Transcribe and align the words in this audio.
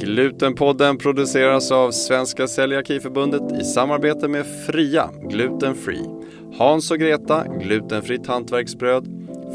Glutenpodden 0.00 0.98
produceras 0.98 1.72
av 1.72 1.90
Svenska 1.90 2.48
Celiakiförbundet 2.48 3.60
i 3.60 3.64
samarbete 3.64 4.28
med 4.28 4.46
Fria 4.66 5.10
Gluten 5.30 5.74
Free. 5.74 6.04
Hans 6.58 6.90
och 6.90 6.98
Greta 6.98 7.44
Glutenfritt 7.60 8.26
hantverksbröd. 8.26 9.08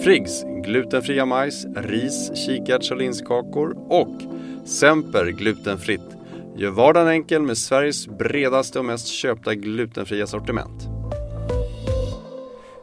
Friggs 0.04 0.44
glutenfria 0.64 1.26
majs, 1.26 1.66
ris, 1.76 2.32
kikärts 2.36 2.92
och 2.92 2.98
linskakor 2.98 3.78
och 3.90 4.22
Semper 4.66 5.26
glutenfritt. 5.26 6.18
Gör 6.58 6.71
vardagen 6.71 7.08
enkel 7.08 7.42
med 7.42 7.58
Sveriges 7.58 8.08
bredaste 8.08 8.80
och 8.80 8.86
mest 8.86 9.08
köpta 9.08 9.56
glutenfria 9.56 10.28
sortiment. 10.28 10.88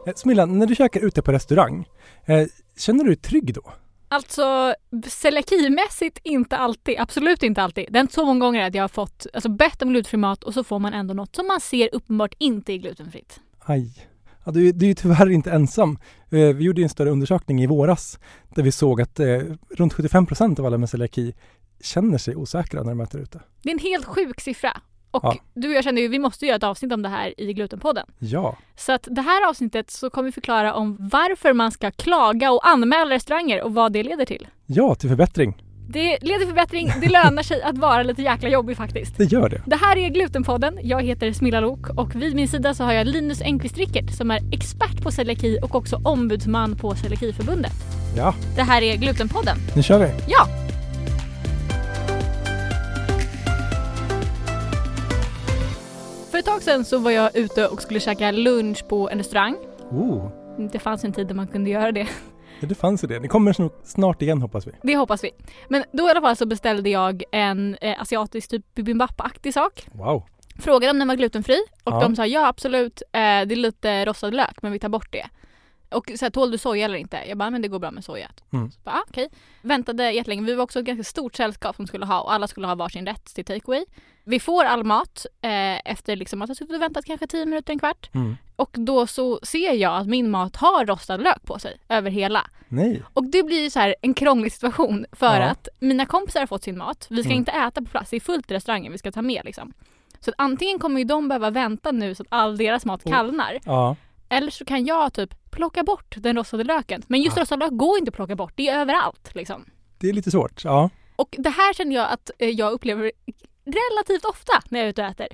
Eh, 0.07 0.15
Smilla, 0.17 0.47
när 0.47 0.67
du 0.67 0.75
käkar 0.75 1.01
ute 1.01 1.23
på 1.23 1.33
restaurang, 1.33 1.89
eh, 2.25 2.47
känner 2.79 3.05
du 3.05 3.11
dig 3.11 3.17
trygg 3.17 3.55
då? 3.55 3.73
Alltså 4.09 4.75
celiakimässigt 5.07 6.19
inte 6.23 6.57
alltid, 6.57 6.95
absolut 6.99 7.43
inte 7.43 7.63
alltid. 7.63 7.87
Det 7.91 7.99
är 7.99 8.01
inte 8.01 8.15
så 8.15 8.25
många 8.25 8.41
gånger 8.41 8.67
att 8.67 8.75
jag 8.75 8.83
har 8.83 8.89
fått, 8.89 9.27
alltså 9.35 9.49
bett 9.49 9.83
om 9.83 9.89
glutenfri 9.89 10.17
mat 10.17 10.45
och 10.45 10.55
så 10.55 10.65
får 10.65 10.79
man 10.79 10.95
ändå 10.95 11.15
något 11.15 11.37
som 11.37 11.47
man 11.47 11.61
ser 11.61 11.89
uppenbart 11.93 12.35
inte 12.39 12.73
är 12.73 12.77
glutenfritt. 12.77 13.41
Aj. 13.59 14.09
Ja, 14.45 14.53
du, 14.53 14.73
du 14.73 14.85
är 14.85 14.89
ju 14.89 14.95
tyvärr 14.95 15.31
inte 15.31 15.51
ensam. 15.51 15.99
Eh, 16.31 16.39
vi 16.39 16.65
gjorde 16.65 16.83
en 16.83 16.89
större 16.89 17.11
undersökning 17.11 17.63
i 17.63 17.67
våras 17.67 18.19
där 18.55 18.63
vi 18.63 18.73
såg 18.73 19.01
att 19.01 19.21
eh, 19.21 19.41
runt 19.71 19.93
75 19.93 20.27
procent 20.27 20.59
av 20.59 20.67
alla 20.67 20.79
med 20.79 20.91
celiaki 20.91 21.35
känner 21.81 22.19
sig 22.19 22.37
osäkra 22.37 22.83
när 22.83 22.91
de 22.91 23.01
äter 23.01 23.21
ute. 23.21 23.41
Det 23.63 23.71
är 23.71 23.73
en 23.73 23.79
helt 23.79 24.05
sjuk 24.05 24.41
siffra. 24.41 24.81
Och 25.17 25.35
Ja. 25.35 25.37
du 25.55 25.69
och 25.69 25.75
jag 25.75 25.85
kände 25.85 26.01
ju, 26.01 26.09
vi 26.09 26.19
måste 26.19 26.47
göra 26.47 26.57
ett 26.57 26.63
avsnitt 26.63 26.93
om 26.93 27.03
det 27.03 27.09
här 27.09 27.41
i 27.41 27.53
Glutenpodden. 27.53 28.07
Ja, 28.19 28.57
Så 28.77 28.93
att 28.93 29.09
det 29.11 29.23
här 29.23 29.49
avsnittet 29.49 29.91
så 29.91 30.11
kommer 30.11 30.29
vi 30.29 30.33
förklara 30.33 30.75
om 30.75 30.97
varför 31.01 31.53
man 31.53 31.73
ska 31.73 31.91
klaga 31.91 32.51
och 32.53 32.69
anmäla 32.69 33.11
restauranger 33.15 33.63
och 33.63 33.75
vad 33.75 33.93
det 33.93 34.03
leder 34.03 34.25
till. 34.25 34.47
ja 34.67 34.95
till 34.95 35.09
förbättring. 35.09 35.63
Det 35.89 36.19
leder 36.23 36.39
till 36.39 36.49
förbättring, 36.49 36.93
det 37.01 37.09
lönar 37.09 37.43
sig 37.43 37.63
att 37.63 37.79
vara 37.79 38.03
lite 38.03 38.23
jäkla 38.23 38.49
jobbig 38.49 38.77
faktiskt. 38.77 39.17
Det 39.19 39.25
gör 39.25 39.49
det. 39.49 39.63
Det 39.67 39.77
här 39.77 39.97
är 39.97 40.09
Glutenpodden. 40.09 40.79
Jag 40.83 41.03
heter 41.03 41.33
Smilla 41.33 41.61
Lok 41.61 41.89
och 41.97 42.15
vid 42.17 42.35
min 42.37 42.49
sida 42.49 42.75
så 42.75 42.85
har 42.85 42.93
jag 42.93 43.07
Linus 43.07 43.43
Engqvist 43.43 43.77
Rickert 43.79 44.11
som 44.17 44.31
är 44.31 44.41
expert 44.53 45.03
på 45.03 45.11
celiaki 45.11 45.59
och 45.63 45.75
också 45.75 46.01
ombudsman 46.05 46.77
på 46.77 46.95
Celiakiförbundet. 46.95 47.73
Ja, 48.17 48.35
Det 48.57 48.63
här 48.63 48.83
är 48.83 48.97
Glutenpodden. 48.97 49.57
nu 49.77 49.83
kör 49.83 49.99
vi. 49.99 50.11
Ja! 50.29 50.47
Ett 56.47 56.53
tag 56.53 56.63
sedan 56.63 56.85
så 56.85 56.99
var 56.99 57.11
jag 57.11 57.37
ute 57.37 57.67
och 57.69 57.83
skulle 57.83 58.01
käka 58.01 58.31
lunch 58.31 58.89
på 58.89 59.11
en 59.11 59.19
restaurang. 59.19 59.57
Oh, 59.91 60.29
Det 60.73 60.79
fanns 60.79 61.05
en 61.05 61.13
tid 61.13 61.27
där 61.27 61.35
man 61.35 61.47
kunde 61.47 61.71
göra 61.71 61.93
det. 61.93 62.09
ja, 62.61 62.67
det 62.69 62.75
fanns 62.75 63.05
ju 63.05 63.09
det. 63.09 63.19
Det 63.19 63.29
kommer 63.29 63.71
snart- 63.85 64.23
igen 64.23 64.43
hoppas 64.43 64.67
vi. 64.67 64.73
Det 64.83 64.97
hoppas 64.97 65.25
vi. 65.25 65.31
Men 65.69 65.85
då 65.93 66.07
i 66.07 66.11
alla 66.11 66.21
fall 66.21 66.37
så 66.37 66.47
beställde 66.47 66.91
jag 66.91 67.23
en 67.33 67.77
eh, 67.81 68.01
asiatisk 68.01 68.51
typ 68.51 68.75
bibimbap-aktig 68.75 69.53
sak. 69.55 69.87
Wow. 69.93 70.23
Frågade 70.59 70.91
om 70.91 70.99
den 70.99 71.09
var 71.09 71.15
glutenfri 71.15 71.59
och 71.85 71.93
Ja. 71.93 72.01
de 72.01 72.17
sa 72.17 72.27
ja 72.27 72.47
absolut, 72.49 73.03
eh, 73.03 73.19
det 73.19 73.21
är 73.21 73.57
lite 73.57 74.05
rostad 74.05 74.31
lök 74.31 74.63
men 74.63 74.73
vi 74.73 74.79
tar 74.79 74.89
bort 74.89 75.13
det. 75.13 75.27
Och 75.91 76.11
så 76.17 76.25
här, 76.25 76.31
tål 76.31 76.51
du 76.51 76.59
soja 76.59 76.85
eller 76.85 76.99
inte? 76.99 77.23
Jag 77.29 77.39
bara, 77.39 77.51
men 77.51 77.63
det 77.63 77.69
går 77.69 77.79
bra 77.79 77.91
med 77.91 78.05
soja. 78.05 78.31
Mm. 78.53 78.71
Så 78.71 78.81
bara, 78.85 78.95
ah, 78.97 79.05
okej. 79.09 79.29
Väntade 79.63 80.11
jättelänge. 80.13 80.43
Vi 80.43 80.55
var 80.55 80.65
också 80.65 80.79
ett 80.79 80.85
ganska 80.85 81.05
stort 81.05 81.35
sällskap 81.35 81.77
som 81.77 81.87
skulle 81.87 82.07
ha 82.07 82.21
och 82.21 82.33
alla 82.33 82.47
skulle 82.49 82.67
ha 82.67 82.75
varsin 82.75 83.07
rätt 83.07 83.25
till 83.35 83.45
takeaway. 83.45 83.85
Vi 84.25 84.41
får 84.41 84.65
all 84.65 84.85
mat 84.85 85.27
eh, 85.43 85.91
efter 85.91 86.17
liksom 86.17 86.43
att 86.43 86.49
ha 86.51 86.55
suttit 86.55 86.75
och 86.77 86.83
väntat 86.83 87.05
kanske 87.05 87.27
10 87.27 87.47
minuter, 87.47 87.73
en 87.73 87.79
kvart. 87.79 88.11
Mm. 88.15 88.37
Och 88.57 88.71
då 88.79 89.07
så 89.07 89.41
ser 89.43 89.73
jag 89.73 89.97
att 89.97 90.07
min 90.07 90.31
mat 90.31 90.57
har 90.57 90.87
rostad 90.87 91.17
lök 91.17 91.43
på 91.45 91.59
sig 91.59 91.77
över 91.89 92.11
hela. 92.11 92.47
Nej. 92.69 93.03
Och 93.13 93.25
det 93.25 93.43
blir 93.43 93.63
ju 93.63 93.71
så 93.71 93.79
här 93.81 93.95
en 94.03 94.15
krånglig 94.15 94.53
situation 94.53 95.07
för 95.13 95.41
Ja. 95.41 95.47
att 95.47 95.69
mina 95.81 96.07
kompisar 96.07 96.41
har 96.41 96.47
fått 96.47 96.65
sin 96.65 96.79
mat. 96.79 97.07
Vi 97.11 97.23
ska 97.23 97.29
Mm. 97.31 97.39
inte 97.39 97.53
äta 97.53 97.83
på 97.83 97.91
plats, 97.91 98.11
det 98.11 98.17
är 98.17 98.21
fullt 98.21 98.51
i 98.51 98.55
restaurangen 98.55 98.93
vi 98.93 98.99
ska 98.99 99.13
ta 99.13 99.23
med 99.23 99.45
liksom. 99.45 99.73
Så 100.21 100.33
antingen 100.39 100.79
kommer 100.79 100.99
ju 100.99 101.05
de 101.05 101.29
behöva 101.29 101.51
vänta 101.51 101.93
nu 101.93 102.15
så 102.15 102.23
att 102.23 102.27
all 102.31 102.57
deras 102.57 102.85
mat 102.85 103.05
kallnar. 103.05 103.59
Ja, 103.65 103.97
Eller 104.29 104.51
så 104.51 104.65
kan 104.65 104.85
jag 104.87 105.13
typ 105.13 105.35
plocka 105.57 105.83
bort 105.83 106.15
den 106.19 106.37
rostade 106.37 106.65
löken. 106.65 107.03
Men 107.07 107.23
just 107.23 107.37
Ah. 107.37 107.41
rostad 107.41 107.57
lök 107.57 107.71
går 107.73 107.99
inte 107.99 108.09
att 108.09 108.15
plocka 108.15 108.37
bort, 108.37 108.53
det 108.57 108.69
är 108.69 108.79
överallt 108.81 109.31
liksom. 109.35 109.65
det 109.99 110.09
är 110.09 110.13
lite 110.13 110.31
svårt. 110.31 110.65
Ja. 110.65 110.91
Och 111.17 111.35
det 111.39 111.51
här 111.51 111.75
känner 111.75 111.97
jag 111.97 112.11
att 112.11 112.31
eh, 112.39 112.49
jag 112.49 112.73
upplever 112.73 113.13
relativt 113.65 114.25
ofta 114.25 114.53
när 114.69 114.79
jag 114.79 114.87
är 114.87 114.91
ute 114.91 115.03
och 115.03 115.09
äter. 115.09 115.29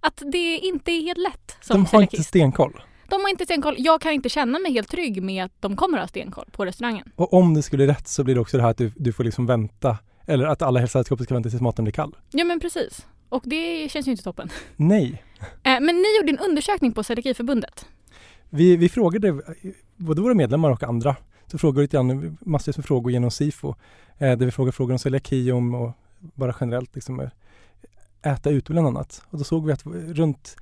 Att 0.00 0.22
det 0.32 0.58
inte 0.58 0.90
är 0.92 1.02
helt 1.02 1.18
lätt 1.18 1.56
som 1.60 1.74
De 1.84 1.96
har 1.96 2.02
inte 2.02 2.22
stenkoll. 2.24 2.82
De 3.08 3.20
har 3.20 3.28
inte 3.28 3.44
stenkoll. 3.44 3.74
Jag 3.78 4.00
kan 4.00 4.12
inte 4.12 4.28
känna 4.28 4.58
mig 4.58 4.72
helt 4.72 4.90
trygg 4.90 5.22
med 5.22 5.44
att 5.44 5.52
de 5.60 5.76
kommer 5.76 5.98
att 5.98 6.02
ha 6.02 6.08
stenkoll 6.08 6.48
på 6.52 6.64
restaurangen. 6.64 7.12
Och 7.16 7.32
om 7.34 7.54
det 7.54 7.62
skulle 7.62 7.86
rätt 7.86 8.08
så 8.08 8.24
blir 8.24 8.34
det 8.34 8.40
också 8.40 8.56
det 8.56 8.62
här 8.62 8.70
att 8.70 8.78
du, 8.78 8.92
du 8.96 9.12
får 9.12 9.24
liksom 9.24 9.46
vänta. 9.46 9.96
Eller 10.26 10.46
att 10.46 10.62
alla 10.62 10.82
i 10.82 10.88
sällskapet 10.88 11.24
ska 11.24 11.34
vänta 11.34 11.50
tills 11.50 11.62
maten 11.62 11.84
blir 11.84 11.92
kall. 11.92 12.16
Ja 12.30 12.44
men 12.44 12.60
precis. 12.60 13.06
Och 13.28 13.42
det 13.46 13.88
känns 13.90 14.06
ju 14.06 14.10
inte 14.10 14.22
toppen. 14.24 14.50
Nej. 14.76 15.22
Eh, 15.40 15.80
men 15.80 15.96
ni 15.96 16.16
gjorde 16.20 16.32
en 16.32 16.38
undersökning 16.38 16.92
på 16.92 17.02
Celiakiförbundet. 17.04 17.86
Vi, 18.50 18.76
vi 18.76 18.88
frågade 18.88 19.40
både 19.96 20.22
våra 20.22 20.34
medlemmar 20.34 20.70
och 20.70 20.82
andra. 20.82 21.16
Så 21.46 21.58
frågade 21.58 21.80
vi 21.80 21.84
lite 21.84 21.96
grann, 21.96 22.38
massvis 22.40 22.76
med 22.76 22.86
frågor 22.86 23.12
genom 23.12 23.30
SIFO. 23.30 23.74
Eh, 24.18 24.38
där 24.38 24.46
vi 24.46 24.50
frågade 24.50 24.72
frågor 24.72 24.92
om 24.92 24.98
celiaki 24.98 25.52
om 25.52 25.74
och 25.74 25.92
bara 26.18 26.54
generellt 26.60 26.94
liksom 26.94 27.20
eh, 27.20 28.32
äta 28.32 28.50
ute 28.50 28.72
bland 28.72 28.86
annat. 28.86 29.22
Och 29.30 29.38
då 29.38 29.44
såg 29.44 29.66
vi 29.66 29.72
att 29.72 29.86
runt, 29.86 30.56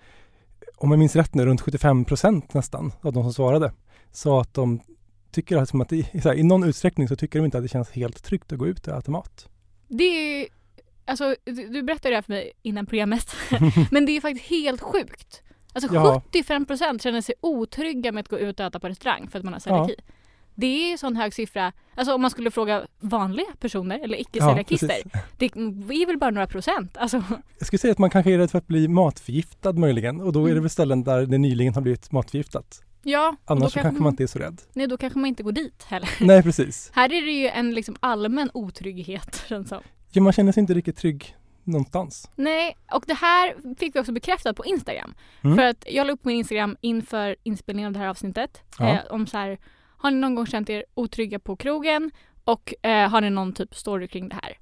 om 0.77 0.91
jag 0.91 0.99
minns 0.99 1.17
rätt 1.17 1.34
nu, 1.34 1.47
runt 1.47 1.61
75 1.61 2.05
procent 2.05 2.55
nästan 2.55 2.93
av 3.00 3.12
de 3.12 3.23
som 3.23 3.33
svarade 3.33 3.73
sa 4.12 4.41
att 4.41 4.55
de 4.55 4.81
tycker 5.31 5.56
att, 5.56 5.69
som 5.69 5.81
att 5.81 5.93
i, 5.93 6.03
här, 6.03 6.34
i 6.34 6.43
någon 6.43 6.65
utsträckning 6.65 7.09
så 7.09 7.17
tycker 7.17 7.39
de 7.39 7.44
inte 7.44 7.59
att 7.59 7.65
det 7.65 7.69
känns 7.69 7.91
helt 7.91 8.25
tryggt 8.25 8.53
att 8.53 8.59
gå 8.59 8.67
ut 8.67 8.89
och 8.89 8.99
äta 8.99 9.11
mat. 9.11 9.49
Det 9.89 10.05
är 10.05 10.49
alltså 11.05 11.37
du, 11.44 11.53
du 11.53 11.83
berättade 11.83 12.12
det 12.12 12.17
här 12.17 12.23
för 12.23 12.33
mig 12.33 12.53
innan 12.62 12.87
programmet. 12.87 13.27
men 13.91 14.06
det 14.06 14.12
är 14.12 14.21
faktiskt 14.21 14.47
helt 14.47 14.81
sjukt. 14.81 15.43
Alltså 15.75 15.95
Ja. 15.95 16.23
75% 16.33 17.03
känner 17.03 17.21
sig 17.21 17.35
otrygga 17.41 18.12
med 18.12 18.21
att 18.21 18.29
gå 18.29 18.39
ut 18.39 18.61
och 18.61 18.67
äta 18.67 18.81
på 18.81 18.89
restaurang 18.89 19.29
för 19.31 19.39
att 19.39 19.45
man 19.45 19.53
har 19.53 19.61
celiaki. 19.61 19.95
Det 20.57 20.67
är 20.67 20.91
ju 20.91 20.99
sån 20.99 21.17
hög 21.17 21.35
siffra. 21.35 21.73
Alltså 21.95 22.15
om 22.15 22.23
man 22.23 22.31
skulle 22.31 22.51
fråga 22.51 22.87
vanliga 23.01 23.47
personer 23.61 23.99
eller 24.05 24.21
icke-celiakister. 24.21 24.89
precis. 24.89 25.12
det 25.39 25.45
är 25.95 26.07
väl 26.07 26.19
bara 26.19 26.31
några 26.31 26.47
procent. 26.47 26.97
Alltså, 26.97 27.23
Jag 27.59 27.67
skulle 27.67 27.79
säga 27.79 27.93
att 27.93 27.99
man 27.99 28.11
kanske 28.11 28.33
är 28.33 28.39
rädd 28.39 28.51
för 28.51 28.59
att 28.59 28.67
bli 28.67 28.89
matförgiftad 28.89 29.73
möjligen 29.73 30.21
och 30.21 30.33
då 30.33 30.41
är 30.41 30.45
det 30.45 30.51
Mm. 30.53 30.62
väl 30.62 30.71
ställen 30.71 31.05
där 31.05 31.27
det 31.27 31.39
nyligen 31.39 31.75
har 31.75 31.81
blivit 31.83 32.12
matförgiftat. 32.12 32.83
ja, 33.03 33.37
Annars 33.45 33.73
så 33.73 33.81
kanske 33.81 34.03
man 34.03 34.12
inte 34.12 34.23
är 34.23 34.27
så 34.27 34.39
rädd. 34.39 34.61
Nej, 34.73 34.87
då 34.87 34.97
kanske 34.97 35.19
man 35.19 35.29
inte 35.29 35.43
går 35.43 35.53
dit 35.53 35.85
heller. 35.89 36.09
Nej, 36.21 36.43
precis. 36.43 36.91
Här 36.95 37.12
är 37.12 37.23
det 37.27 37.33
ju 37.33 37.49
en 37.49 37.75
liksom 37.75 37.97
allmän 38.01 38.51
otrygghet 38.55 39.45
känns 39.49 39.69
som. 39.69 39.81
Ja, 40.12 40.23
man 40.23 40.33
känner 40.33 40.53
sig 40.53 40.61
inte 40.61 40.75
riktigt 40.75 40.97
trygg 40.97 41.37
någonstans. 41.67 42.31
Nej, 42.37 42.77
och 42.93 43.05
det 43.07 43.15
här 43.15 43.55
fick 43.79 43.97
vi 43.97 44.01
också 44.01 44.13
bekräftat 44.13 44.57
på 44.57 44.65
Instagram. 44.65 45.15
Mm. 45.45 45.57
För 45.57 45.65
att 45.65 45.85
jag 45.89 46.07
la 46.07 46.13
upp 46.13 46.25
min 46.25 46.37
Instagram 46.37 46.77
inför 46.81 47.37
inspelningen 47.43 47.87
av 47.87 47.93
det 47.93 47.99
här 47.99 48.09
avsnittet. 48.09 48.63
Ja. 48.79 48.89
Eh, 48.89 48.99
om 49.11 49.27
så 49.27 49.39
här, 49.39 49.59
har 49.99 50.11
ni 50.11 50.17
någon 50.17 50.35
gång 50.35 50.47
känt 50.47 50.71
er 50.71 50.85
otrygga 50.95 51.39
på 51.39 51.57
krogen? 51.57 52.11
Och 52.45 52.75
eh, 52.87 53.09
har 53.11 53.21
ni 53.21 53.31
någon 53.31 53.53
typ 53.53 53.75
story 53.75 54.09
kring 54.09 54.29
det 54.29 54.39
här? 54.43 54.59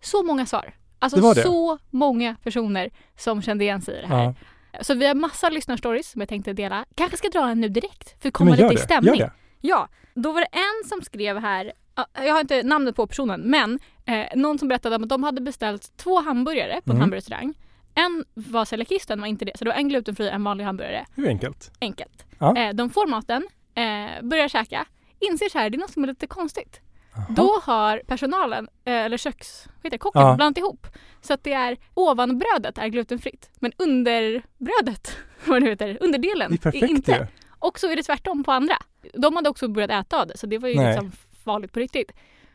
Så 0.00 0.22
många 0.22 0.46
svar. 0.46 0.74
Alltså 0.98 1.20
Det 1.20 1.34
det. 1.34 1.42
så 1.42 1.78
många 1.90 2.36
personer 2.42 2.90
som 3.16 3.42
kände 3.42 3.64
igen 3.64 3.82
sig 3.82 3.98
i 3.98 4.00
det 4.00 4.06
här. 4.06 4.24
Ja. 4.24 4.34
Så 4.82 4.94
vi 4.94 5.06
har 5.06 5.14
massa 5.14 5.48
lyssnarstories 5.48 6.10
som 6.10 6.20
jag 6.20 6.28
tänkte 6.28 6.52
dela. 6.52 6.84
Kanske 6.94 7.16
ska 7.16 7.28
dra 7.28 7.48
en 7.50 7.60
nu 7.60 7.68
direkt 7.68 8.22
för 8.22 8.28
att 8.28 8.34
komma 8.34 8.50
lite 8.50 8.64
i 8.64 8.68
det. 8.68 8.78
Stämning. 8.78 9.22
Ja, 9.60 9.88
då 10.14 10.32
var 10.32 10.40
det 10.40 10.46
en 10.52 10.88
som 10.88 11.02
skrev 11.02 11.38
här, 11.38 11.72
jag 12.12 12.32
har 12.34 12.40
inte 12.40 12.62
namnet 12.62 12.96
på 12.96 13.06
personen, 13.06 13.40
men 13.40 13.78
eh, 14.06 14.26
någon 14.36 14.58
som 14.58 14.68
berättade 14.68 14.96
att 14.96 15.08
de 15.08 15.22
hade 15.22 15.40
beställt 15.40 15.96
två 15.96 16.20
hamburgare 16.20 16.72
på 16.84 16.90
en 16.90 16.96
Mm. 16.96 17.00
hamburgerrestaurang. 17.00 17.54
En 17.94 18.24
var 18.34 18.64
celiakist, 18.64 19.10
en 19.10 19.20
var 19.20 19.26
inte 19.28 19.44
det. 19.44 19.52
Så 19.58 19.64
det 19.64 19.70
var 19.70 19.76
en 19.76 19.88
glutenfri, 19.88 20.28
en 20.28 20.44
vanlig 20.44 20.64
hamburgare. 20.64 21.06
Det 21.14 21.22
är 21.22 21.28
enkelt. 21.28 21.70
Enkelt. 21.80 22.24
Ja. 22.38 22.56
Eh, 22.56 22.74
de 22.74 22.90
får 22.90 23.06
maten, 23.06 23.46
eh, 23.74 24.22
börjar 24.22 24.48
käka, 24.48 24.86
inser 25.20 25.48
så 25.48 25.58
här, 25.58 25.70
det 25.70 25.76
är 25.76 25.78
något 25.80 25.90
som 25.92 26.02
är 26.02 26.06
lite 26.08 26.26
konstigt. 26.26 26.80
Jaha. 27.14 27.26
Då 27.30 27.60
har 27.62 28.02
personalen, 28.06 28.68
eh, 28.84 28.92
eller 28.92 29.16
köks, 29.16 29.64
vad 29.66 29.74
heter 29.76 29.90
det, 29.90 29.98
kocken, 29.98 30.22
Ja. 30.22 30.34
blandat 30.36 30.58
ihop. 30.58 30.86
Så 31.20 31.32
att 31.34 31.44
det 31.44 31.52
är 31.52 31.76
ovanbrödet 31.94 32.78
är 32.78 32.88
glutenfritt, 32.88 33.50
men 33.54 33.72
underbrödet, 33.78 35.16
vad 35.44 35.62
det 35.62 35.68
heter, 35.70 35.98
underdelen 36.00 36.50
Det 36.50 36.56
är 36.56 36.70
perfekt 36.70 36.90
inte. 36.90 37.12
ju. 37.12 37.26
Och 37.58 37.78
så 37.78 37.90
är 37.90 37.96
det 37.96 38.02
tvärtom 38.02 38.44
på 38.44 38.52
andra. 38.52 38.74
De 39.14 39.36
hade 39.36 39.48
också 39.48 39.68
börjat 39.68 39.90
äta 39.90 40.20
av 40.20 40.26
det 40.26 40.38
så 40.38 40.46
det 40.46 40.58
var 40.58 40.68
ju 40.68 40.74
Nej. 40.76 40.86
liksom 40.86 41.12
farligt 41.48 41.72
på 41.72 41.80
riktigt. 41.80 42.12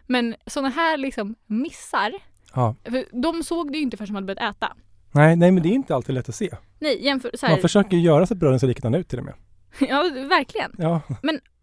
Men 0.08 0.36
sådana 0.48 0.70
här 0.70 0.98
liksom 0.98 1.36
missar, 1.48 2.14
Ja. 2.54 2.76
för 2.84 3.22
de 3.22 3.44
såg 3.44 3.72
det 3.72 3.78
ju 3.78 3.84
inte 3.84 3.98
förrän 3.98 4.08
de 4.08 4.16
hade 4.16 4.28
börjat 4.36 4.56
äta. 4.56 4.74
Nej, 5.12 5.36
nej, 5.36 5.52
men 5.52 5.64
det 5.64 5.70
är 5.70 5.74
inte 5.74 5.96
alltid 5.96 6.16
lätt 6.16 6.30
att 6.30 6.36
se. 6.36 6.50
Nej, 6.80 7.06
jämför 7.06 7.32
så 7.34 7.46
här, 7.46 7.54
Man 7.54 7.62
försöker 7.62 7.98
ju 7.98 8.04
göra 8.04 8.26
så 8.28 8.34
att 8.34 8.40
bröden 8.40 8.60
ser 8.60 8.68
likadana 8.68 8.98
ut 8.98 9.08
till 9.10 9.20
och 9.20 9.26
med. 9.26 9.34
Ja, 9.80 10.04
verkligen. 10.30 10.72
Ja, 10.78 11.02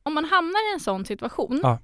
Om 0.03 0.15
man 0.15 0.25
hamnar 0.25 0.71
i 0.71 0.75
en 0.75 0.81
sån 0.81 1.05
situation, 1.05 1.61
Ja. 1.63 1.79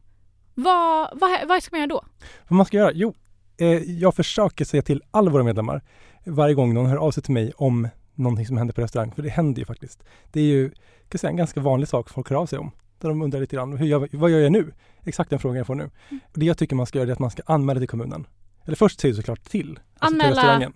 vad, 0.55 1.19
vad, 1.21 1.49
vad 1.49 1.63
ska 1.63 1.77
man 1.77 1.81
göra 1.81 1.89
då? 1.89 2.05
vad 2.49 2.57
man 2.57 2.67
ska 2.67 2.77
göra? 2.77 2.91
Jo, 2.95 3.15
eh, 3.59 3.69
jag 3.83 4.15
försöker 4.15 4.65
säga 4.65 4.83
till 4.83 5.03
alla 5.11 5.31
våra 5.31 5.43
medlemmar 5.43 5.83
varje 6.27 6.55
gång 6.55 6.75
någon 6.75 6.87
hör 6.87 6.97
av 6.97 7.11
sig 7.11 7.23
till 7.23 7.35
mig 7.35 7.53
om 7.57 7.89
någonting 8.15 8.47
som 8.47 8.57
händer 8.57 8.75
på 8.75 8.81
restaurang, 8.81 9.13
för 9.13 9.23
det 9.23 9.29
händer 9.29 9.59
ju 9.61 9.67
faktiskt. 9.67 10.03
Det 10.33 10.41
är 10.41 10.45
ju 10.45 10.71
kan 11.09 11.19
säga, 11.19 11.31
en 11.31 11.37
ganska 11.37 11.61
vanlig 11.61 11.89
sak 11.89 12.11
folk 12.11 12.31
hör 12.31 12.37
av 12.37 12.47
sig 12.47 12.59
om. 12.59 12.71
Där 13.01 13.09
de 13.09 13.23
undrar 13.23 13.41
lite 13.41 13.57
grann, 13.57 13.77
hur 13.77 13.87
gör, 13.87 14.09
vad 14.13 14.31
gör 14.31 14.39
jag 14.39 14.53
nu? 14.53 14.73
Exakt 15.05 15.31
den 15.31 15.39
frågan 15.39 15.57
jag 15.57 15.67
får 15.67 15.75
nu. 15.75 15.91
Det 16.35 16.47
jag 16.47 16.59
tycker 16.59 16.77
man 16.77 16.87
ska 16.87 16.99
göra 16.99 17.09
är 17.09 17.13
att 17.13 17.19
man 17.19 17.31
ska 17.31 17.43
anmäla 17.47 17.81
till 17.81 17.89
kommunen. 17.89 18.27
Eller 18.65 18.77
först 18.77 19.01
säger 19.01 19.13
du 19.15 19.17
såklart 19.17 19.43
till. 19.45 19.79
Alltså 19.99 20.17
Anmäla- 20.17 20.21
till 20.23 20.35
restaurangen. 20.35 20.73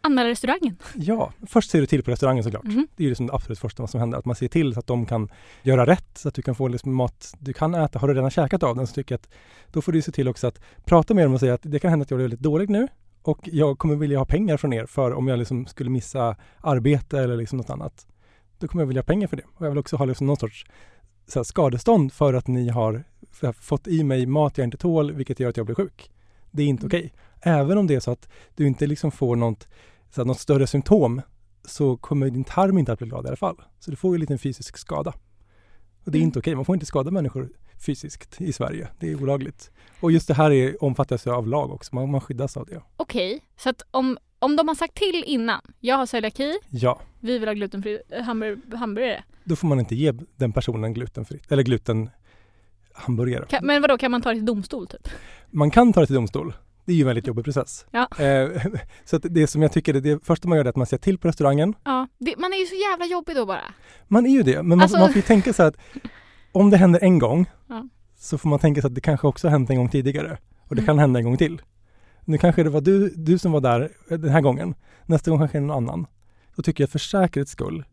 Anmäla 0.00 0.28
restaurangen. 0.28 0.76
Ja, 0.94 1.32
först 1.46 1.70
säger 1.70 1.80
du 1.80 1.86
till 1.86 2.02
på 2.02 2.10
restaurangen 2.10 2.44
såklart. 2.44 2.64
Mhm. 2.64 2.86
Det 2.96 3.02
är 3.02 3.04
ju 3.04 3.08
liksom 3.08 3.26
det 3.26 3.32
absolut 3.34 3.58
första 3.58 3.86
som 3.86 4.00
händer, 4.00 4.18
att 4.18 4.24
man 4.24 4.36
ser 4.36 4.48
till 4.48 4.74
så 4.74 4.80
att 4.80 4.86
de 4.86 5.06
kan 5.06 5.28
göra 5.62 5.86
rätt, 5.86 6.18
så 6.18 6.28
att 6.28 6.34
du 6.34 6.42
kan 6.42 6.54
få 6.54 6.68
liksom 6.68 6.94
mat 6.94 7.34
du 7.38 7.52
kan 7.52 7.74
äta. 7.74 7.98
Har 7.98 8.08
du 8.08 8.14
redan 8.14 8.30
käkat 8.30 8.62
av 8.62 8.76
den 8.76 8.86
så 8.86 8.94
tycker 8.94 9.12
jag 9.14 9.18
att 9.20 9.28
då 9.72 9.82
får 9.82 9.92
du 9.92 10.02
se 10.02 10.12
till 10.12 10.28
också 10.28 10.46
att 10.46 10.60
prata 10.84 11.14
med 11.14 11.24
dem 11.24 11.34
och 11.34 11.40
säga 11.40 11.54
att 11.54 11.60
det 11.62 11.78
kan 11.78 11.90
hända 11.90 12.02
att 12.02 12.10
jag 12.10 12.18
blir 12.18 12.24
väldigt 12.24 12.40
dålig 12.40 12.70
nu 12.70 12.88
och 13.22 13.38
jag 13.42 13.78
kommer 13.78 13.96
vilja 13.96 14.18
ha 14.18 14.24
pengar 14.24 14.56
från 14.56 14.72
er 14.72 14.86
för 14.86 15.12
om 15.12 15.28
jag 15.28 15.38
liksom 15.38 15.66
skulle 15.66 15.90
missa 15.90 16.36
arbete 16.60 17.18
eller 17.20 17.36
liksom 17.36 17.58
något 17.58 17.70
annat. 17.70 18.06
Då 18.58 18.68
kommer 18.68 18.82
jag 18.82 18.86
vilja 18.86 19.02
ha 19.02 19.06
pengar 19.06 19.28
för 19.28 19.36
det. 19.36 19.42
Och 19.54 19.66
jag 19.66 19.70
vill 19.70 19.78
också 19.78 19.96
ha 19.96 20.04
liksom 20.04 20.26
någon 20.26 20.36
sorts 20.36 20.66
så 21.26 21.38
här, 21.38 21.44
skadestånd 21.44 22.12
för 22.12 22.34
att 22.34 22.46
ni 22.46 22.68
har 22.68 23.04
att 23.42 23.56
fått 23.56 23.86
i 23.88 24.04
mig 24.04 24.26
mat 24.26 24.58
jag 24.58 24.64
inte 24.66 24.76
tål, 24.76 25.12
vilket 25.12 25.40
gör 25.40 25.48
att 25.48 25.56
jag 25.56 25.66
blir 25.66 25.76
sjuk. 25.76 26.10
Det 26.50 26.62
är 26.62 26.66
inte 26.66 26.82
Mm. 26.82 26.88
okej. 26.88 27.12
Även 27.40 27.78
om 27.78 27.86
det 27.86 27.94
är 27.94 28.00
så 28.00 28.10
att 28.10 28.28
du 28.56 28.66
inte 28.66 28.86
liksom 28.86 29.10
får 29.10 29.36
något, 29.36 29.68
så 30.10 30.20
här, 30.20 30.26
något 30.26 30.38
större 30.40 30.66
symptom 30.66 31.22
så 31.64 31.96
kommer 31.96 32.30
din 32.30 32.44
tarm 32.44 32.78
inte 32.78 32.92
att 32.92 32.98
bli 32.98 33.08
glad 33.08 33.24
i 33.24 33.28
alla 33.28 33.36
fall. 33.36 33.56
Så 33.78 33.90
du 33.90 33.96
får 33.96 34.10
ju 34.10 34.14
en 34.16 34.20
liten 34.20 34.38
fysisk 34.38 34.76
skada. 34.78 35.10
Och 36.04 36.10
det 36.12 36.18
är 36.18 36.20
Mm. 36.20 36.26
inte 36.28 36.38
okej. 36.38 36.54
Man 36.54 36.64
får 36.64 36.74
inte 36.76 36.86
skada 36.86 37.10
människor 37.10 37.48
fysiskt 37.86 38.40
i 38.40 38.52
Sverige. 38.52 38.88
Det 39.00 39.10
är 39.12 39.22
olagligt. 39.22 39.70
Och 40.00 40.12
just 40.12 40.28
det 40.28 40.34
här 40.34 40.50
är, 40.50 40.84
omfattas 40.84 41.26
av 41.26 41.46
lag 41.48 41.72
också. 41.72 41.94
Man, 41.94 42.10
man 42.10 42.20
skyddas 42.20 42.56
av 42.56 42.66
det. 42.66 42.80
Okej, 42.96 43.40
så 43.56 43.68
att 43.70 43.82
om, 43.90 44.18
om 44.44 44.56
de 44.56 44.68
har 44.68 44.74
sagt 44.74 44.94
till 44.94 45.24
innan, 45.26 45.60
jag 45.80 45.96
har 45.96 46.06
celiaki, 46.06 46.58
Ja, 46.70 47.00
vi 47.20 47.38
vill 47.38 47.48
ha 47.48 47.54
glutenfri 47.54 47.98
eh, 48.10 48.22
hamburg- 48.24 48.74
hamburgare. 48.76 49.24
då 49.44 49.56
får 49.56 49.68
man 49.68 49.80
inte 49.80 49.94
ge 49.94 50.12
den 50.36 50.52
personen 50.52 50.94
glutenfritt, 50.94 51.52
eller 51.52 51.62
gluten 51.62 52.10
hamburgare. 52.94 53.46
Kan, 53.48 53.66
men 53.66 53.82
vadå, 53.82 53.98
kan 53.98 54.10
man 54.10 54.22
ta 54.22 54.28
det 54.28 54.34
till 54.36 54.44
domstol 54.46 54.86
typ? 54.86 55.08
Man 55.50 55.70
kan 55.70 55.92
ta 55.92 56.00
det 56.00 56.06
till 56.06 56.14
domstol. 56.14 56.54
Det 56.84 56.92
är 56.92 56.96
ju 56.96 57.00
en 57.02 57.06
väldigt 57.06 57.26
jobbig 57.26 57.44
process. 57.44 57.86
Ja. 57.90 58.08
Eh, 58.18 58.48
så 59.04 59.18
det 59.18 59.46
som 59.46 59.62
jag 59.62 59.72
tycker, 59.72 59.94
är 59.94 60.00
det 60.00 60.24
första 60.24 60.48
man 60.48 60.58
gör 60.58 60.64
är 60.64 60.68
att 60.68 60.76
man 60.76 60.86
ser 60.86 60.98
till 60.98 61.18
på 61.18 61.28
restaurangen. 61.28 61.74
Ja, 61.84 62.08
det, 62.18 62.34
man 62.38 62.52
är 62.52 62.56
ju 62.56 62.66
så 62.66 62.74
jävla 62.74 63.06
jobbig 63.06 63.36
då 63.36 63.46
bara. 63.46 63.60
Man 64.08 64.26
är 64.26 64.30
ju 64.30 64.42
det, 64.42 64.56
men 64.56 64.68
man, 64.68 64.80
Alltså- 64.80 64.98
man 64.98 65.08
får 65.08 65.16
ju 65.16 65.22
tänka 65.22 65.52
så 65.52 65.62
att 65.62 65.76
om 66.52 66.70
det 66.70 66.76
händer 66.76 67.00
en 67.02 67.18
gång 67.18 67.46
Ja. 67.68 67.88
så 68.18 68.38
får 68.38 68.48
man 68.48 68.58
tänka 68.58 68.80
sig 68.80 68.88
att 68.88 68.94
det 68.94 69.00
kanske 69.00 69.26
också 69.26 69.46
har 69.46 69.52
hänt 69.52 69.70
en 69.70 69.76
gång 69.76 69.88
tidigare 69.88 70.38
och 70.68 70.74
det 70.76 70.82
Mm. 70.82 70.86
kan 70.86 70.98
hända 70.98 71.18
en 71.18 71.24
gång 71.24 71.36
till. 71.36 71.62
Nu 72.24 72.38
kanske 72.38 72.62
det 72.62 72.70
var 72.70 72.80
du, 72.80 73.08
du 73.16 73.38
som 73.38 73.52
var 73.52 73.60
där 73.60 73.92
den 74.08 74.28
här 74.28 74.40
gången. 74.40 74.74
Nästa 75.06 75.30
gång 75.30 75.38
kanske 75.38 75.58
det 75.58 75.62
är 75.62 75.66
någon 75.66 75.76
annan. 75.76 76.06
Då 76.56 76.62
tycker 76.62 76.82
jag 76.82 76.86
att 76.86 76.92
för 76.92 76.98
säkerhets 76.98 77.52
skull 77.52 77.84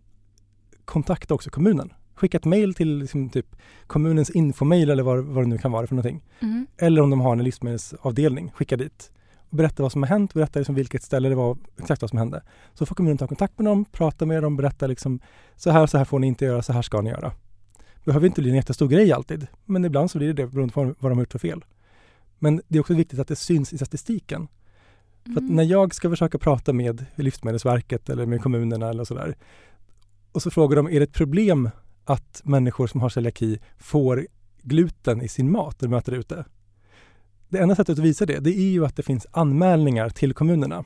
kontakta 0.85 1.33
också 1.33 1.49
kommunen. 1.49 1.93
Skicka 2.15 2.37
ett 2.37 2.45
mejl 2.45 2.73
till 2.73 2.97
liksom 2.97 3.29
typ 3.29 3.55
kommunens 3.87 4.29
infomail 4.29 4.89
eller 4.89 5.03
vad, 5.03 5.25
vad 5.25 5.43
det 5.43 5.47
nu 5.47 5.57
kan 5.57 5.71
vara 5.71 5.87
för 5.87 5.95
någonting. 5.95 6.23
Mm. 6.39 6.67
Eller 6.77 7.01
om 7.01 7.09
de 7.09 7.21
har 7.21 7.33
en 7.33 7.43
livsmedelsavdelning, 7.43 8.51
skicka 8.51 8.77
dit. 8.77 9.11
Och 9.49 9.57
berätta 9.57 9.83
vad 9.83 9.91
som 9.91 10.03
har 10.03 10.09
hänt, 10.09 10.33
berätta 10.33 10.59
liksom 10.59 10.75
vilket 10.75 11.03
ställe 11.03 11.29
det 11.29 11.35
var, 11.35 11.57
exakt 11.79 12.01
vad 12.01 12.09
som 12.09 12.19
hände. 12.19 12.43
Så 12.73 12.85
får 12.85 12.95
kommunen 12.95 13.17
ta 13.17 13.27
kontakt 13.27 13.59
med 13.59 13.65
dem, 13.65 13.85
prata 13.85 14.25
med 14.25 14.43
dem, 14.43 14.57
berätta 14.57 14.87
liksom 14.87 15.19
så 15.55 15.71
här, 15.71 15.87
så 15.87 15.97
här 15.97 16.05
får 16.05 16.19
ni 16.19 16.27
inte 16.27 16.45
göra, 16.45 16.61
så 16.61 16.73
här 16.73 16.81
ska 16.81 17.01
ni 17.01 17.09
göra. 17.09 17.31
Det 17.77 18.05
behöver 18.05 18.27
inte 18.27 18.41
bli 18.41 18.49
en 18.49 18.55
jättestor 18.55 18.87
grej 18.87 19.11
alltid, 19.11 19.47
men 19.65 19.85
ibland 19.85 20.11
så 20.11 20.17
blir 20.17 20.27
det 20.27 20.33
det 20.33 20.47
beroende 20.47 20.73
på 20.73 20.83
vad 20.83 21.11
de 21.11 21.17
har 21.17 21.21
gjort 21.21 21.31
för 21.31 21.39
fel. 21.39 21.63
Men 22.43 22.61
det 22.67 22.77
är 22.77 22.79
också 22.79 22.93
viktigt 22.93 23.19
att 23.19 23.27
det 23.27 23.35
syns 23.35 23.73
i 23.73 23.77
statistiken. 23.77 24.47
För 25.23 25.41
Mm. 25.41 25.55
när 25.55 25.63
jag 25.63 25.95
ska 25.95 26.09
försöka 26.09 26.37
prata 26.37 26.73
med 26.73 27.05
Livsmedelsverket 27.15 28.09
eller 28.09 28.25
med 28.25 28.41
kommunerna 28.41 28.89
eller 28.89 29.03
sådär 29.03 29.35
och 30.31 30.41
så 30.41 30.51
frågar 30.51 30.75
de, 30.75 30.87
är 30.87 30.99
det 30.99 31.03
ett 31.03 31.13
problem 31.13 31.69
att 32.05 32.41
människor 32.45 32.87
som 32.87 33.01
har 33.01 33.09
celiaki 33.09 33.59
får 33.77 34.27
gluten 34.61 35.21
i 35.21 35.27
sin 35.27 35.51
mat 35.51 35.81
när 35.81 35.89
de 35.89 35.97
äter 35.97 36.13
ute? 36.13 36.45
Det 37.49 37.57
enda 37.59 37.75
sättet 37.75 37.99
att 37.99 38.05
visa 38.05 38.25
det, 38.25 38.39
det 38.39 38.49
är 38.49 38.71
ju 38.71 38.85
att 38.85 38.95
det 38.95 39.03
finns 39.03 39.27
anmälningar 39.31 40.09
till 40.09 40.33
kommunerna. 40.33 40.83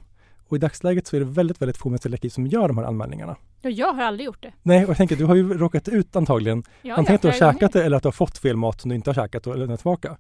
Och 0.47 0.57
i 0.57 0.59
dagsläget 0.59 1.07
så 1.07 1.15
är 1.15 1.19
det 1.19 1.25
väldigt, 1.25 1.61
väldigt 1.61 1.77
få 1.77 1.89
med 1.89 2.01
celiaki 2.01 2.29
som 2.29 2.47
gör 2.47 2.67
de 2.67 2.77
här 2.77 2.85
anmälningarna. 2.85 3.35
Ja, 3.61 3.69
jag 3.69 3.93
har 3.93 4.03
aldrig 4.03 4.25
gjort 4.25 4.41
det. 4.43 4.53
Nej, 4.63 4.83
och 4.83 4.89
jag 4.89 4.97
tänker, 4.97 5.15
du 5.15 5.25
har 5.25 5.35
ju 5.35 5.57
råkat 5.57 5.87
ut 5.87 6.15
antagligen 6.15 6.63
Ja, 6.81 6.95
Antingen 6.95 7.15
att 7.15 7.21
du 7.21 7.27
har 7.27 7.35
käkat 7.35 7.73
det 7.73 7.83
eller 7.83 7.97
att 7.97 8.03
du 8.03 8.07
har 8.07 8.11
fått 8.11 8.37
fel 8.37 8.55
mat 8.57 8.81
som 8.81 8.89
du 8.89 8.95
inte 8.95 9.09
har 9.09 9.15
käkat 9.15 9.47
och 9.47 9.57
lämnat 9.57 9.79
tillbaka. 9.79 10.17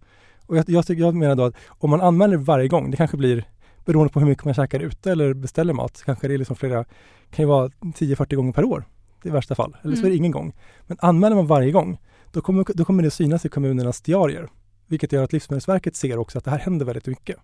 Och 0.47 0.57
jag, 0.57 0.69
jag, 0.69 0.85
tycker- 0.87 1.03
jag 1.03 1.15
menar 1.15 1.35
då 1.35 1.43
att 1.43 1.55
om 1.67 1.89
man 1.89 2.01
anmäler 2.01 2.37
varje 2.37 2.67
gång, 2.67 2.91
det 2.91 2.97
kanske 2.97 3.17
blir 3.17 3.45
beroende 3.85 4.13
på 4.13 4.19
hur 4.19 4.27
mycket 4.27 4.45
man 4.45 4.53
käkar 4.53 4.79
ute 4.79 5.11
eller 5.11 5.33
beställer 5.33 5.73
mat, 5.73 6.01
kanske 6.05 6.27
det 6.27 6.33
är 6.33 6.37
liksom 6.37 6.55
flera, 6.55 6.83
kan 7.31 7.43
ju 7.43 7.45
vara 7.45 7.67
10-40 7.67 8.35
gånger 8.35 8.51
per 8.53 8.63
år 8.65 8.85
i 9.23 9.29
värsta 9.29 9.55
fall. 9.55 9.77
Eller 9.83 9.95
så 9.95 9.99
är 10.01 10.03
det 10.03 10.07
Mm. 10.09 10.17
ingen 10.17 10.31
gång. 10.31 10.53
Men 10.87 10.97
anmäler 11.01 11.35
man 11.35 11.47
varje 11.47 11.71
gång, 11.71 11.97
då 12.31 12.41
kommer, 12.41 12.65
då 12.73 12.85
kommer 12.85 13.03
det 13.03 13.11
synas 13.11 13.45
i 13.45 13.49
kommunernas 13.49 14.01
diarier. 14.01 14.47
Vilket 14.87 15.11
gör 15.11 15.23
att 15.23 15.33
Livsmedelsverket 15.33 15.95
ser 15.95 16.17
också 16.17 16.37
att 16.37 16.43
det 16.45 16.51
här 16.51 16.59
händer 16.59 16.85
väldigt 16.85 17.07
mycket. 17.07 17.37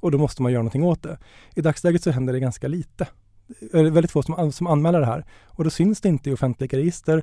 Och 0.00 0.10
då 0.10 0.18
måste 0.18 0.42
man 0.42 0.52
göra 0.52 0.62
någonting 0.62 0.84
åt 0.84 1.02
det. 1.02 1.18
I 1.54 1.60
dagsläget 1.60 2.02
så 2.02 2.10
händer 2.10 2.32
det 2.32 2.40
ganska 2.40 2.68
lite. 2.68 3.06
Det 3.72 3.78
är 3.78 3.90
väldigt 3.90 4.10
få 4.10 4.22
som, 4.22 4.52
som 4.52 4.66
anmäler 4.66 5.00
det 5.00 5.06
här. 5.06 5.24
Och 5.46 5.64
då 5.64 5.70
syns 5.70 6.00
det 6.00 6.08
inte 6.08 6.30
i 6.30 6.32
offentliga 6.32 6.78
register 6.78 7.22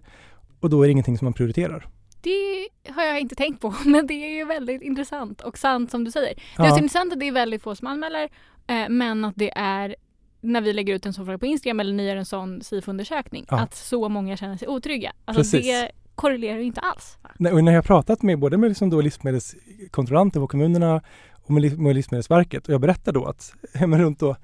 och 0.60 0.70
då 0.70 0.82
är 0.82 0.88
det 0.88 0.92
ingenting 0.92 1.18
som 1.18 1.26
man 1.26 1.34
prioriterar. 1.34 1.88
Det 2.26 2.92
har 2.92 3.04
jag 3.04 3.20
inte 3.20 3.36
tänkt 3.36 3.62
på, 3.62 3.74
men 3.86 4.08
det 4.08 4.14
är 4.14 4.36
ju 4.38 4.46
väldigt 4.46 4.82
intressant 4.82 5.42
och 5.42 5.58
sant 5.58 5.92
som 5.92 6.04
du 6.04 6.12
säger. 6.12 6.36
Det 6.58 6.64
är 6.64 6.68
Ja. 6.68 6.78
intressant 6.78 7.14
att 7.14 7.20
det 7.20 7.28
är 7.28 7.32
väldigt 7.32 7.62
få 7.62 7.76
som 7.76 7.88
anmäler, 7.88 8.30
eh, 8.68 8.90
men 8.90 9.26
att 9.26 9.36
det 9.38 9.52
är 9.58 9.96
när 10.42 10.62
vi 10.62 10.74
lägger 10.74 10.94
ut 10.96 11.06
en 11.06 11.14
sån 11.14 11.26
fråga 11.26 11.38
på 11.38 11.46
Instagram 11.46 11.80
eller 11.80 11.94
ni 11.94 12.08
gör 12.08 12.16
en 12.16 12.26
sån 12.26 12.62
SIFO-undersökning, 12.62 13.46
Ja. 13.50 13.60
att 13.60 13.76
så 13.76 14.10
många 14.10 14.38
känner 14.38 14.58
sig 14.58 14.68
otrygga. 14.68 15.14
Alltså 15.26 15.40
Precis. 15.44 15.66
det 15.66 15.92
korrelerar 16.16 16.58
ju 16.58 16.64
inte 16.64 16.82
alls. 16.82 17.18
Nej, 17.38 17.54
och 17.54 17.64
när 17.64 17.72
jag 17.72 17.78
har 17.78 17.84
pratat 17.84 18.22
med 18.22 18.40
både 18.40 18.58
med 18.58 18.70
liksom 18.70 18.90
då 18.90 19.02
livsmedelskontrollanter 19.02 20.40
på 20.40 20.48
kommunerna 20.48 21.02
och 21.32 21.52
med, 21.52 21.80
med 21.80 21.96
Livsmedelsverket 21.96 22.68
och 22.68 22.74
jag 22.74 22.82
berättar 22.82 23.12
då 23.12 23.26
att 23.26 23.54
ja, 23.74 23.88
men 23.88 24.02
runt 24.02 24.20
då 24.20 24.36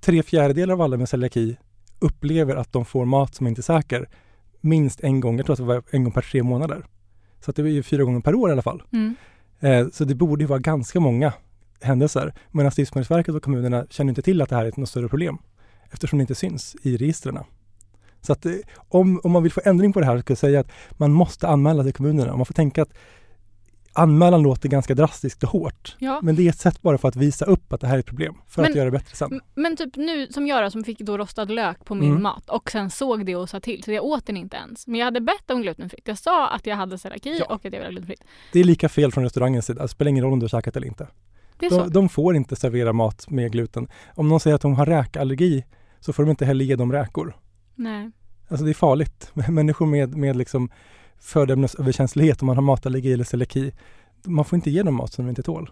tre 0.00 0.22
fjärdedelar 0.22 0.74
av 0.74 0.80
alla 0.82 0.96
med 0.96 1.08
celiaki 1.08 1.56
upplever 1.98 2.56
att 2.56 2.72
de 2.72 2.84
får 2.84 3.04
mat 3.04 3.34
som 3.34 3.46
inte 3.46 3.60
är 3.60 3.62
säker 3.62 4.08
minst 4.60 5.00
en 5.00 5.20
gång, 5.20 5.36
jag 5.36 5.46
tror 5.46 5.54
att 5.54 5.58
det 5.58 5.64
var 5.64 5.82
en 5.90 6.04
gång 6.04 6.12
per 6.12 6.22
tre 6.22 6.42
månader. 6.42 6.86
Så 7.44 7.50
att 7.50 7.56
det 7.56 7.70
är 7.70 7.82
fyra 7.82 8.04
gånger 8.04 8.20
per 8.20 8.34
år 8.34 8.48
i 8.48 8.52
alla 8.52 8.62
fall. 8.62 8.82
Mm. 8.92 9.14
Eh, 9.60 9.88
så 9.92 10.04
det 10.04 10.14
borde 10.14 10.42
ju 10.42 10.48
vara 10.48 10.58
ganska 10.58 11.00
många 11.00 11.32
händelser. 11.80 12.34
Medan 12.50 12.72
Livsmedelsverket 12.76 13.34
och 13.34 13.42
kommunerna 13.42 13.86
känner 13.90 14.10
inte 14.10 14.22
till 14.22 14.42
att 14.42 14.48
det 14.48 14.56
här 14.56 14.64
är 14.64 14.68
ett 14.68 14.76
något 14.76 14.88
större 14.88 15.08
problem 15.08 15.38
eftersom 15.90 16.18
det 16.18 16.20
inte 16.20 16.34
syns 16.34 16.76
i 16.82 16.96
registren. 16.96 17.38
Så 18.20 18.32
att 18.32 18.46
eh, 18.46 18.52
om, 18.88 19.20
om 19.24 19.30
man 19.30 19.42
vill 19.42 19.52
få 19.52 19.60
ändring 19.64 19.92
på 19.92 20.00
det 20.00 20.06
här 20.06 20.16
så 20.16 20.22
ska 20.22 20.30
jag 20.30 20.38
säga 20.38 20.60
att 20.60 20.72
man 20.90 21.12
måste 21.12 21.48
anmäla 21.48 21.84
till 21.84 21.92
kommunerna. 21.92 22.36
Man 22.36 22.46
får 22.46 22.54
tänka 22.54 22.82
att 22.82 22.92
anmälan 23.92 24.42
låter 24.42 24.68
ganska 24.68 24.94
drastiskt 24.94 25.42
och 25.42 25.48
hårt. 25.48 25.96
Ja. 25.98 26.20
Men 26.22 26.36
det 26.36 26.42
är 26.42 26.48
ett 26.48 26.58
sätt 26.58 26.82
bara 26.82 26.98
för 26.98 27.08
att 27.08 27.16
visa 27.16 27.44
upp 27.44 27.72
att 27.72 27.80
det 27.80 27.86
här 27.86 27.94
är 27.94 27.98
ett 27.98 28.06
problem. 28.06 28.34
För 28.48 28.62
Men- 28.62 28.70
att 28.70 28.76
göra 28.76 28.84
det 28.84 28.90
bättre 28.90 29.16
sen. 29.16 29.40
Men 29.54 29.76
typ 29.76 29.96
nu 29.96 30.26
som 30.26 30.46
jag 30.46 30.64
då, 30.64 30.70
som 30.70 30.84
fick 30.84 30.98
då 30.98 31.18
rostad 31.18 31.44
lök 31.44 31.84
på 31.84 31.94
min 31.94 32.10
Mm. 32.10 32.22
mat 32.22 32.50
och 32.50 32.70
sen 32.70 32.90
såg 32.90 33.26
det 33.26 33.36
och 33.36 33.48
sa 33.48 33.60
till 33.60 33.82
så 33.82 33.92
jag 33.92 34.04
åt 34.04 34.26
den 34.26 34.36
inte 34.36 34.56
ens. 34.56 34.86
Men 34.86 34.98
jag 35.00 35.04
hade 35.04 35.20
bett 35.20 35.50
om 35.50 35.62
glutenfritt. 35.62 36.08
Jag 36.08 36.18
sa 36.18 36.48
att 36.48 36.66
jag 36.66 36.76
hade 36.76 36.98
celiaki 36.98 37.36
Ja. 37.38 37.44
och 37.44 37.54
att 37.54 37.64
jag 37.64 37.70
ville 37.70 37.84
ha 37.84 37.90
glutenfritt. 37.90 38.22
Det 38.52 38.60
är 38.60 38.64
lika 38.64 38.88
fel 38.88 39.12
från 39.12 39.24
restaurangens 39.24 39.66
sida. 39.66 39.82
Det 39.82 39.88
spelar 39.88 40.08
ingen 40.08 40.24
roll 40.24 40.32
om 40.32 40.38
du 40.38 40.44
har 40.44 40.48
käkat 40.48 40.76
eller 40.76 40.86
inte. 40.86 41.08
De, 41.58 41.90
de 41.92 42.08
får 42.08 42.36
inte 42.36 42.56
servera 42.56 42.92
mat 42.92 43.30
med 43.30 43.52
gluten. 43.52 43.88
Om 44.14 44.28
någon 44.28 44.40
säger 44.40 44.54
att 44.54 44.62
de 44.62 44.74
har 44.74 44.86
räkallergi 44.86 45.64
så 46.00 46.12
får 46.12 46.22
de 46.24 46.30
inte 46.30 46.44
heller 46.44 46.64
ge 46.64 46.76
dem 46.76 46.92
räkor. 46.92 47.36
Nej. 47.74 48.10
Alltså 48.48 48.64
det 48.64 48.70
är 48.70 48.74
farligt. 48.74 49.30
Människor 49.48 49.86
med, 49.86 50.16
med 50.16 50.36
liksom 50.36 50.70
födoämnesöverkänslighet, 51.22 52.42
om 52.42 52.46
man 52.46 52.56
har 52.56 52.62
matallergi 52.62 53.12
eller 53.12 53.24
celiaki, 53.24 53.72
man 54.24 54.44
får 54.44 54.56
inte 54.56 54.70
ge 54.70 54.82
dem 54.82 54.94
mat 54.94 55.12
som 55.12 55.24
de 55.24 55.28
inte 55.28 55.42
tål. 55.42 55.70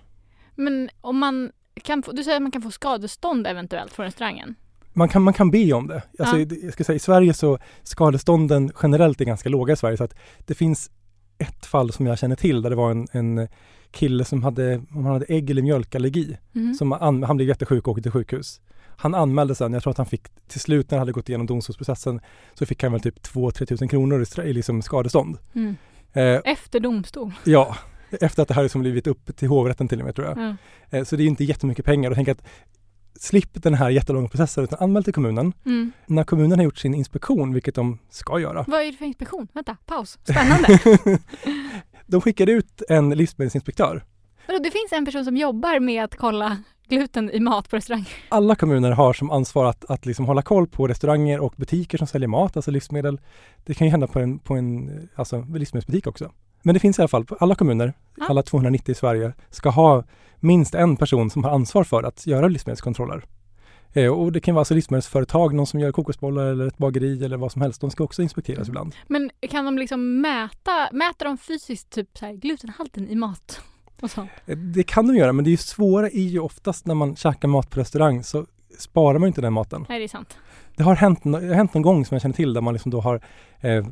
Men 0.54 0.90
om 1.00 1.18
man 1.18 1.50
kan 1.82 2.02
få, 2.02 2.12
du 2.12 2.24
säger 2.24 2.36
att 2.36 2.42
man 2.42 2.50
kan 2.52 2.62
få 2.62 2.70
skadestånd 2.70 3.46
eventuellt 3.46 3.92
från 3.92 4.06
restaurangen. 4.06 4.54
Man 4.92 5.08
kan, 5.08 5.22
man 5.22 5.34
kan 5.34 5.50
be 5.50 5.72
om 5.72 5.86
det. 5.86 6.02
Alltså, 6.18 6.38
Ja. 6.38 6.46
jag 6.62 6.72
ska 6.72 6.84
säga, 6.84 6.96
I 6.96 6.98
Sverige 6.98 7.34
så 7.34 7.58
skadestånden 7.82 8.70
generellt 8.82 9.20
är 9.20 9.24
ganska 9.24 9.48
låga 9.48 9.72
i 9.72 9.76
Sverige 9.76 9.96
så 9.96 10.04
att 10.04 10.14
det 10.46 10.54
finns 10.54 10.90
ett 11.38 11.66
fall 11.66 11.92
som 11.92 12.06
jag 12.06 12.18
känner 12.18 12.36
till 12.36 12.62
där 12.62 12.70
det 12.70 12.76
var 12.76 12.90
en, 12.90 13.06
en 13.12 13.48
kille 13.90 14.24
som 14.24 14.42
hade, 14.42 14.82
han 14.90 15.04
hade 15.04 15.24
ägg 15.28 15.50
eller 15.50 15.62
mjölkallergi, 15.62 16.36
Mhm. 16.52 16.74
som 16.74 16.92
an, 16.92 17.22
han 17.22 17.36
blev 17.36 17.48
jättesjuk 17.48 17.86
och 17.86 17.90
åkte 17.92 18.02
till 18.02 18.10
sjukhus. 18.12 18.60
Han 19.00 19.14
anmälde 19.14 19.54
sen, 19.54 19.72
jag 19.72 19.82
tror 19.82 19.90
att 19.90 19.96
han 19.96 20.06
fick 20.06 20.22
till 20.48 20.60
slut 20.60 20.90
när 20.90 20.98
han 20.98 21.02
hade 21.02 21.12
gått 21.12 21.28
igenom 21.28 21.46
domstolsprocessen 21.46 22.20
så 22.54 22.66
fick 22.66 22.82
han 22.82 22.92
väl 22.92 23.00
typ 23.00 23.26
2-3 23.26 23.66
tusen 23.66 23.88
kronor 23.88 24.26
i, 24.44 24.52
liksom 24.52 24.82
skadestånd. 24.82 25.38
Mm. 25.54 25.76
Eh, 26.12 26.40
Efter 26.44 26.80
domstol. 26.80 27.32
ja, 27.44 27.76
efter 28.10 28.42
att 28.42 28.48
det 28.48 28.54
här 28.54 28.62
liksom 28.62 28.80
blivit 28.80 29.06
upp 29.06 29.36
till 29.36 29.48
hovrätten 29.48 29.88
till 29.88 29.98
och 29.98 30.04
med 30.04 30.14
tror 30.14 30.26
jag. 30.26 30.38
Ja. 30.38 30.56
Eh, 30.98 31.04
så 31.04 31.16
det 31.16 31.22
är 31.22 31.26
inte 31.26 31.44
jättemycket 31.44 31.84
pengar 31.84 32.10
och 32.10 32.16
tänk 32.16 32.28
att 32.28 32.42
slipp 33.20 33.62
den 33.62 33.74
här 33.74 33.90
jättelånga 33.90 34.28
processen 34.28 34.64
utan 34.64 34.78
anmäl 34.82 35.04
till 35.04 35.14
kommunen. 35.14 35.52
Mm. 35.66 35.92
När 36.06 36.24
kommunen 36.24 36.58
har 36.58 36.64
gjort 36.64 36.78
sin 36.78 36.94
inspektion, 36.94 37.54
vilket 37.54 37.74
de 37.74 37.98
ska 38.10 38.40
göra, 38.40 38.64
Vad 38.68 38.80
är 38.80 38.92
det 38.92 38.98
för 38.98 39.04
inspektion? 39.04 39.48
Vänta, 39.52 39.76
paus. 39.86 40.18
Spännande. 40.24 40.78
de 42.06 42.20
skickar 42.20 42.46
ut 42.46 42.82
en 42.88 43.10
livsmedelsinspektör. 43.10 44.04
Vadå, 44.50 44.62
det 44.62 44.70
finns 44.70 44.92
en 44.92 45.04
person 45.04 45.24
som 45.24 45.36
jobbar 45.36 45.80
med 45.80 46.04
att 46.04 46.16
kolla 46.16 46.56
gluten 46.88 47.30
i 47.30 47.40
mat 47.40 47.70
på 47.70 47.76
restaurang. 47.76 48.08
Alla 48.28 48.54
kommuner 48.54 48.90
har 48.90 49.12
som 49.12 49.30
ansvar 49.30 49.64
att, 49.66 49.84
att 49.90 50.06
liksom 50.06 50.24
hålla 50.24 50.42
koll 50.42 50.66
på 50.66 50.86
restauranger 50.88 51.40
och 51.40 51.54
butiker 51.56 51.98
som 51.98 52.06
säljer 52.06 52.28
mat, 52.28 52.56
alltså 52.56 52.70
livsmedel. 52.70 53.20
Det 53.64 53.74
kan 53.74 53.86
ju 53.86 53.90
hända 53.90 54.06
på 54.06 54.18
en, 54.20 54.38
på 54.38 54.54
en 54.54 55.08
alltså, 55.14 55.40
livsmedelsbutik 55.54 56.06
också. 56.06 56.32
Men 56.62 56.74
det 56.74 56.80
finns 56.80 56.98
i 56.98 57.02
alla 57.02 57.08
fall, 57.08 57.26
alla 57.40 57.54
kommuner, 57.54 57.92
Ja. 58.16 58.26
alla 58.28 58.42
290 58.42 58.92
i 58.92 58.94
Sverige, 58.94 59.32
ska 59.50 59.68
ha 59.70 60.04
minst 60.40 60.74
en 60.74 60.96
person 60.96 61.30
som 61.30 61.44
har 61.44 61.50
ansvar 61.50 61.84
för 61.84 62.02
att 62.02 62.26
göra 62.26 62.48
livsmedelskontroller. 62.48 63.24
Eh, 63.92 64.12
och 64.12 64.32
det 64.32 64.40
kan 64.40 64.54
vara 64.54 64.60
alltså 64.60 64.74
livsmedelsföretag, 64.74 65.54
någon 65.54 65.66
som 65.66 65.80
gör 65.80 65.92
kokosbollar 65.92 66.46
eller 66.46 66.66
ett 66.66 66.78
bageri 66.78 67.24
eller 67.24 67.36
vad 67.36 67.52
som 67.52 67.62
helst. 67.62 67.80
De 67.80 67.90
ska 67.90 68.04
också 68.04 68.22
inspekteras 68.22 68.68
Mm. 68.68 68.70
ibland. 68.70 68.94
Men 69.06 69.30
kan 69.50 69.64
de 69.64 69.78
liksom 69.78 70.20
mäta, 70.20 70.88
mäter 70.92 71.24
de 71.24 71.38
fysiskt 71.38 71.90
typ 71.90 72.18
så 72.18 72.26
här 72.26 72.32
glutenhalten 72.32 73.08
i 73.08 73.14
mat? 73.14 73.60
Och 74.02 74.10
sånt? 74.10 74.30
Eh, 74.46 74.56
Det 74.58 74.82
kan 74.82 75.06
de 75.06 75.16
göra, 75.16 75.32
men 75.32 75.44
det 75.44 75.48
är 75.48 75.52
ju 75.52 75.56
svåra 75.56 76.06
är 76.06 76.20
ju 76.20 76.38
oftast 76.38 76.86
när 76.86 76.94
man 76.94 77.16
käkar 77.16 77.48
mat 77.48 77.70
på 77.70 77.80
restaurang 77.80 78.22
så 78.24 78.46
sparar 78.78 79.18
man 79.18 79.26
inte 79.26 79.40
den 79.40 79.52
maten. 79.52 79.86
Nej, 79.88 79.98
det 79.98 80.04
är 80.04 80.08
sant. 80.08 80.38
Det 80.76 80.82
har 80.82 80.94
hänt, 80.96 81.20
det 81.22 81.30
har 81.30 81.54
hänt 81.54 81.74
någon 81.74 81.82
gång 81.82 82.04
som 82.04 82.14
jag 82.14 82.22
känner 82.22 82.34
till 82.34 82.54
där 82.54 82.60
man 82.60 82.74
liksom 82.74 82.90
då 82.90 83.00
har 83.00 83.20
eh, 83.60 83.86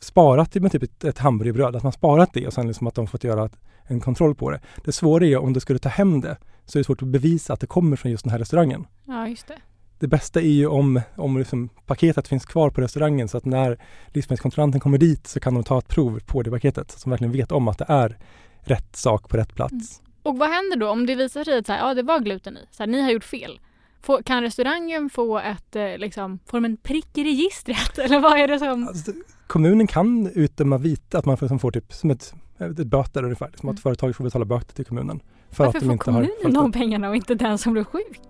sparat 0.00 0.54
med 0.54 0.72
typ 0.72 0.82
ett, 0.82 1.04
ett 1.04 1.18
hamburgerbröd, 1.18 1.76
att 1.76 1.82
man 1.82 1.92
sparat 1.92 2.30
det 2.32 2.46
och 2.46 2.52
sen 2.52 2.66
liksom 2.66 2.86
att 2.86 2.94
de 2.94 3.06
fått 3.06 3.24
göra 3.24 3.48
en 3.84 4.00
kontroll 4.00 4.34
på 4.34 4.50
det. 4.50 4.60
Det 4.84 4.92
svåra 4.92 5.26
är 5.26 5.36
om 5.36 5.52
du 5.52 5.60
skulle 5.60 5.78
ta 5.78 5.88
hem 5.88 6.20
det 6.20 6.36
så 6.64 6.78
är 6.78 6.80
det 6.80 6.84
svårt 6.84 7.02
att 7.02 7.08
bevisa 7.08 7.52
att 7.52 7.60
det 7.60 7.66
kommer 7.66 7.96
från 7.96 8.12
just 8.12 8.24
den 8.24 8.30
här 8.30 8.38
restaurangen. 8.38 8.86
Ja, 9.04 9.28
just 9.28 9.46
det. 9.46 9.56
Det 9.98 10.08
bästa 10.08 10.40
är 10.40 10.44
ju 10.44 10.66
om, 10.66 11.00
om 11.16 11.38
liksom 11.38 11.68
paketet 11.86 12.28
finns 12.28 12.46
kvar 12.46 12.70
på 12.70 12.80
restaurangen 12.80 13.28
så 13.28 13.36
att 13.36 13.44
när 13.44 13.78
livsmedelskontrollanten 14.08 14.80
kommer 14.80 14.98
dit 14.98 15.26
så 15.26 15.40
kan 15.40 15.54
de 15.54 15.64
ta 15.64 15.78
ett 15.78 15.88
prov 15.88 16.20
på 16.26 16.42
det 16.42 16.50
paketet 16.50 16.90
så 16.90 16.96
att 16.96 17.04
de 17.04 17.10
verkligen 17.10 17.32
vet 17.32 17.52
om 17.52 17.68
att 17.68 17.78
det 17.78 17.86
är 17.88 18.18
rätt 18.64 18.96
sak 18.96 19.28
på 19.28 19.36
rätt 19.36 19.54
plats. 19.54 19.72
Mm. 19.72 20.12
Och 20.22 20.38
vad 20.38 20.48
händer 20.50 20.76
då 20.76 20.88
om 20.88 21.06
det 21.06 21.14
visar 21.14 21.44
sig 21.44 21.58
att 21.58 21.66
så 21.66 21.72
här, 21.72 21.88
ja, 21.88 21.94
det 21.94 22.02
var 22.02 22.20
gluten 22.20 22.56
i? 22.56 22.60
Så 22.70 22.82
här, 22.82 22.86
ni 22.90 23.00
har 23.02 23.10
gjort 23.10 23.24
fel. 23.24 23.60
Får, 24.02 24.22
kan 24.22 24.42
restaurangen 24.42 25.10
få 25.10 25.38
ett, 25.38 25.76
eh, 25.76 25.98
liksom, 25.98 26.38
får 26.46 26.56
de 26.58 26.64
en 26.64 26.76
prick 26.76 27.18
i 27.18 27.24
registret? 27.24 27.98
Eller 28.04 28.20
vad 28.20 28.38
är 28.38 28.48
det 28.48 28.58
som... 28.58 28.88
Alltså, 28.88 29.12
kommunen 29.46 29.86
kan 29.86 30.26
utdöma 30.34 30.78
vite, 30.78 31.18
att 31.18 31.24
man 31.24 31.36
får, 31.36 31.48
som 31.48 31.58
får 31.58 31.70
typ 31.70 31.92
som 31.92 32.10
ett, 32.10 32.34
ett 32.58 32.86
böter 32.86 33.22
ungefär, 33.24 33.50
som 33.56 33.68
Mm. 33.68 33.74
att 33.74 33.80
företaget 33.82 34.16
får 34.16 34.24
betala 34.24 34.44
böter 34.44 34.74
till 34.74 34.84
kommunen. 34.84 35.20
För 35.50 35.64
Varför 35.64 35.78
att 35.78 35.82
de 35.82 35.86
får 35.86 35.92
inte 35.92 36.10
har 36.10 36.12
kommunen 36.14 36.30
följt 36.42 36.54
de 36.54 36.72
pengarna 36.72 37.08
och 37.08 37.16
inte 37.16 37.34
den 37.34 37.58
som 37.58 37.72
blev 37.72 37.84
sjuk? 37.84 38.20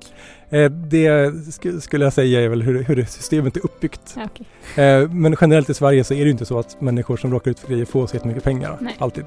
Eh, 0.48 0.70
Det 0.70 1.30
sk- 1.30 1.80
skulle 1.80 2.04
jag 2.04 2.12
säga 2.12 2.40
är 2.40 2.48
väl 2.48 2.62
hur, 2.62 2.82
hur 2.82 3.04
systemet 3.04 3.56
är 3.56 3.64
uppbyggt. 3.64 4.14
Ja, 4.16 4.22
okej. 4.24 4.46
Eh, 4.84 5.08
Men 5.10 5.36
generellt 5.40 5.70
i 5.70 5.74
Sverige 5.74 6.04
så 6.04 6.14
är 6.14 6.24
det 6.24 6.30
inte 6.30 6.44
så 6.46 6.58
att 6.58 6.80
människor 6.80 7.16
som 7.16 7.32
råkar 7.32 7.50
ut 7.50 7.58
för 7.58 7.68
grejer 7.68 7.84
får 7.84 8.06
så 8.06 8.16
jättemycket 8.16 8.44
pengar. 8.44 8.78
Nej. 8.80 8.96
Alltid. 8.98 9.24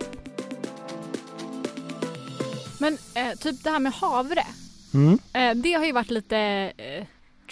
Men 2.79 2.93
eh, 2.93 3.37
typ 3.39 3.63
det 3.63 3.69
här 3.69 3.79
med 3.79 3.93
havre. 3.93 4.43
Mm. 4.93 5.19
Eh, 5.33 5.63
det 5.63 5.73
har 5.73 5.85
ju 5.85 5.91
varit 5.91 6.11
lite 6.11 6.37
eh, 6.77 7.05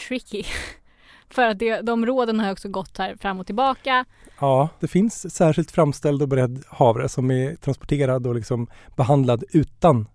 tricky. 0.07 0.43
För 1.29 1.47
att 1.47 1.59
det, 1.59 1.81
de 1.81 2.05
råden 2.05 2.39
har 2.39 2.51
också 2.51 2.69
gått 2.69 2.97
här 2.97 3.15
fram 3.15 3.39
och 3.39 3.45
tillbaka. 3.45 4.05
Ja, 4.39 4.69
det 4.79 4.87
finns 4.87 5.35
särskilt 5.35 5.71
framställd 5.71 6.21
och 6.21 6.27
beredd 6.27 6.63
havre 6.67 7.09
som 7.09 7.31
är 7.31 7.55
transporterad 7.55 8.27
och 8.27 8.35
liksom 8.35 8.67
behandlad 8.95 9.43
utan 9.49 10.07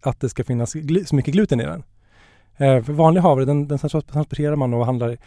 att 0.00 0.20
det 0.20 0.28
ska 0.28 0.44
finnas 0.44 0.70
så 1.06 1.16
mycket 1.16 1.34
gluten 1.34 1.60
i 1.60 1.64
den. 1.64 1.82
Eh, 2.56 2.84
för 2.84 2.92
vanlig 2.92 3.20
havre 3.20 3.44
den, 3.44 3.68
den 3.68 3.78
transporterar 3.78 4.56
man 4.56 4.74
och 4.74 4.86
handlar 4.86 5.18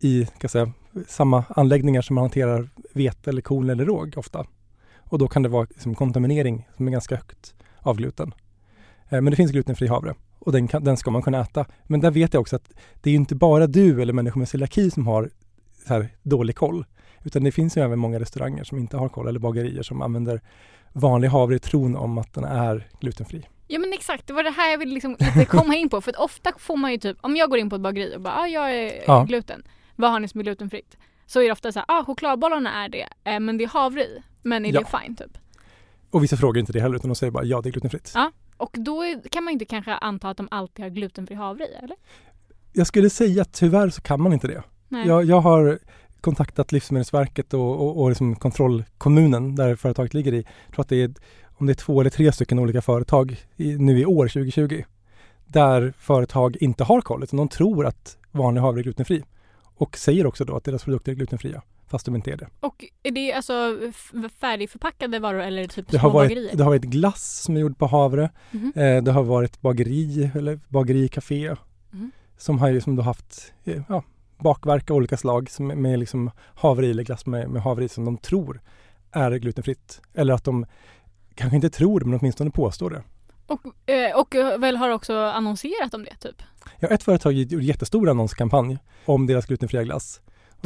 i 0.00 0.28
jag 0.40 0.50
säga, 0.50 0.72
samma 1.08 1.44
anläggningar 1.48 2.02
som 2.02 2.14
man 2.14 2.22
hanterar 2.22 2.68
vete 2.94 3.30
eller 3.30 3.42
korn 3.42 3.70
eller 3.70 3.84
råg 3.84 4.14
ofta. 4.16 4.46
Och 4.98 5.18
då 5.18 5.28
kan 5.28 5.42
det 5.42 5.48
vara 5.48 5.66
liksom 5.70 5.94
kontaminering 5.94 6.68
som 6.76 6.88
är 6.88 6.92
ganska 6.92 7.16
högt 7.16 7.54
av 7.80 7.96
gluten. 7.96 8.34
Eh, 9.08 9.20
men 9.20 9.24
det 9.24 9.36
finns 9.36 9.50
glutenfri 9.52 9.86
havre 9.88 10.14
och 10.38 10.52
den, 10.52 10.68
kan, 10.68 10.84
den 10.84 10.96
ska 10.96 11.10
man 11.10 11.22
kunna 11.22 11.40
äta. 11.40 11.66
Men 11.84 12.00
där 12.00 12.10
vet 12.10 12.34
jag 12.34 12.40
också 12.40 12.56
att 12.56 12.72
det 13.02 13.10
är 13.10 13.14
inte 13.14 13.34
bara 13.34 13.66
du 13.66 14.02
eller 14.02 14.12
människor 14.12 14.38
med 14.38 14.48
celiaki 14.48 14.90
som 14.90 15.06
har 15.06 15.30
här 15.86 16.08
dålig 16.22 16.56
koll. 16.56 16.84
Utan 17.24 17.44
det 17.44 17.52
finns 17.52 17.76
ju 17.76 17.82
även 17.82 17.98
många 17.98 18.20
restauranger 18.20 18.64
som 18.64 18.78
inte 18.78 18.96
har 18.96 19.08
koll 19.08 19.28
eller 19.28 19.38
bagerier 19.40 19.82
som 19.82 20.02
använder 20.02 20.40
vanlig 20.92 21.28
havre 21.28 21.56
i 21.56 21.58
tron 21.58 21.96
om 21.96 22.18
att 22.18 22.34
den 22.34 22.44
är 22.44 22.88
glutenfri. 23.00 23.46
Ja 23.68 23.78
men 23.78 23.92
exakt, 23.92 24.26
det 24.26 24.32
var 24.32 24.42
det 24.42 24.50
här 24.50 24.70
jag 24.70 24.78
ville 24.78 24.94
liksom 24.94 25.16
lite 25.18 25.44
komma 25.44 25.74
in 25.76 25.88
på. 25.88 26.00
För 26.00 26.10
att 26.10 26.16
ofta 26.16 26.52
får 26.58 26.76
man 26.76 26.92
ju 26.92 26.98
typ, 26.98 27.16
om 27.20 27.36
jag 27.36 27.50
går 27.50 27.58
in 27.58 27.70
på 27.70 27.76
ett 27.76 27.82
bageri 27.82 28.16
och 28.16 28.20
bara 28.20 28.34
ah, 28.34 28.46
jag 28.46 28.74
är 28.74 29.02
Ja. 29.06 29.24
gluten. 29.28 29.62
Vad 29.96 30.10
har 30.10 30.20
ni 30.20 30.28
som 30.28 30.40
är 30.40 30.44
glutenfritt? 30.44 30.96
Så 31.26 31.40
är 31.40 31.44
det 31.44 31.52
ofta 31.52 31.72
så 31.72 31.78
här, 31.78 31.86
ah 31.88 32.04
chokladbollarna 32.04 32.84
är 32.84 32.88
det, 32.88 33.08
eh, 33.24 33.40
men 33.40 33.58
det 33.58 33.64
är 33.64 33.68
havre 33.68 34.00
i. 34.02 34.22
Men 34.42 34.64
är 34.66 34.72
Ja. 34.74 34.80
det 34.80 34.98
fine 35.02 35.16
typ? 35.16 35.38
Och 36.10 36.22
vissa 36.22 36.36
frågar 36.36 36.60
inte 36.60 36.72
det 36.72 36.80
heller 36.80 36.96
utan 36.96 37.08
de 37.08 37.14
säger 37.14 37.30
bara 37.30 37.44
ja 37.44 37.60
det 37.60 37.68
är 37.68 37.70
glutenfritt. 37.70 38.12
Ja. 38.14 38.30
Och 38.56 38.76
då 38.78 39.02
kan 39.30 39.44
man 39.44 39.52
inte 39.52 39.64
kanske 39.64 39.92
anta 39.92 40.28
att 40.30 40.36
de 40.36 40.48
alltid 40.50 40.84
har 40.84 40.90
glutenfri 40.90 41.34
havre 41.34 41.64
i 41.64 41.74
eller? 41.74 41.96
Jag 42.72 42.86
skulle 42.86 43.10
säga 43.10 43.42
att 43.42 43.52
tyvärr 43.52 43.90
så 43.90 44.00
kan 44.00 44.22
man 44.22 44.32
inte 44.32 44.48
det. 44.48 44.62
Jag, 44.88 45.24
jag 45.24 45.40
har 45.40 45.78
kontaktat 46.20 46.72
Livsmedelsverket 46.72 47.54
och, 47.54 47.80
och, 47.80 48.02
och 48.02 48.08
liksom 48.08 48.36
kontrollkommunen 48.36 49.56
där 49.56 49.76
företaget 49.76 50.14
ligger 50.14 50.34
i. 50.34 50.36
Jag 50.66 50.74
tror 50.74 50.80
att 50.80 50.88
det 50.88 51.02
är, 51.02 51.14
om 51.54 51.66
det 51.66 51.72
är 51.72 51.74
två 51.74 52.00
eller 52.00 52.10
tre 52.10 52.32
stycken 52.32 52.58
olika 52.58 52.82
företag 52.82 53.36
i, 53.56 53.76
nu 53.76 53.98
i 53.98 54.06
år 54.06 54.28
2020 54.28 54.82
där 55.46 55.94
företag 55.98 56.56
inte 56.60 56.84
har 56.84 57.00
koll 57.00 57.22
utan 57.22 57.36
de 57.36 57.48
tror 57.48 57.86
att 57.86 58.16
vanlig 58.32 58.60
havre 58.60 58.80
är 58.80 58.82
glutenfri 58.82 59.24
och 59.76 59.96
säger 59.96 60.26
också 60.26 60.44
då 60.44 60.56
att 60.56 60.64
deras 60.64 60.84
produkter 60.84 61.12
är 61.12 61.16
glutenfria 61.16 61.62
fast 61.86 62.06
de 62.06 62.16
inte 62.16 62.32
är 62.32 62.36
det. 62.36 62.48
Och 62.60 62.84
är 63.02 63.10
det 63.10 63.32
alltså 63.32 63.78
färdigförpackade 64.40 65.18
varor 65.18 65.40
eller 65.40 65.62
det 65.62 65.68
typ 65.68 65.88
Det 65.88 65.98
små 65.98 66.08
har, 66.08 66.10
varit, 66.14 66.28
bagerier? 66.28 66.56
det 66.56 66.62
har 66.64 66.70
varit 66.70 66.82
glass 66.82 67.42
som 67.42 67.56
är 67.56 67.60
gjord 67.60 67.78
på 67.78 67.86
havre. 67.86 68.30
Mhm. 68.50 68.72
Eh, 68.76 69.02
det 69.02 69.12
har 69.12 69.22
varit 69.22 69.60
bageri 69.60 70.30
eller 70.34 70.60
bagericafé 70.68 71.56
Mhm. 71.90 72.10
som 72.36 72.58
har 72.58 72.68
ju 72.68 72.80
som 72.80 72.96
då 72.96 73.02
haft 73.02 73.52
eh, 73.64 73.82
ja, 73.88 74.02
bakverk 74.38 74.90
av 74.90 74.96
olika 74.96 75.16
slag 75.16 75.50
som 75.50 75.66
med, 75.66 75.98
liksom 75.98 76.30
havre 76.54 76.86
eller 76.86 77.02
glass 77.02 77.26
med, 77.26 77.50
med 77.50 77.62
havre 77.62 77.88
som 77.88 78.04
de 78.04 78.16
tror 78.18 78.60
är 79.12 79.30
glutenfritt. 79.30 80.00
Eller 80.14 80.34
att 80.34 80.44
de 80.44 80.66
kanske 81.34 81.56
inte 81.56 81.70
tror 81.70 82.00
men 82.00 82.18
åtminstone 82.20 82.50
påstår 82.50 82.90
det. 82.90 83.02
Och, 83.46 83.90
eh, 83.90 84.18
och 84.20 84.34
eh, 84.34 84.58
väl 84.58 84.76
har 84.76 84.90
också 84.90 85.16
annonserat 85.18 85.94
om 85.94 86.04
det 86.04 86.16
typ? 86.16 86.42
Ja, 86.80 86.88
ett 86.88 87.02
företag 87.02 87.32
gjorde 87.32 87.56
en 87.56 87.60
jättestor 87.66 88.08
annonskampanj 88.10 88.78
om 89.04 89.26
deras 89.26 89.46
glutenfria 89.46 89.82
glass. 89.84 90.20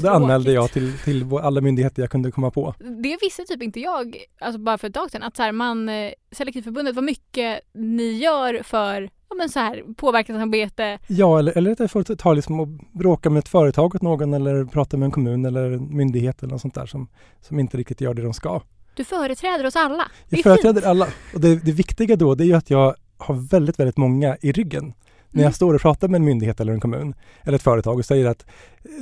Och 0.07 0.11
det 0.11 0.17
anmälde 0.17 0.53
jag 0.53 0.73
till, 0.73 0.99
till 0.99 1.27
alla 1.43 1.61
myndigheter 1.61 2.03
jag 2.03 2.11
kunde 2.11 2.31
komma 2.31 2.51
på. 2.51 2.75
Det 2.79 3.19
visste 3.21 3.43
typ 3.43 3.63
inte 3.63 3.81
jag, 3.81 4.17
alltså 4.41 4.61
bara 4.61 4.79
för 4.79 4.89
ett 4.89 4.95
tag 4.95 5.11
sedan, 5.11 5.23
att 5.23 5.37
så 5.37 5.43
här, 5.43 5.53
man, 5.53 5.89
eh, 5.89 6.11
Selektivförbundet, 6.33 6.95
vad 6.95 7.05
mycket 7.05 7.61
ni 7.75 8.13
gör 8.13 8.63
för 8.63 9.11
ja, 9.31 9.37
men 9.37 9.49
så 9.49 9.59
här, 9.59 9.85
påverkansarbete. 9.97 10.99
Ja, 11.07 11.39
eller, 11.39 11.59
eller 11.59 11.71
att 11.71 11.81
jag 11.81 11.91
får 11.91 12.03
ta 12.03 12.33
liksom 12.33 12.61
och 12.61 12.69
bråka 12.93 13.31
med 13.31 13.41
ett 13.41 13.49
företag 13.49 13.95
åt 13.95 14.03
någon 14.03 14.35
eller 14.35 14.65
prata 14.65 14.97
med 14.97 15.07
en 15.07 15.13
kommun 15.13 15.45
eller 15.45 15.71
en 15.71 15.97
myndighet 15.97 16.43
eller 16.43 16.53
något 16.53 16.61
sånt 16.61 16.75
där 16.75 16.87
som, 16.87 17.09
som 17.41 17.59
inte 17.59 17.77
riktigt 17.77 18.01
gör 18.01 18.15
det 18.15 18.23
de 18.23 18.35
ska. 18.35 18.61
Du 18.95 19.05
företräder 19.05 19.67
oss 19.67 19.77
alla. 19.77 20.11
Jag 20.29 20.43
företräder 20.43 20.81
fint. 20.81 20.87
alla. 20.87 21.07
Och 21.35 21.41
det, 21.41 21.65
det 21.65 21.73
viktiga 21.73 22.17
då 22.17 22.35
det 22.35 22.45
är 22.45 22.47
ju 22.47 22.55
att 22.55 22.71
jag 22.71 22.95
har 23.19 23.35
väldigt, 23.35 23.79
väldigt 23.79 23.97
många 23.97 24.37
i 24.41 24.53
ryggen. 24.53 24.93
När 25.31 25.41
Mm. 25.41 25.45
jag 25.45 25.55
står 25.55 25.75
och 25.75 25.81
pratar 25.81 26.09
med 26.09 26.19
en 26.19 26.25
myndighet 26.25 26.61
eller 26.61 26.73
en 26.73 26.81
kommun 26.81 27.15
eller 27.43 27.57
ett 27.57 27.63
företag 27.63 27.99
och 27.99 28.05
säger 28.05 28.27
att 28.27 28.47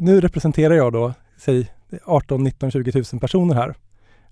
nu 0.00 0.20
representerar 0.20 0.75
jag 0.75 0.92
då, 0.92 1.12
säg 1.37 1.68
18, 2.04 2.44
19, 2.44 2.70
20 2.70 2.92
000 3.12 3.20
personer 3.20 3.54
här. 3.54 3.75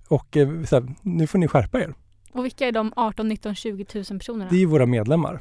Och 0.07 0.37
eh, 0.37 0.63
så 0.63 0.75
här, 0.75 0.85
nu 1.01 1.27
får 1.27 1.39
ni 1.39 1.47
skärpa 1.47 1.79
er. 1.79 1.93
Och 2.33 2.45
vilka 2.45 2.67
är 2.67 2.71
de 2.71 2.93
18, 2.95 3.27
19, 3.27 3.55
20 3.55 3.85
000 3.95 4.03
personerna? 4.19 4.47
Det 4.51 4.61
är 4.61 4.65
våra 4.65 4.85
medlemmar. 4.85 5.39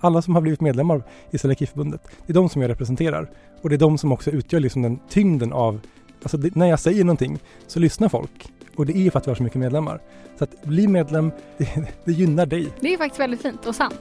Alla 0.00 0.22
som 0.22 0.34
har 0.34 0.42
blivit 0.42 0.60
medlemmar 0.60 1.02
i 1.30 1.38
Selekiförbundet. 1.38 2.00
Det 2.26 2.32
är 2.32 2.34
de 2.34 2.48
som 2.48 2.62
jag 2.62 2.68
representerar. 2.68 3.30
Och 3.62 3.68
det 3.68 3.74
är 3.76 3.78
de 3.78 3.98
som 3.98 4.12
också 4.12 4.30
utgör 4.30 4.60
liksom 4.60 4.82
den 4.82 4.98
tyngden 5.08 5.52
av, 5.52 5.80
alltså 6.22 6.36
det, 6.36 6.54
när 6.56 6.66
jag 6.66 6.80
säger 6.80 7.04
någonting 7.04 7.38
så 7.66 7.78
lyssnar 7.80 8.08
folk. 8.08 8.48
Och 8.76 8.86
det 8.86 8.96
är 8.96 9.10
för 9.10 9.18
att 9.18 9.26
vi 9.26 9.30
har 9.30 9.36
så 9.36 9.42
mycket 9.42 9.58
medlemmar. 9.60 10.00
Så 10.38 10.44
att 10.44 10.62
bli 10.64 10.88
medlem, 10.88 11.30
det, 11.58 11.68
det 12.04 12.12
gynnar 12.12 12.46
dig. 12.46 12.68
Det 12.80 12.94
är 12.94 12.98
faktiskt 12.98 13.20
väldigt 13.20 13.42
fint 13.42 13.66
och 13.66 13.74
sant. 13.74 14.00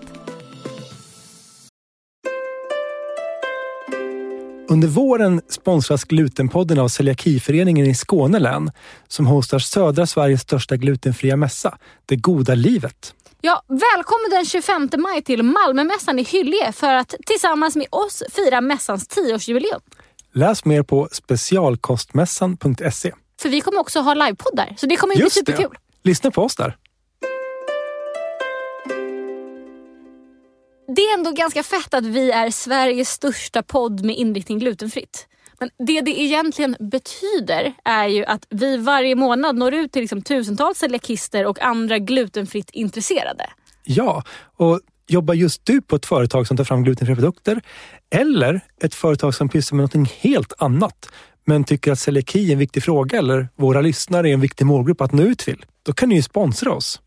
Under 4.73 4.87
våren 4.87 5.41
sponsras 5.49 6.03
Glutenpodden 6.03 6.79
av 6.79 6.87
Celiakiföreningen 6.87 7.85
i 7.85 7.95
Skåne 7.95 8.39
län 8.39 8.71
som 9.07 9.27
hostar 9.27 9.59
södra 9.59 10.07
Sveriges 10.07 10.41
största 10.41 10.77
glutenfria 10.77 11.37
mässa, 11.37 11.77
Det 12.05 12.15
goda 12.15 12.55
livet. 12.55 13.13
Ja, 13.41 13.63
välkommen 13.67 14.29
den 14.31 14.45
25 14.45 14.89
maj 14.97 15.23
till 15.23 15.43
Malmömässan 15.43 16.19
i 16.19 16.23
Hyllie 16.23 16.71
för 16.71 16.93
att 16.93 17.15
tillsammans 17.25 17.75
med 17.75 17.87
oss 17.89 18.23
fira 18.31 18.61
mässans 18.61 19.09
10-årsjubileum. 19.09 19.81
Läs 20.33 20.65
mer 20.65 20.83
på 20.83 21.09
specialkostmässan.se. 21.11 23.11
För 23.41 23.49
vi 23.49 23.61
kommer 23.61 23.79
också 23.79 23.99
ha 23.99 24.13
livepoddar, 24.13 24.73
så 24.77 24.85
det 24.85 24.95
kommer 24.95 25.13
ju 25.13 25.17
bli 25.17 25.25
Just 25.25 25.45
det. 25.45 25.51
superkul. 25.51 25.77
Lyssna 26.03 26.31
på 26.31 26.43
oss 26.43 26.55
där. 26.55 26.77
Det 30.95 31.01
är 31.01 31.17
ändå 31.17 31.31
ganska 31.31 31.63
fett 31.63 31.93
att 31.93 32.05
vi 32.05 32.31
är 32.31 32.49
Sveriges 32.51 33.09
största 33.09 33.63
podd 33.63 34.05
med 34.05 34.15
inriktning 34.15 34.59
glutenfritt. 34.59 35.27
Men 35.59 35.69
det 35.87 36.01
det 36.01 36.21
egentligen 36.21 36.75
betyder 36.79 37.73
är 37.83 38.07
ju 38.07 38.25
att 38.25 38.47
vi 38.49 38.77
varje 38.77 39.15
månad 39.15 39.55
når 39.55 39.73
ut 39.73 39.91
till 39.91 40.01
liksom 40.01 40.21
tusentals 40.21 40.77
celiakister 40.77 41.45
och 41.45 41.61
andra 41.61 41.99
glutenfritt 41.99 42.69
intresserade. 42.69 43.49
Ja, 43.83 44.23
och 44.57 44.79
jobbar 45.07 45.33
just 45.33 45.65
du 45.65 45.81
på 45.81 45.95
ett 45.95 46.05
företag 46.05 46.47
som 46.47 46.57
tar 46.57 46.63
fram 46.63 46.83
glutenfria 46.83 47.15
produkter 47.15 47.61
eller 48.09 48.61
ett 48.83 48.95
företag 48.95 49.35
som 49.35 49.49
pysslar 49.49 49.75
med 49.75 49.81
någonting 49.81 50.13
helt 50.21 50.53
annat? 50.57 51.09
men 51.45 51.63
tycker 51.63 51.91
att 51.91 51.99
celiaki 51.99 52.49
är 52.49 52.53
en 52.53 52.59
viktig 52.59 52.83
fråga 52.83 53.17
eller 53.17 53.47
våra 53.55 53.81
lyssnare 53.81 54.29
är 54.29 54.33
en 54.33 54.41
viktig 54.41 54.65
målgrupp 54.65 55.01
att 55.01 55.11
nå 55.11 55.23
ut 55.23 55.39
till, 55.39 55.65
då 55.83 55.93
kan 55.93 56.09
ni 56.09 56.15
ju 56.15 56.21
sponsra 56.21 56.73
oss. 56.73 57.01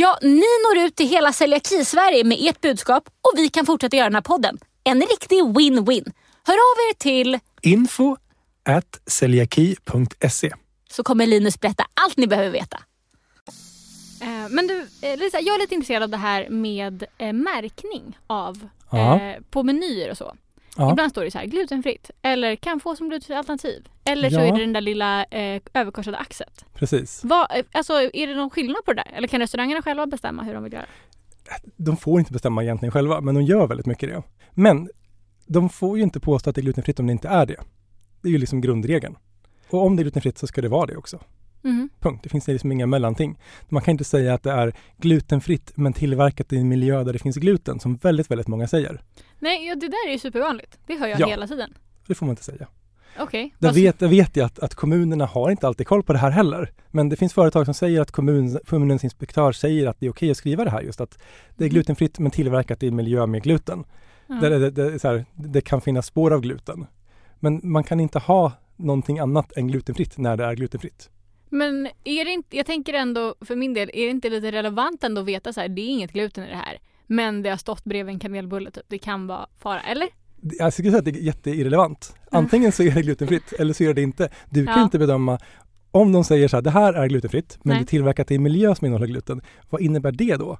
Ja, 0.00 0.18
ni 0.22 0.42
når 0.64 0.84
ut 0.86 0.96
till 0.96 1.08
hela 1.08 1.32
celiaki-Sverige 1.32 2.24
med 2.24 2.38
ert 2.40 2.60
budskap 2.60 3.08
och 3.08 3.32
vi 3.38 3.48
kan 3.48 3.66
fortsätta 3.66 3.96
göra 3.96 4.06
den 4.08 4.14
här 4.14 4.22
podden. 4.22 4.58
En 4.84 5.00
riktig 5.00 5.36
win-win. 5.42 6.12
Hör 6.46 6.54
av 6.54 6.76
er 6.90 6.94
till 6.98 7.38
Info 7.62 8.16
at 8.68 9.00
celiaki.se. 9.06 10.52
så 10.90 11.02
kommer 11.02 11.26
Linus 11.26 11.60
berätta 11.60 11.84
allt 12.04 12.16
ni 12.16 12.26
behöver 12.26 12.50
veta. 12.50 12.78
Eh, 14.20 14.48
Men 14.50 14.66
du, 14.66 14.86
eh, 15.02 15.16
Lisa, 15.18 15.40
jag 15.40 15.54
är 15.54 15.58
lite 15.58 15.74
intresserad 15.74 16.02
av 16.02 16.08
det 16.08 16.16
här 16.16 16.48
med 16.48 17.04
eh, 17.18 17.32
märkning 17.32 18.18
av 18.26 18.68
Ja. 18.92 19.20
eh, 19.20 19.40
på 19.50 19.62
menyer 19.62 20.10
och 20.10 20.16
så. 20.16 20.34
Ja. 20.80 20.90
Ibland 20.92 21.10
står 21.10 21.24
det 21.24 21.30
så 21.30 21.38
här 21.38 21.46
glutenfritt 21.46 22.10
eller 22.22 22.56
kan 22.56 22.80
få 22.80 22.96
som 22.96 23.08
glutenfritt 23.08 23.36
alternativ. 23.36 23.88
Eller 24.04 24.30
så 24.30 24.36
Ja. 24.36 24.40
är 24.44 24.52
det 24.52 24.60
den 24.60 24.72
där 24.72 24.80
lilla 24.80 25.24
eh, 25.24 25.60
överkorsade 25.74 26.16
axet. 26.16 26.64
Precis. 26.74 27.20
Vad, 27.24 27.56
eh, 27.58 27.64
alltså, 27.72 27.92
är 27.92 28.26
det 28.26 28.34
någon 28.34 28.50
skillnad 28.50 28.84
på 28.84 28.92
det 28.92 29.02
där? 29.06 29.16
Eller 29.16 29.28
kan 29.28 29.40
restaurangerna 29.40 29.82
själva 29.82 30.06
bestämma 30.06 30.42
hur 30.42 30.54
de 30.54 30.64
vill 30.64 30.72
göra? 30.72 30.86
De 31.76 31.96
får 31.96 32.18
inte 32.18 32.32
bestämma 32.32 32.62
egentligen 32.62 32.92
själva, 32.92 33.20
men 33.20 33.34
de 33.34 33.42
gör 33.44 33.66
väldigt 33.66 33.86
mycket 33.86 34.08
det. 34.08 34.22
Men 34.54 34.88
de 35.46 35.68
får 35.68 35.96
ju 35.98 36.02
inte 36.04 36.20
påstå 36.20 36.50
att 36.50 36.56
det 36.56 36.60
är 36.60 36.62
glutenfritt 36.62 37.00
om 37.00 37.06
det 37.06 37.12
inte 37.12 37.28
är 37.28 37.46
det. 37.46 37.56
Det 38.22 38.28
är 38.28 38.32
ju 38.32 38.38
liksom 38.38 38.60
grundregeln. 38.60 39.16
Och 39.70 39.86
om 39.86 39.96
det 39.96 40.00
är 40.00 40.04
glutenfritt 40.04 40.38
så 40.38 40.46
ska 40.46 40.60
det 40.62 40.68
vara 40.68 40.86
det 40.86 40.96
också. 40.96 41.18
Mhm. 41.62 41.88
Punkt. 42.00 42.20
Det 42.22 42.28
finns 42.28 42.48
liksom 42.48 42.72
inga 42.72 42.86
mellanting. 42.86 43.38
Man 43.68 43.82
kan 43.82 43.92
inte 43.92 44.04
säga 44.04 44.34
att 44.34 44.42
det 44.42 44.50
är 44.52 44.72
glutenfritt 44.98 45.72
men 45.74 45.92
tillverkat 45.92 46.52
i 46.52 46.56
en 46.56 46.68
miljö 46.68 47.04
där 47.04 47.12
det 47.12 47.18
finns 47.18 47.36
gluten, 47.36 47.80
som 47.80 47.96
väldigt, 47.96 48.30
väldigt 48.30 48.48
många 48.48 48.68
säger. 48.68 49.02
Nej, 49.40 49.66
ja, 49.66 49.74
det 49.74 49.88
där 49.88 50.08
är 50.08 50.12
ju 50.12 50.18
supervanligt. 50.18 50.78
Det 50.86 50.96
hör 50.96 51.06
jag 51.06 51.20
Ja. 51.20 51.26
hela 51.28 51.46
tiden. 51.46 51.74
Det 52.06 52.14
får 52.14 52.26
man 52.26 52.32
inte 52.32 52.44
säga. 52.44 52.66
Okej. 53.18 53.54
Där 53.58 53.68
Vad- 53.68 53.74
vet, 53.74 53.98
där 53.98 54.08
vet 54.08 54.36
jag 54.36 54.46
att, 54.46 54.58
att 54.58 54.74
kommunerna 54.74 55.26
har 55.26 55.50
inte 55.50 55.66
alltid 55.66 55.86
koll 55.86 56.02
på 56.02 56.12
det 56.12 56.18
här 56.18 56.30
heller. 56.30 56.72
Men 56.90 57.08
det 57.08 57.16
finns 57.16 57.32
företag 57.34 57.64
som 57.64 57.74
säger 57.74 58.00
att 58.00 58.10
kommun, 58.10 58.58
kommunens 58.66 59.04
inspektör 59.04 59.52
säger 59.52 59.86
att 59.86 60.00
det 60.00 60.06
är 60.06 60.10
okej 60.10 60.30
att 60.30 60.36
skriva 60.36 60.64
det 60.64 60.70
här 60.70 60.80
just 60.82 61.00
att 61.00 61.18
det 61.56 61.64
är 61.64 61.68
Mhm. 61.68 61.74
glutenfritt 61.74 62.18
men 62.18 62.30
tillverkat 62.30 62.82
i 62.82 62.90
miljö 62.90 63.26
med 63.26 63.42
gluten. 63.42 63.84
Ja. 64.26 64.34
Där 64.34 64.50
det, 64.50 64.70
det, 64.70 64.98
så 64.98 65.08
här, 65.08 65.24
det 65.34 65.60
kan 65.60 65.80
finnas 65.80 66.06
spår 66.06 66.30
av 66.32 66.40
gluten. 66.40 66.86
Men 67.40 67.60
man 67.62 67.84
kan 67.84 68.00
inte 68.00 68.18
ha 68.18 68.52
någonting 68.76 69.18
annat 69.18 69.52
än 69.56 69.68
glutenfritt 69.68 70.18
när 70.18 70.36
det 70.36 70.44
är 70.44 70.54
glutenfritt. 70.54 71.10
Men 71.48 71.86
är 72.04 72.24
det 72.24 72.30
inte, 72.30 72.56
jag 72.56 72.66
tänker 72.66 72.94
ändå 72.94 73.34
för 73.40 73.56
min 73.56 73.74
del, 73.74 73.90
är 73.94 74.04
det 74.04 74.10
inte 74.10 74.30
lite 74.30 74.52
relevant 74.52 75.04
ändå 75.04 75.20
att 75.20 75.26
veta 75.26 75.52
så 75.52 75.60
här, 75.60 75.68
det 75.68 75.82
är 75.82 75.86
inget 75.88 76.12
gluten 76.12 76.44
i 76.44 76.48
det 76.48 76.56
här. 76.56 76.78
Men 77.10 77.42
det 77.42 77.50
har 77.50 77.56
stått 77.56 77.84
bredvid 77.84 78.14
en 78.14 78.18
kanelbulle 78.20 78.70
typ. 78.70 78.84
Det 78.88 78.98
kan 78.98 79.26
vara 79.26 79.46
fara, 79.58 79.80
eller? 79.80 80.08
Jag 80.58 80.72
skulle 80.72 80.90
säga 80.90 80.98
att 80.98 81.04
det 81.04 81.10
är 81.10 81.22
jätteirrelevant. 81.22 82.14
Antingen 82.30 82.72
så 82.72 82.82
är 82.82 82.90
det 82.94 83.02
glutenfritt 83.02 83.52
eller 83.58 83.74
så 83.74 83.84
är 83.84 83.94
det 83.94 84.02
inte. 84.02 84.28
Du 84.50 84.66
kan 84.66 84.74
Ja. 84.78 84.82
inte 84.82 84.98
bedöma 84.98 85.38
om 85.90 86.12
de 86.12 86.24
säger 86.24 86.48
så 86.48 86.56
här, 86.56 86.62
det 86.62 86.70
här 86.70 86.92
är 86.92 87.06
glutenfritt, 87.08 87.58
men 87.62 87.70
Nej. 87.74 87.78
det 87.78 87.84
är 87.84 87.86
tillverkat 87.86 88.30
i 88.30 88.34
en 88.34 88.42
miljö 88.42 88.74
som 88.74 88.86
innehåller 88.86 89.06
gluten. 89.06 89.40
Vad 89.70 89.80
innebär 89.80 90.12
det 90.12 90.36
då? 90.36 90.58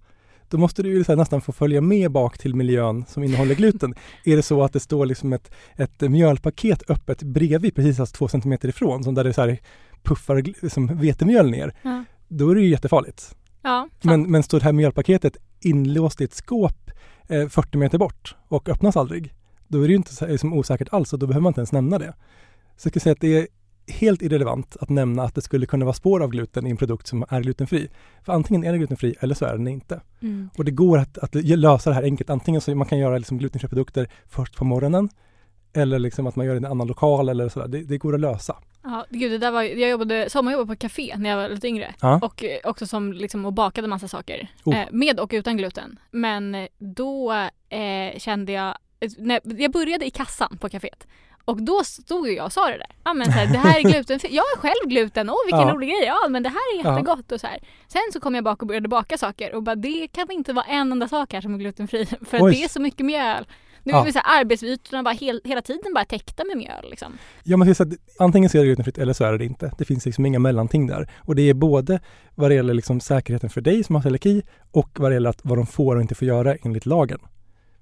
Då 0.49 0.59
måste 0.59 0.83
du 0.83 0.89
ju 0.91 1.05
så 1.05 1.13
här 1.13 1.17
nästan 1.17 1.41
få 1.41 1.53
följa 1.53 1.81
med 1.81 2.11
bak 2.11 2.39
till 2.39 2.55
miljön 2.55 3.05
som 3.09 3.23
innehåller 3.23 3.55
gluten. 3.55 3.95
är 4.25 4.37
det 4.37 4.43
så 4.43 4.63
att 4.63 4.73
det 4.73 4.81
står 4.81 5.07
liksom 5.07 5.33
ett, 5.33 5.51
ett 5.77 6.01
mjölpaket 6.01 6.91
öppet 6.91 7.23
bredvid, 7.23 7.75
precis 7.75 8.01
alltså 8.01 8.17
två 8.17 8.29
centimeter 8.29 8.69
ifrån, 8.69 9.05
som 9.05 9.15
där 9.15 9.25
det 9.25 9.33
så 9.33 9.41
här 9.41 9.59
puffar 10.03 10.37
gl- 10.37 10.69
som 10.69 10.87
vetemjöl 10.87 11.51
ner, 11.51 11.75
Ja. 11.83 12.05
då 12.29 12.51
är 12.51 12.55
det 12.55 12.61
ju 12.61 12.69
jättefarligt. 12.69 13.37
Ja. 13.63 13.89
Men, 14.03 14.31
men 14.31 14.43
står 14.43 14.59
det 14.59 14.65
här 14.65 14.73
mjölpaketet 14.73 15.37
inlåst 15.61 16.21
i 16.21 16.25
ett 16.25 16.35
skåp 16.35 16.91
eh, 17.29 17.49
40 17.49 17.79
meter 17.79 17.99
bort 17.99 18.37
och 18.49 18.69
öppnas 18.69 18.97
aldrig, 18.97 19.35
då 19.69 19.79
är 19.79 19.83
det 19.83 19.93
ju 19.93 19.97
inte 19.97 20.15
så, 20.15 20.27
liksom 20.27 20.53
osäkert 20.53 20.89
alls 20.93 21.13
och 21.13 21.19
då 21.19 21.27
behöver 21.27 21.43
man 21.43 21.51
inte 21.51 21.61
ens 21.61 21.73
nämna 21.73 21.99
det. 21.99 22.15
Så 22.77 22.87
jag 22.87 22.93
skulle 22.93 23.01
säga 23.01 23.13
att 23.13 23.21
det 23.21 23.39
är 23.39 23.47
helt 23.91 24.23
irrelevant 24.23 24.77
att 24.81 24.89
nämna 24.89 25.23
att 25.23 25.35
det 25.35 25.41
skulle 25.41 25.67
kunna 25.67 25.85
vara 25.85 25.95
spår 25.95 26.23
av 26.23 26.31
gluten 26.31 26.67
i 26.67 26.71
en 26.71 26.77
produkt 26.77 27.07
som 27.07 27.25
är 27.29 27.41
glutenfri. 27.41 27.89
För 28.23 28.33
antingen 28.33 28.65
är 28.65 28.71
den 28.71 28.79
glutenfri 28.79 29.15
eller 29.21 29.35
så 29.35 29.45
är 29.45 29.53
den 29.53 29.69
inte. 29.69 30.01
Mm. 30.23 30.51
Och 30.57 30.65
det 30.65 30.71
går 30.71 30.99
att, 30.99 31.19
att 31.19 31.35
lösa 31.35 31.91
det 31.91 31.97
här 31.97 32.03
enkelt. 32.03 32.31
Antingen 32.31 32.61
så 32.61 32.75
man 32.75 32.87
kan 32.87 32.99
göra 32.99 33.19
liksom 33.19 33.39
glutenfria 33.39 33.69
produkter 33.69 34.09
först 34.29 34.57
på 34.57 34.65
morgonen 34.65 35.09
eller 35.73 35.99
liksom 35.99 36.27
att 36.27 36.37
man 36.37 36.47
gör 36.47 36.55
det 36.55 36.57
i 36.61 36.65
en 36.65 36.71
annan 36.71 36.87
lokal 36.87 37.29
eller 37.29 37.49
sådär. 37.49 37.69
Det, 37.69 37.83
det 37.83 37.99
går 37.99 38.15
att 38.15 38.21
lösa. 38.21 38.57
Ja, 38.83 39.07
gud 39.11 39.31
det 39.33 39.39
där 39.39 39.51
var, 39.51 39.63
jag 39.63 39.91
jobbade, 39.91 40.31
sommarjobbade 40.31 40.67
på 40.69 40.77
café 40.77 41.15
när 41.19 41.31
jag 41.31 41.37
var 41.37 41.49
lite 41.49 41.69
yngre. 41.69 41.95
Ja. 42.01 42.19
Och 42.23 42.45
eh, 42.45 42.59
också 42.65 42.87
som 42.87 43.13
liksom 43.13 43.47
och 43.47 43.53
bakade 43.53 43.89
massa 43.89 44.09
saker. 44.09 44.49
Oh. 44.65 44.81
Eh, 44.81 44.87
med 44.91 45.21
och 45.21 45.31
utan 45.33 45.57
gluten. 45.57 45.99
Men 46.11 46.55
eh, 46.55 46.67
då 46.79 47.33
eh, 47.69 48.19
kände 48.19 48.53
jag, 48.53 48.75
när, 49.19 49.41
jag 49.45 49.71
började 49.73 50.07
i 50.07 50.11
kassan 50.11 50.59
på 50.61 50.69
kaféet. 50.69 51.07
Och 51.45 51.63
då 51.63 51.85
stod 51.85 52.29
ju 52.29 52.35
jag 52.35 52.47
och 52.47 52.53
sa 52.53 52.67
det 52.67 52.79
där. 52.79 52.87
Ja 53.05 53.15
men 53.15 53.27
så 53.27 53.33
här, 53.33 53.47
det 53.47 53.59
här 53.59 53.79
är 53.79 53.83
glutenfritt. 53.93 54.33
Jag 54.33 54.43
har 54.43 54.57
själv 54.57 54.89
gluten. 54.89 55.31
Åh 55.31 55.37
vilken 55.47 55.61
Ja. 55.69 55.75
rolig 55.75 55.89
grej. 55.89 56.05
Ja 56.05 56.29
men 56.29 56.43
det 56.43 56.49
här 56.49 56.57
är 56.79 56.85
Ja. 56.85 56.91
jättegott 56.93 57.33
och 57.33 57.41
så 57.41 57.47
här. 57.47 57.59
Sen 57.89 58.03
så 58.13 58.21
kom 58.21 58.35
jag 58.35 58.45
bak 58.45 58.63
och 58.63 58.69
började 58.69 58.89
baka 58.89 59.19
saker 59.19 59.55
och 59.55 59.63
bara 59.63 59.75
det 59.77 60.09
kan 60.13 60.31
inte 60.31 60.53
vara 60.53 60.65
en 60.65 60.93
enda 60.93 61.09
sak 61.09 61.33
här 61.33 61.41
som 61.41 61.55
är 61.55 61.59
glutenfri. 61.59 62.07
För 62.27 62.51
det 62.51 62.65
är 62.65 62.69
så 62.69 62.81
mycket 62.81 63.07
mjöl. 63.07 63.47
Nu 63.93 63.99
Ja. 63.99 64.07
är 64.07 64.13
så 64.13 64.19
här, 64.25 64.41
arbetsytorna 64.41 65.03
bara 65.03 65.15
hel, 65.15 65.41
hela 65.45 65.63
tiden 65.63 65.95
bara 65.95 66.05
täckta 66.05 66.45
med 66.45 66.57
mjöl 66.57 66.91
liksom. 66.91 67.13
Ja, 67.45 67.57
ska 67.65 67.75
säga 67.75 67.91
att 67.93 68.21
antingen 68.23 68.51
så 68.51 68.57
är 68.59 68.61
det 68.63 68.67
glutenfritt 68.67 68.99
eller 68.99 69.13
så 69.13 69.25
är 69.25 69.39
det 69.39 69.45
inte. 69.45 69.73
Det 69.79 69.85
finns 69.85 70.07
liksom 70.07 70.27
inga 70.27 70.39
mellanting 70.39 70.87
där. 70.87 71.11
Och 71.19 71.35
det 71.37 71.43
är 71.43 71.55
både 71.55 72.01
vad 72.35 72.51
det 72.51 72.55
gäller 72.55 72.75
liksom 72.75 73.01
säkerheten 73.01 73.51
för 73.51 73.61
dig 73.61 73.85
som 73.85 73.95
har 73.95 74.03
celiaki 74.03 74.43
och 74.71 75.01
vad 75.01 75.11
det 75.11 75.15
gäller 75.15 75.31
att, 75.31 75.41
vad 75.45 75.59
de 75.59 75.67
får 75.67 75.97
och 75.97 76.03
inte 76.03 76.15
får 76.15 76.29
göra 76.29 76.55
enligt 76.55 76.87
lagen. 76.87 77.19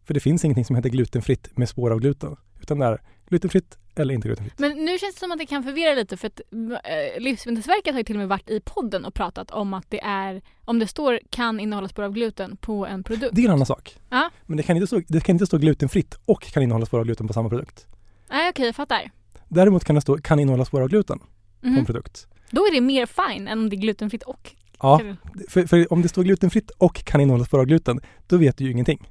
För 0.07 0.15
det 0.15 0.21
finns 0.21 0.45
ingenting 0.45 0.65
som 0.65 0.77
heter 0.77 0.89
glutenfritt 0.91 1.57
med 1.59 1.69
spår 1.69 1.91
av 1.91 2.01
gluten. 2.01 2.37
Utan 2.61 2.79
det 2.79 2.87
är 2.87 3.01
glutenfritt 3.29 3.79
eller 3.97 4.15
inte 4.15 4.29
glutenfritt. 4.29 4.59
Men 4.59 4.85
nu 4.85 4.99
känns 4.99 5.15
det 5.15 5.19
som 5.21 5.33
att 5.33 5.39
det 5.39 5.47
kan 5.47 5.63
förvirra 5.63 5.95
lite 5.95 6.17
för 6.17 6.27
att 6.27 6.41
äh, 6.51 7.21
Livsmedelsverket 7.23 7.93
har 7.95 8.01
ju 8.01 8.05
till 8.05 8.15
och 8.17 8.19
med 8.21 8.29
varit 8.29 8.51
i 8.51 8.61
podden 8.61 9.05
och 9.05 9.15
pratat 9.15 9.51
om 9.51 9.75
att 9.75 9.85
det 9.89 10.01
är, 10.05 10.43
om 10.65 10.79
det 10.79 10.87
står 10.87 11.21
kan 11.31 11.61
innehålla 11.61 11.89
spår 11.89 12.03
av 12.03 12.13
gluten 12.13 12.57
på 12.57 12.87
en 12.87 13.05
produkt. 13.05 13.35
Det 13.37 13.41
är 13.43 13.45
en 13.45 13.51
annan 13.53 13.67
sak. 13.67 13.97
Ja. 14.11 14.31
Men 14.47 14.57
det 14.57 14.63
kan, 14.63 14.77
inte 14.77 14.87
stå, 14.87 15.01
det 15.09 15.21
kan 15.25 15.35
inte 15.35 15.47
stå 15.47 15.59
glutenfritt 15.59 16.15
och 16.25 16.43
kan 16.43 16.63
innehålla 16.63 16.87
spår 16.87 16.99
av 16.99 17.05
gluten 17.05 17.27
på 17.27 17.33
samma 17.33 17.49
produkt. 17.49 17.87
Nej 18.31 18.51
okej, 18.51 18.67
jag 18.67 18.77
fattar. 18.77 19.11
Däremot 19.49 19.85
kan 19.85 19.95
det 19.95 20.01
stå 20.01 20.19
kan 20.19 20.39
innehålla 20.41 20.65
spår 20.65 20.81
av 20.83 20.89
gluten 20.89 21.19
på 21.19 21.27
Mhm. 21.69 21.79
en 21.79 21.85
produkt. 21.85 22.27
Då 22.51 22.61
är 22.67 22.73
det 22.75 22.81
mer 22.81 23.07
fine 23.07 23.49
än 23.49 23.59
om 23.59 23.71
det 23.71 23.77
är 23.77 23.79
glutenfritt 23.81 24.23
och... 24.23 24.55
Ja, 24.81 25.01
för, 25.49 25.67
för 25.67 25.93
om 25.93 26.03
det 26.03 26.09
står 26.09 26.23
glutenfritt 26.23 26.71
och 26.71 26.95
kan 27.05 27.21
innehålla 27.21 27.45
spår 27.45 27.59
av 27.59 27.65
gluten, 27.67 28.01
då 28.27 28.37
vet 28.37 28.57
du 28.59 28.65
ju 28.65 28.71
ingenting. 28.71 29.11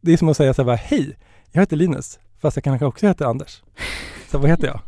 Det 0.00 0.12
är 0.12 0.16
som 0.16 0.28
att 0.28 0.36
säga 0.36 0.54
så 0.54 0.62
här, 0.70 0.76
hej, 0.76 1.16
jag 1.52 1.60
heter 1.62 1.76
Linus, 1.76 2.18
fast 2.44 2.56
jag 2.56 2.64
kanske 2.64 2.86
också 2.86 3.06
heter 3.06 3.24
Anders. 3.24 3.62
Så 4.30 4.38
vad 4.38 4.50
heter 4.50 4.66
jag? 4.66 4.80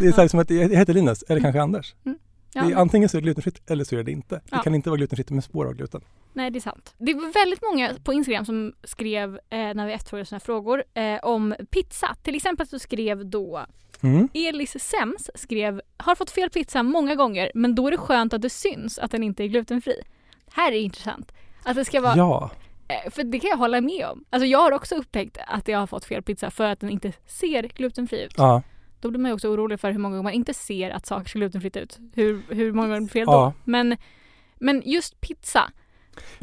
Det 0.00 0.06
är 0.06 0.12
så 0.12 0.20
här 0.20 0.28
som 0.28 0.40
att 0.40 0.50
jag 0.50 0.68
heter 0.68 0.94
Linus, 0.94 1.22
eller 1.28 1.40
kanske 1.40 1.62
Anders. 1.62 1.94
Ja, 2.52 2.64
Det 2.64 2.72
är 2.72 2.76
antingen 2.76 3.08
så 3.08 3.16
är 3.16 3.20
det 3.20 3.24
glutenfritt 3.24 3.70
eller 3.70 3.84
så 3.84 3.96
är 3.96 4.02
det 4.02 4.12
inte. 4.12 4.34
Det 4.34 4.42
Ja. 4.50 4.62
kan 4.62 4.74
inte 4.74 4.90
vara 4.90 4.96
glutenfritt 4.98 5.30
med 5.30 5.44
spår 5.44 5.66
av 5.66 5.74
gluten. 5.74 6.00
Nej 6.32 6.50
det 6.50 6.58
är 6.58 6.60
sant. 6.60 6.94
Det 6.98 7.14
var 7.14 7.32
väldigt 7.34 7.62
många 7.62 7.90
på 8.04 8.12
Instagram 8.12 8.44
som 8.44 8.72
skrev 8.84 9.34
eh, 9.34 9.58
när 9.74 9.86
vi 9.86 9.92
efterfrågade 9.92 10.26
sådana 10.26 10.40
frågor 10.40 10.84
eh, 10.94 11.18
om 11.22 11.54
pizza. 11.70 12.16
Till 12.22 12.34
exempel 12.34 12.66
så 12.66 12.78
skrev 12.78 13.26
då 13.26 13.66
Mm. 14.02 14.28
Elis 14.34 14.76
Sems 14.84 15.30
skrev 15.34 15.80
har 15.96 16.14
fått 16.14 16.30
fel 16.30 16.50
pizza 16.50 16.82
många 16.82 17.14
gånger 17.14 17.50
men 17.54 17.74
då 17.74 17.86
är 17.86 17.90
det 17.90 17.96
skönt 17.96 18.32
att 18.34 18.42
det 18.42 18.50
syns 18.50 18.98
att 18.98 19.10
den 19.10 19.22
inte 19.22 19.44
är 19.44 19.46
glutenfri. 19.48 19.94
Här 20.52 20.72
är 20.72 20.76
intressant. 20.76 21.32
Att 21.64 21.76
det 21.76 21.84
ska 21.84 22.00
vara 22.00 22.16
Ja, 22.16 22.50
För 23.10 23.24
det 23.24 23.40
kan 23.40 23.50
jag 23.50 23.56
hålla 23.56 23.80
med 23.80 24.06
om. 24.06 24.24
Alltså 24.30 24.46
jag 24.46 24.58
har 24.58 24.72
också 24.72 24.94
upptäckt 24.94 25.38
att 25.46 25.68
jag 25.68 25.78
har 25.78 25.86
fått 25.86 26.04
fel 26.04 26.22
pizza 26.22 26.50
för 26.50 26.64
att 26.64 26.80
den 26.80 26.90
inte 26.90 27.12
ser 27.26 27.62
glutenfri 27.62 28.24
ut. 28.24 28.34
ja, 28.36 28.62
Då 29.00 29.10
blir 29.10 29.20
man 29.20 29.28
ju 29.30 29.34
också 29.34 29.48
orolig 29.48 29.80
för 29.80 29.90
hur 29.92 29.98
många 29.98 30.12
gånger 30.16 30.22
man 30.22 30.32
inte 30.32 30.54
ser 30.54 30.90
att 30.90 31.06
saker 31.06 31.28
ser 31.28 31.38
glutenfritt 31.38 31.76
ut. 31.76 31.98
Hur, 32.14 32.42
hur 32.48 32.72
många 32.72 32.88
gånger 32.88 33.00
blir 33.00 33.08
fel 33.08 33.24
Ja. 33.26 33.52
då. 33.56 33.70
Men, 33.70 33.96
men 34.58 34.82
just 34.84 35.20
pizza. 35.20 35.70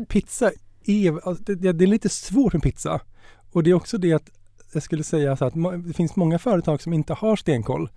pizza 0.08 0.52
är, 0.86 1.28
alltså, 1.28 1.44
det, 1.44 1.74
det 1.74 1.86
är 1.86 1.88
lite 1.88 2.10
svårt 2.10 2.54
med 2.54 2.62
pizza. 2.64 3.00
Och 3.52 3.64
det 3.64 3.70
är 3.70 3.74
också 3.74 3.98
det 3.98 4.14
att 4.14 4.30
jag 4.74 4.84
skulle 4.84 5.04
säga 5.04 5.38
så 5.38 5.46
att 5.46 5.54
det 5.88 5.94
finns 5.94 6.16
många 6.16 6.40
företag 6.40 6.82
som 6.82 6.94
inte 6.94 7.14
har 7.14 7.36
stenkoll. 7.36 7.90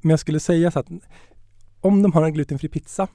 Men 0.00 0.10
jag 0.10 0.20
skulle 0.20 0.40
säga 0.40 0.70
så 0.70 0.78
att 0.78 0.86
om 1.80 2.02
de 2.02 2.12
har 2.12 2.22
en 2.24 2.32
glutenfri 2.32 2.68
pizza, 2.68 3.08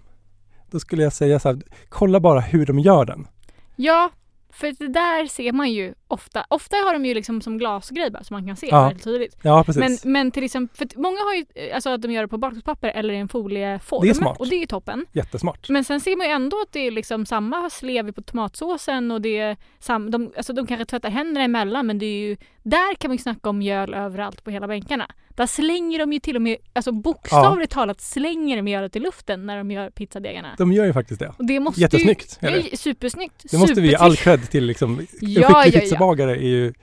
då 0.72 0.80
skulle 0.80 1.04
jag 1.04 1.14
säga 1.14 1.40
så 1.40 1.50
här, 1.50 1.62
kolla 1.90 2.20
bara 2.20 2.40
hur 2.40 2.66
de 2.66 2.80
gör 2.80 3.06
den. 3.06 3.28
Ja, 3.76 4.10
för 4.54 4.72
det 4.80 4.88
där 4.88 5.26
ser 5.26 5.52
man 5.52 5.72
ju 5.72 5.94
ofta. 6.08 6.46
Ofta 6.50 6.78
har 6.78 6.94
de 6.94 7.06
ju 7.06 7.14
liksom 7.14 7.42
som 7.42 7.58
glasgrej 7.58 8.12
bara 8.12 8.24
så 8.24 8.34
man 8.34 8.48
kan 8.48 8.56
se 8.56 8.68
Ja, 8.68 8.84
väldigt 8.88 9.04
tydligt. 9.04 9.38
Ja, 9.42 9.64
precis. 9.64 10.04
Men, 10.04 10.12
men 10.14 10.32
till 10.32 10.44
exempel, 10.44 10.78
för 10.78 11.00
många 11.00 11.18
har 11.18 11.34
ju, 11.34 11.72
alltså 11.72 11.90
att 11.90 12.02
de 12.02 12.12
gör 12.12 12.22
det 12.22 12.28
på 12.28 12.38
bakplåtspapper 12.38 12.90
eller 12.90 13.14
i 13.14 13.18
en 13.18 13.28
folieform. 13.28 14.02
Det 14.02 14.10
är 14.10 14.14
smart. 14.14 14.40
Och 14.40 14.48
det 14.48 14.56
är 14.56 14.60
ju 14.60 14.66
toppen. 14.66 15.06
Jättesmart. 15.12 15.70
Men 15.70 15.84
sen 15.84 16.02
ser 16.02 16.16
man 16.16 16.28
ju 16.28 16.34
ändå 16.34 16.62
att 16.62 16.72
det 16.72 16.88
är 16.88 16.92
liksom 16.92 17.26
samma 17.26 17.70
slev 17.70 18.12
på 18.12 18.22
tomatsåsen 18.22 19.12
och 19.12 19.22
det 19.22 19.38
är 19.38 19.58
sam, 19.80 20.12
de, 20.12 20.32
alltså 20.38 20.54
de 20.54 20.68
kanske 20.68 20.86
tvättar 20.86 21.10
händerna 21.10 21.46
emellan 21.46 21.88
men 21.88 22.00
det 22.00 22.06
är 22.06 22.20
ju, 22.28 22.38
där 22.64 22.96
kan 22.96 23.10
man 23.10 23.18
ju 23.18 23.24
snacka 23.24 23.50
om 23.50 23.58
mjöl 23.58 23.94
överallt 23.94 24.44
på 24.44 24.52
hela 24.52 24.68
bänkarna. 24.68 25.08
Där 25.36 25.48
slänger 25.48 26.00
de 26.00 26.14
ju 26.14 26.20
till 26.20 26.36
och 26.36 26.42
med, 26.42 26.58
alltså 26.74 26.92
bokstavligt 26.92 27.74
talat 27.74 28.02
slänger 28.02 28.56
de 28.56 28.62
mjölet 28.62 28.96
i 28.96 29.00
luften 29.00 29.46
när 29.46 29.58
de 29.58 29.72
gör 29.72 29.90
pizzadegarna. 29.90 30.56
De 30.58 30.72
gör 30.72 30.86
ju 30.86 30.94
faktiskt 30.94 31.20
det. 31.20 31.34
Och 31.38 31.46
det 31.46 31.60
måste 31.60 31.82
Jättesnyggt. 31.82 32.40
Ju, 32.42 32.48
är 32.48 32.52
det 32.52 32.74
är 32.74 32.78
supersnyggt. 32.78 33.44
det 33.52 33.58
måste 33.58 33.82
vi 33.82 33.88
ge 33.88 33.96
all 33.96 34.16
cred 34.16 34.50
till 34.50 34.66
liksom. 34.66 34.96
Ja, 35.22 35.48
skicklig 35.48 35.52
ja, 35.52 35.66
ja. 35.66 35.80
pizzabagare 35.80 36.36
är 36.36 36.48
ju 36.48 36.74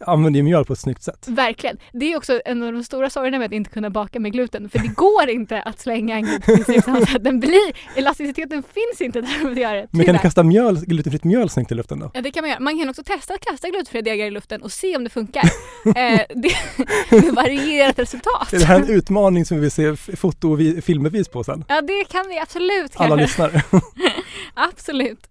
använder 0.00 0.38
ju 0.38 0.42
mjöl 0.44 0.64
på 0.64 0.72
ett 0.72 0.78
snyggt 0.78 1.02
sätt. 1.02 1.26
Verkligen. 1.28 1.76
Det 1.92 2.12
är 2.12 2.16
också 2.16 2.40
en 2.44 2.62
av 2.62 2.72
de 2.72 2.84
stora 2.84 3.10
sorgerna 3.10 3.38
med 3.38 3.46
att 3.46 3.52
inte 3.52 3.70
kunna 3.70 3.90
baka 3.90 4.20
med 4.20 4.32
gluten. 4.32 4.68
För 4.68 4.78
det 4.78 4.88
går 4.88 5.28
inte 5.28 5.62
att 5.62 5.80
slänga 5.80 6.16
en 6.16 6.22
glutenfri 6.24 7.18
Den 7.20 7.40
blir, 7.40 7.72
elasticiteten 7.96 8.62
finns 8.62 9.00
inte 9.00 9.20
där 9.20 9.28
för 9.28 9.50
att 9.50 9.58
göra 9.58 9.74
det. 9.80 9.88
Men 9.90 10.04
kan 10.06 10.14
du 10.14 10.18
kasta 10.20 10.42
mjöl, 10.42 10.76
glutenfritt 10.86 11.24
mjöl 11.24 11.50
snyggt 11.50 11.72
i 11.72 11.74
luften 11.74 11.98
då? 11.98 12.10
Ja 12.14 12.20
det 12.22 12.30
kan 12.30 12.42
man 12.42 12.50
göra. 12.50 12.60
Man 12.60 12.78
kan 12.78 12.88
också 12.88 13.02
testa 13.04 13.34
att 13.34 13.40
kasta 13.40 13.68
glutenfria 13.68 14.02
degar 14.02 14.26
i 14.26 14.30
luften 14.30 14.62
och 14.62 14.72
se 14.72 14.96
om 14.96 15.04
det 15.04 15.10
funkar. 15.10 15.44
eh, 15.96 16.20
det, 16.34 16.52
med 17.10 17.34
varierat 17.34 17.98
resultat. 17.98 18.52
Är 18.52 18.58
det 18.58 18.64
här 18.64 18.80
en 18.80 18.88
utmaning 18.90 19.44
som 19.44 19.56
vi 19.56 19.60
vill 19.60 19.70
se 19.70 19.96
foto 19.96 20.50
och 20.50 20.60
vi- 20.60 20.82
filmbevis 20.82 21.28
på 21.28 21.44
sen? 21.44 21.64
Ja 21.68 21.80
det 21.80 22.04
kan 22.04 22.28
vi 22.28 22.38
absolut 22.38 22.92
Alla 22.96 23.08
göra. 23.08 23.20
lyssnare. 23.20 23.62
Absolut. 24.54 25.26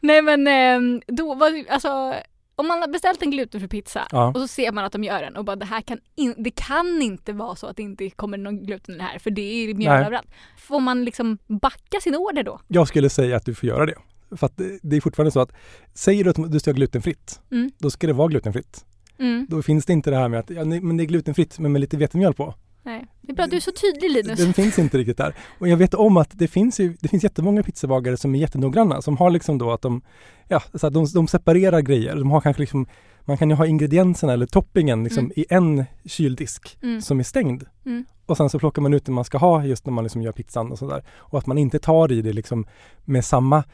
Nej 0.00 0.22
men 0.22 0.46
ehm, 0.46 1.02
då 1.06 1.34
var 1.34 1.64
alltså 1.70 2.14
om 2.56 2.66
man 2.68 2.80
har 2.80 2.88
beställt 2.88 3.22
en 3.22 3.30
glutenfri 3.30 3.68
pizza 3.68 4.06
Ja. 4.10 4.26
och 4.28 4.40
så 4.40 4.48
ser 4.48 4.72
man 4.72 4.84
att 4.84 4.92
de 4.92 5.04
gör 5.04 5.22
den 5.22 5.36
och 5.36 5.44
bara 5.44 5.56
det 5.56 5.64
här 5.64 5.80
kan, 5.80 5.98
in, 6.14 6.34
det 6.38 6.50
kan 6.50 7.02
inte 7.02 7.32
vara 7.32 7.56
så 7.56 7.66
att 7.66 7.76
det 7.76 7.82
inte 7.82 8.10
kommer 8.10 8.38
någon 8.38 8.62
gluten 8.66 8.94
i 8.94 8.98
det 8.98 9.04
här 9.04 9.18
för 9.18 9.30
det 9.30 9.42
är 9.42 9.74
mjöl 9.74 10.04
överallt. 10.04 10.28
Får 10.58 10.80
man 10.80 11.04
liksom 11.04 11.38
backa 11.46 12.00
sin 12.00 12.16
order 12.16 12.42
då? 12.42 12.60
Jag 12.68 12.88
skulle 12.88 13.10
säga 13.10 13.36
att 13.36 13.44
du 13.46 13.54
får 13.54 13.68
göra 13.68 13.86
det. 13.86 13.94
För 14.36 14.46
att 14.46 14.56
det- 14.56 14.78
det 14.82 14.96
är 14.96 15.00
fortfarande 15.00 15.30
så 15.30 15.40
att 15.40 15.52
säger 15.94 16.24
du 16.24 16.30
att 16.30 16.52
du 16.52 16.60
ska 16.60 16.70
ha 16.70 16.74
glutenfritt, 16.74 17.40
Mm. 17.50 17.70
då 17.78 17.90
ska 17.90 18.06
det 18.06 18.12
vara 18.12 18.28
glutenfritt. 18.28 18.84
Mm. 19.18 19.46
Då 19.50 19.62
finns 19.62 19.86
det 19.86 19.92
inte 19.92 20.10
det 20.10 20.16
här 20.16 20.28
med 20.28 20.40
att 20.40 20.50
ja, 20.50 20.64
men 20.64 20.96
det 20.96 21.02
är 21.02 21.06
glutenfritt 21.06 21.58
men 21.58 21.72
med 21.72 21.80
lite 21.80 21.96
vetemjöl 21.96 22.34
på. 22.34 22.54
Nej. 22.86 23.06
Det 23.20 23.32
är 23.32 23.36
bra 23.36 23.46
du 23.46 23.56
är 23.56 23.60
så 23.60 23.72
tydlig 23.72 24.10
Linus. 24.10 24.40
Den 24.40 24.52
finns 24.54 24.78
inte 24.78 24.98
riktigt 24.98 25.16
där. 25.16 25.34
Och 25.58 25.68
jag 25.68 25.76
vet 25.76 25.94
om 25.94 26.16
att 26.16 26.30
det 26.32 26.48
finns 26.48 26.80
ju, 26.80 26.96
det 27.00 27.08
finns 27.08 27.24
jättemånga 27.24 27.62
pizzabagare 27.62 28.16
som 28.16 28.34
är 28.34 28.38
jättenoggranna, 28.38 29.02
som 29.02 29.16
har 29.16 29.30
liksom 29.30 29.58
då 29.58 29.72
att 29.72 29.82
de, 29.82 30.02
ja, 30.48 30.62
så 30.74 30.90
de, 30.90 31.06
de 31.14 31.28
separerar 31.28 31.80
grejer. 31.80 32.16
De 32.16 32.30
har 32.30 32.40
kanske 32.40 32.62
liksom, 32.62 32.86
man 33.24 33.36
kan 33.38 33.50
ju 33.50 33.56
ha 33.56 33.66
ingredienserna 33.66 34.32
eller 34.32 34.46
toppingen 34.46 35.04
liksom 35.04 35.24
Mm. 35.24 35.32
i 35.36 35.46
en 35.48 35.84
kyldisk 36.04 36.78
Mm. 36.82 37.02
som 37.02 37.18
är 37.20 37.24
stängd. 37.24 37.64
Mm. 37.86 38.04
Och 38.26 38.36
sen 38.36 38.50
så 38.50 38.58
plockar 38.58 38.82
man 38.82 38.94
ut 38.94 39.04
det 39.06 39.12
man 39.12 39.24
ska 39.24 39.38
ha 39.38 39.64
just 39.64 39.86
när 39.86 39.92
man 39.92 40.04
liksom 40.04 40.22
gör 40.22 40.32
pizzan 40.32 40.72
och 40.72 40.78
sådär. 40.78 41.04
Och 41.16 41.38
att 41.38 41.46
man 41.46 41.58
inte 41.58 41.78
tar 41.78 42.12
i 42.12 42.22
det 42.22 42.32
liksom 42.32 42.66
med 43.04 43.24
samma, 43.24 43.64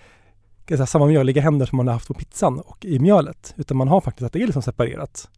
samma 0.87 1.07
mjöliga 1.07 1.43
händer 1.43 1.67
som 1.67 1.77
man 1.77 1.87
har 1.87 1.95
haft 1.95 2.09
på 2.09 2.15
pizzan 2.15 2.59
och 2.61 2.85
i 2.85 2.99
mjölet. 2.99 3.55
Utan 3.57 3.77
man 3.77 3.89
har 3.89 4.01
faktiskt 4.01 4.27
att 4.27 4.33
det 4.33 4.43
är 4.43 4.47
liksom 4.47 4.63
separerat. 4.63 5.29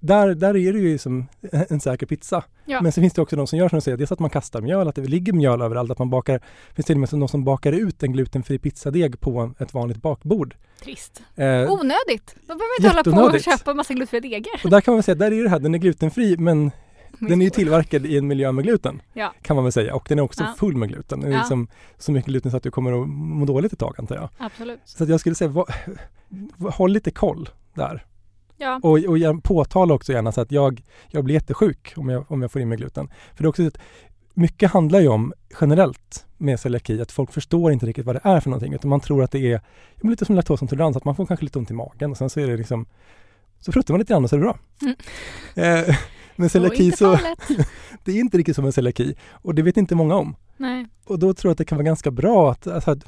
Där, 0.00 0.34
där 0.34 0.56
är 0.56 0.72
det 0.72 0.78
ju 0.78 0.98
som 0.98 1.26
en 1.68 1.80
säker 1.80 2.06
pizza. 2.06 2.44
Ja. 2.64 2.80
Men 2.80 2.92
så 2.92 3.00
finns 3.00 3.12
det 3.12 3.22
också 3.22 3.36
de 3.36 3.46
som 3.46 3.58
gör 3.58 3.68
som 3.68 3.76
du 3.76 3.80
säger, 3.80 3.96
dels 3.96 4.12
att 4.12 4.18
man 4.18 4.30
kastar 4.30 4.60
mjöl, 4.60 4.88
att 4.88 4.94
det 4.94 5.02
ligger 5.02 5.32
mjöl 5.32 5.62
överallt, 5.62 5.90
att 5.90 5.98
man 5.98 6.10
bakar, 6.10 6.32
det 6.68 6.74
finns 6.74 6.86
till 6.86 6.96
och 6.96 7.00
med 7.00 7.08
som 7.08 7.20
de 7.20 7.28
som 7.28 7.44
bakar 7.44 7.72
ut 7.72 8.02
en 8.02 8.12
glutenfri 8.12 8.58
pizzadeg 8.58 9.20
på 9.20 9.52
ett 9.58 9.74
vanligt 9.74 10.02
bakbord. 10.02 10.56
Trist. 10.82 11.22
Eh, 11.36 11.46
Onödigt. 11.46 12.36
Man 12.48 12.58
behöver 12.58 12.78
inte 12.98 13.10
hålla 13.10 13.30
på 13.30 13.36
och 13.36 13.40
köpa 13.42 13.70
en 13.70 13.76
massa 13.76 13.94
glutenfria 13.94 14.20
degar. 14.20 14.60
och 14.64 14.70
där 14.70 14.80
kan 14.80 14.92
man 14.92 14.96
väl 14.96 15.02
säga, 15.04 15.14
där 15.14 15.32
är 15.32 15.42
det 15.42 15.48
här, 15.50 15.58
den 15.58 15.74
är 15.74 15.78
glutenfri 15.78 16.36
men 16.36 16.70
den 17.18 17.40
är 17.40 17.44
ju 17.44 17.50
tillverkad 17.50 18.06
i 18.06 18.18
en 18.18 18.26
miljö 18.26 18.52
med 18.52 18.64
gluten. 18.64 19.02
Ja. 19.12 19.32
Kan 19.42 19.56
man 19.56 19.64
väl 19.64 19.72
säga. 19.72 19.94
Och 19.94 20.06
den 20.08 20.18
är 20.18 20.22
också 20.22 20.42
Ja. 20.42 20.54
full 20.58 20.76
med 20.76 20.88
gluten. 20.88 21.20
Den 21.20 21.28
är 21.30 21.34
Ja. 21.34 21.40
liksom 21.40 21.68
så 21.98 22.12
mycket 22.12 22.28
gluten 22.28 22.50
så 22.50 22.56
att 22.56 22.62
du 22.62 22.70
kommer 22.70 23.02
att 23.02 23.08
må 23.08 23.44
dåligt 23.46 23.72
ett 23.72 23.78
tag 23.78 23.94
antar 23.98 24.16
jag. 24.16 24.28
Absolut. 24.38 24.80
Så 24.84 25.04
jag 25.04 25.20
skulle 25.20 25.34
säga, 25.34 25.48
va, 25.48 25.66
håll 26.70 26.92
lite 26.92 27.10
koll 27.10 27.48
där. 27.74 28.04
Ja. 28.64 28.80
Och, 28.82 28.98
och 28.98 29.18
gärna- 29.18 29.40
påtala 29.40 29.94
också 29.94 30.12
gärna 30.12 30.32
så 30.32 30.40
att 30.40 30.52
jag, 30.52 30.82
jag 31.10 31.24
blir 31.24 31.34
jättesjuk 31.34 31.92
om 31.96 32.08
jag, 32.08 32.24
om 32.28 32.42
jag 32.42 32.52
får 32.52 32.62
in 32.62 32.68
mig 32.68 32.78
gluten. 32.78 33.10
För 33.34 33.42
det 33.42 33.46
är 33.46 33.48
också 33.48 33.62
så 33.62 33.68
att 33.68 33.78
mycket 34.34 34.70
handlar 34.70 35.00
ju 35.00 35.08
om 35.08 35.32
generellt 35.60 36.26
med 36.36 36.60
celiaki 36.60 37.00
att 37.00 37.12
folk 37.12 37.32
förstår 37.32 37.72
inte 37.72 37.86
riktigt 37.86 38.06
vad 38.06 38.14
det 38.14 38.20
är 38.24 38.40
för 38.40 38.50
någonting 38.50 38.72
utan 38.72 38.88
man 38.88 39.00
tror 39.00 39.22
att 39.22 39.30
det 39.30 39.52
är 39.52 39.60
lite 40.00 40.24
som 40.24 40.36
laktosintolerans, 40.36 40.96
att 40.96 41.04
man 41.04 41.16
får 41.16 41.26
kanske 41.26 41.44
lite 41.44 41.58
ont 41.58 41.70
i 41.70 41.74
magen 41.74 42.10
och 42.10 42.16
sen 42.16 42.30
så 42.30 42.40
är 42.40 42.46
det 42.46 42.56
liksom 42.56 42.86
så 43.60 43.72
fruttar 43.72 43.94
man 43.94 43.98
lite 43.98 44.12
grann 44.12 44.24
och 44.24 44.30
så 44.30 44.36
är 44.36 44.40
det 44.40 44.44
bra. 44.44 44.58
Mm. 44.82 45.88
Eh, 45.88 45.96
men 46.36 46.48
celiaki 46.50 46.92
så, 46.92 47.18
det 48.04 48.12
är 48.12 48.20
inte 48.20 48.38
riktigt 48.38 48.56
som 48.56 48.64
en 48.64 48.72
celiaki 48.72 49.14
och 49.30 49.54
det 49.54 49.62
vet 49.62 49.76
inte 49.76 49.94
många 49.94 50.14
om. 50.14 50.36
Nej. 50.56 50.86
Och 51.04 51.18
då 51.18 51.34
tror 51.34 51.48
jag 51.48 51.52
att 51.52 51.58
det 51.58 51.64
kan 51.64 51.78
vara 51.78 51.86
ganska 51.86 52.10
bra 52.10 52.50
att, 52.50 52.66
alltså, 52.66 52.90
att 52.90 53.04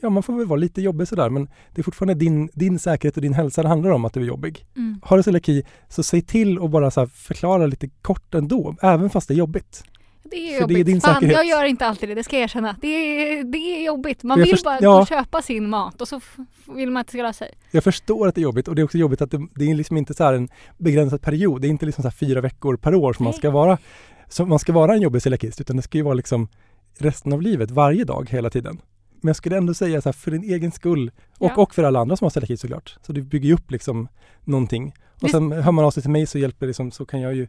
ja, 0.00 0.10
man 0.10 0.22
får 0.22 0.32
väl 0.36 0.46
vara 0.46 0.60
lite 0.60 0.82
jobbig 0.82 1.08
sådär 1.08 1.30
men 1.30 1.48
det 1.74 1.80
är 1.80 1.82
fortfarande 1.82 2.14
din, 2.14 2.50
din 2.54 2.78
säkerhet 2.78 3.16
och 3.16 3.22
din 3.22 3.34
hälsa 3.34 3.62
det 3.62 3.68
handlar 3.68 3.90
om 3.90 4.04
att 4.04 4.14
du 4.14 4.20
är 4.20 4.24
jobbig. 4.24 4.66
Mm. 4.76 5.00
Har 5.02 5.16
du 5.16 5.22
celiaki 5.22 5.62
så 5.88 6.02
säg 6.02 6.22
till 6.22 6.58
och 6.58 6.70
bara 6.70 6.90
så 6.90 7.06
förklara 7.06 7.66
lite 7.66 7.88
kort 7.88 8.34
ändå, 8.34 8.76
även 8.82 9.10
fast 9.10 9.28
det 9.28 9.34
är 9.34 9.38
jobbigt. 9.38 9.84
Det 10.22 10.54
är 10.54 10.60
För 10.60 10.68
det 10.68 10.74
är 10.74 10.78
jobbigt. 10.78 10.86
din 10.86 11.00
Fan, 11.00 11.14
säkerhet. 11.14 11.36
jag 11.36 11.46
gör 11.46 11.64
inte 11.64 11.86
alltid 11.86 12.08
det, 12.08 12.14
det 12.14 12.24
ska 12.24 12.36
jag 12.36 12.42
erkänna. 12.42 12.76
Det 12.80 12.88
är, 12.88 13.44
det 13.44 13.58
är 13.58 13.86
jobbigt. 13.86 14.22
Man 14.22 14.38
Jag 14.38 14.46
vill 14.46 14.58
bara 14.64 14.78
ja. 14.80 15.06
köpa 15.06 15.42
sin 15.42 15.68
mat 15.68 16.00
och 16.00 16.08
så 16.08 16.20
vill 16.76 16.90
man 16.90 17.00
att 17.00 17.06
det 17.06 17.10
ska 17.10 17.22
lösa 17.22 17.38
sig. 17.38 17.54
Jag 17.70 17.84
förstår 17.84 18.28
att 18.28 18.34
det 18.34 18.40
är 18.40 18.42
jobbigt 18.42 18.68
och 18.68 18.74
det 18.74 18.82
är 18.82 18.84
också 18.84 18.98
jobbigt 18.98 19.22
att 19.22 19.30
det, 19.30 19.46
det 19.54 19.70
är 19.70 19.74
liksom 19.74 19.96
inte 19.96 20.14
så 20.14 20.24
en 20.24 20.48
begränsad 20.78 21.22
period. 21.22 21.60
Det 21.60 21.66
är 21.66 21.70
inte 21.70 21.86
liksom 21.86 22.02
så 22.02 22.10
fyra 22.10 22.40
veckor 22.40 22.76
per 22.76 22.94
år 22.94 23.12
som 23.12 23.24
man 23.24 23.32
ska 23.32 23.50
vara, 23.50 23.78
som 24.28 24.48
man 24.48 24.58
ska 24.58 24.72
vara 24.72 24.94
en 24.94 25.00
jobbig 25.00 25.22
celiakist 25.22 25.60
utan 25.60 25.76
det 25.76 25.82
ska 25.82 25.98
ju 25.98 26.04
vara 26.04 26.14
liksom 26.14 26.48
resten 26.98 27.32
av 27.32 27.42
livet, 27.42 27.70
varje 27.70 28.04
dag, 28.04 28.28
hela 28.30 28.50
tiden. 28.50 28.80
Men 29.20 29.28
jag 29.28 29.36
skulle 29.36 29.56
ändå 29.56 29.74
säga 29.74 30.00
så 30.00 30.08
här, 30.08 30.12
för 30.12 30.30
din 30.30 30.42
egen 30.44 30.72
skull 30.72 31.10
och, 31.38 31.50
Ja. 31.50 31.62
och 31.62 31.74
för 31.74 31.84
alla 31.84 31.98
andra 32.00 32.16
som 32.16 32.24
har 32.24 32.30
celiaki 32.30 32.56
såklart. 32.56 32.96
Så 33.02 33.12
du 33.12 33.22
bygger 33.22 33.48
ju 33.48 33.54
upp 33.54 33.70
liksom 33.70 34.08
någonting. 34.44 34.94
Och 35.16 35.22
Visst. 35.22 35.32
sen 35.34 35.52
hör 35.52 35.72
man 35.72 35.84
av 35.84 35.90
sig 35.90 36.02
till 36.02 36.10
mig 36.10 36.26
så 36.26 36.38
hjälper 36.38 36.66
liksom, 36.66 36.90
så 36.90 37.06
kan 37.06 37.20
jag 37.20 37.34
ju 37.34 37.48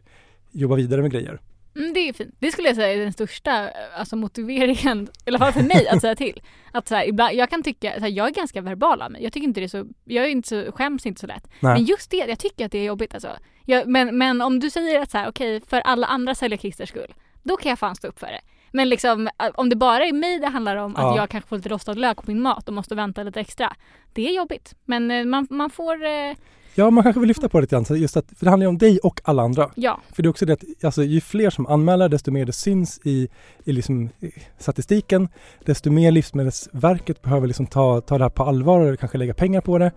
jobba 0.50 0.74
vidare 0.74 1.02
med 1.02 1.10
grejer. 1.10 1.40
Mm, 1.76 1.92
det 1.94 2.00
är 2.08 2.12
fint. 2.12 2.34
Det 2.38 2.52
skulle 2.52 2.68
jag 2.68 2.76
säga 2.76 2.92
är 2.94 2.98
den 2.98 3.12
största 3.12 3.70
alltså, 3.98 4.16
motiveringen, 4.16 5.02
i 5.24 5.28
alla 5.28 5.38
fall 5.38 5.52
för 5.52 5.62
mig, 5.62 5.88
att 5.88 6.00
säga 6.00 6.14
till. 6.16 6.42
Att 6.72 6.88
så 6.88 6.94
här, 6.94 7.08
ibland, 7.08 7.34
jag 7.34 7.50
kan 7.50 7.62
tycka, 7.62 7.92
så 7.94 8.00
här, 8.00 8.08
jag 8.08 8.26
är 8.26 8.30
ganska 8.30 8.60
verbal 8.60 9.02
av 9.02 9.10
mig. 9.12 9.22
Jag 9.22 9.32
tycker 9.32 9.46
inte 9.46 9.60
det 9.60 9.64
är 9.66 9.68
så, 9.68 9.86
jag 10.04 10.24
är 10.24 10.28
inte 10.28 10.48
så, 10.48 10.72
skäms 10.72 11.06
inte 11.06 11.20
så 11.20 11.26
lätt. 11.26 11.48
Nej. 11.60 11.72
Men 11.72 11.84
just 11.84 12.10
det, 12.10 12.16
jag 12.16 12.38
tycker 12.38 12.66
att 12.66 12.72
det 12.72 12.78
är 12.78 12.84
jobbigt 12.84 13.14
alltså. 13.14 13.30
Jag, 13.64 13.88
men, 13.88 14.18
men 14.18 14.40
om 14.40 14.60
du 14.60 14.70
säger 14.70 15.00
att 15.00 15.10
så 15.10 15.18
här, 15.18 15.28
okej, 15.28 15.60
för 15.66 15.80
alla 15.80 16.06
andra 16.06 16.34
celiakisters 16.34 16.88
skull, 16.88 17.14
då 17.42 17.56
kan 17.56 17.70
jag 17.70 17.78
fan 17.78 17.96
stå 17.96 18.08
upp 18.08 18.18
för 18.18 18.26
det. 18.26 18.40
Men 18.72 18.88
liksom, 18.88 19.26
eh, 19.26 19.46
om 19.54 19.68
det 19.68 19.76
bara 19.76 20.04
är 20.04 20.12
mig 20.12 20.38
det 20.38 20.46
handlar 20.46 20.76
om, 20.76 20.94
Ja. 20.98 21.10
att 21.10 21.16
jag 21.16 21.28
kanske 21.30 21.48
får 21.48 21.56
lite 21.56 21.68
rostad 21.68 21.94
lök 21.94 22.16
på 22.16 22.22
min 22.26 22.40
mat 22.42 22.68
och 22.68 22.74
måste 22.74 22.94
vänta 22.94 23.22
lite 23.22 23.40
extra. 23.40 23.72
Det 24.12 24.28
är 24.28 24.36
jobbigt. 24.36 24.74
Men 24.84 25.10
eh, 25.10 25.24
man, 25.24 25.46
man 25.50 25.70
får, 25.70 26.04
eh, 26.04 26.36
Ja, 26.74 26.90
man 26.90 27.02
kanske 27.04 27.20
vill 27.20 27.28
lyfta 27.28 27.48
på 27.48 27.58
det 27.58 27.62
lite 27.62 27.74
grann, 27.76 28.00
just 28.00 28.16
att, 28.16 28.26
för 28.38 28.44
det 28.44 28.50
handlar 28.50 28.64
ju 28.64 28.68
om 28.68 28.78
dig 28.78 28.98
och 28.98 29.20
alla 29.24 29.42
andra. 29.42 29.70
ja. 29.74 30.00
För 30.12 30.22
det 30.22 30.26
är 30.26 30.30
också 30.30 30.46
det 30.46 30.52
att 30.52 30.84
alltså, 30.84 31.02
ju 31.04 31.20
fler 31.20 31.50
som 31.50 31.66
anmäler, 31.66 32.08
desto 32.08 32.30
mer 32.30 32.44
det 32.44 32.52
syns 32.52 33.00
i, 33.04 33.28
i 33.64 33.72
liksom, 33.72 34.08
i 34.20 34.30
statistiken, 34.58 35.28
desto 35.64 35.90
mer 35.90 36.10
Livsmedelsverket 36.10 37.22
behöver 37.22 37.46
liksom 37.46 37.66
ta, 37.66 38.00
ta 38.00 38.18
det 38.18 38.24
här 38.24 38.28
på 38.30 38.42
allvar 38.44 38.80
och 38.92 38.98
kanske 39.00 39.18
lägga 39.18 39.34
pengar 39.34 39.60
på 39.60 39.78
det. 39.78 39.92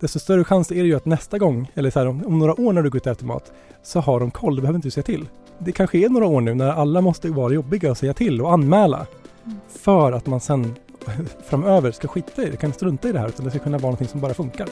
Desto 0.00 0.18
större 0.18 0.44
chans 0.44 0.70
är 0.70 0.74
det 0.82 0.88
ju 0.88 0.94
att 0.96 1.04
nästa 1.06 1.38
gång, 1.38 1.70
eller 1.74 1.90
så 1.90 1.98
här, 1.98 2.06
om, 2.06 2.26
om 2.26 2.38
några 2.38 2.60
år 2.60 2.72
när 2.72 2.82
du 2.82 2.90
går 2.90 2.96
ut 2.96 3.06
och 3.06 3.12
äter 3.12 3.26
mat, 3.26 3.52
så 3.82 4.00
har 4.00 4.20
de 4.20 4.30
koll, 4.30 4.56
det 4.56 4.62
behöver 4.62 4.76
inte 4.76 4.86
du 4.86 4.90
säga 4.90 5.04
till. 5.04 5.28
Det 5.58 5.72
kanske 5.72 5.98
är 5.98 6.08
några 6.08 6.26
år 6.26 6.40
nu 6.40 6.54
när 6.54 6.68
alla 6.72 7.00
måste 7.00 7.28
vara 7.30 7.52
jobbiga 7.52 7.90
och 7.90 7.96
säga 7.98 8.14
till 8.14 8.40
och 8.42 8.52
anmäla. 8.52 9.06
Mm. 9.46 9.58
För 9.68 10.12
att 10.12 10.26
man 10.26 10.40
sen 10.40 10.74
framöver 11.48 11.92
ska 11.92 12.08
skita 12.08 12.42
i 12.42 12.50
det, 12.50 12.56
kan 12.56 12.72
strunta 12.72 13.08
i 13.08 13.12
det 13.12 13.18
här, 13.18 13.28
utan 13.28 13.44
det 13.44 13.50
ska 13.50 13.60
kunna 13.60 13.78
vara 13.78 13.82
någonting 13.90 14.08
som 14.08 14.20
bara 14.20 14.34
funkar. 14.34 14.68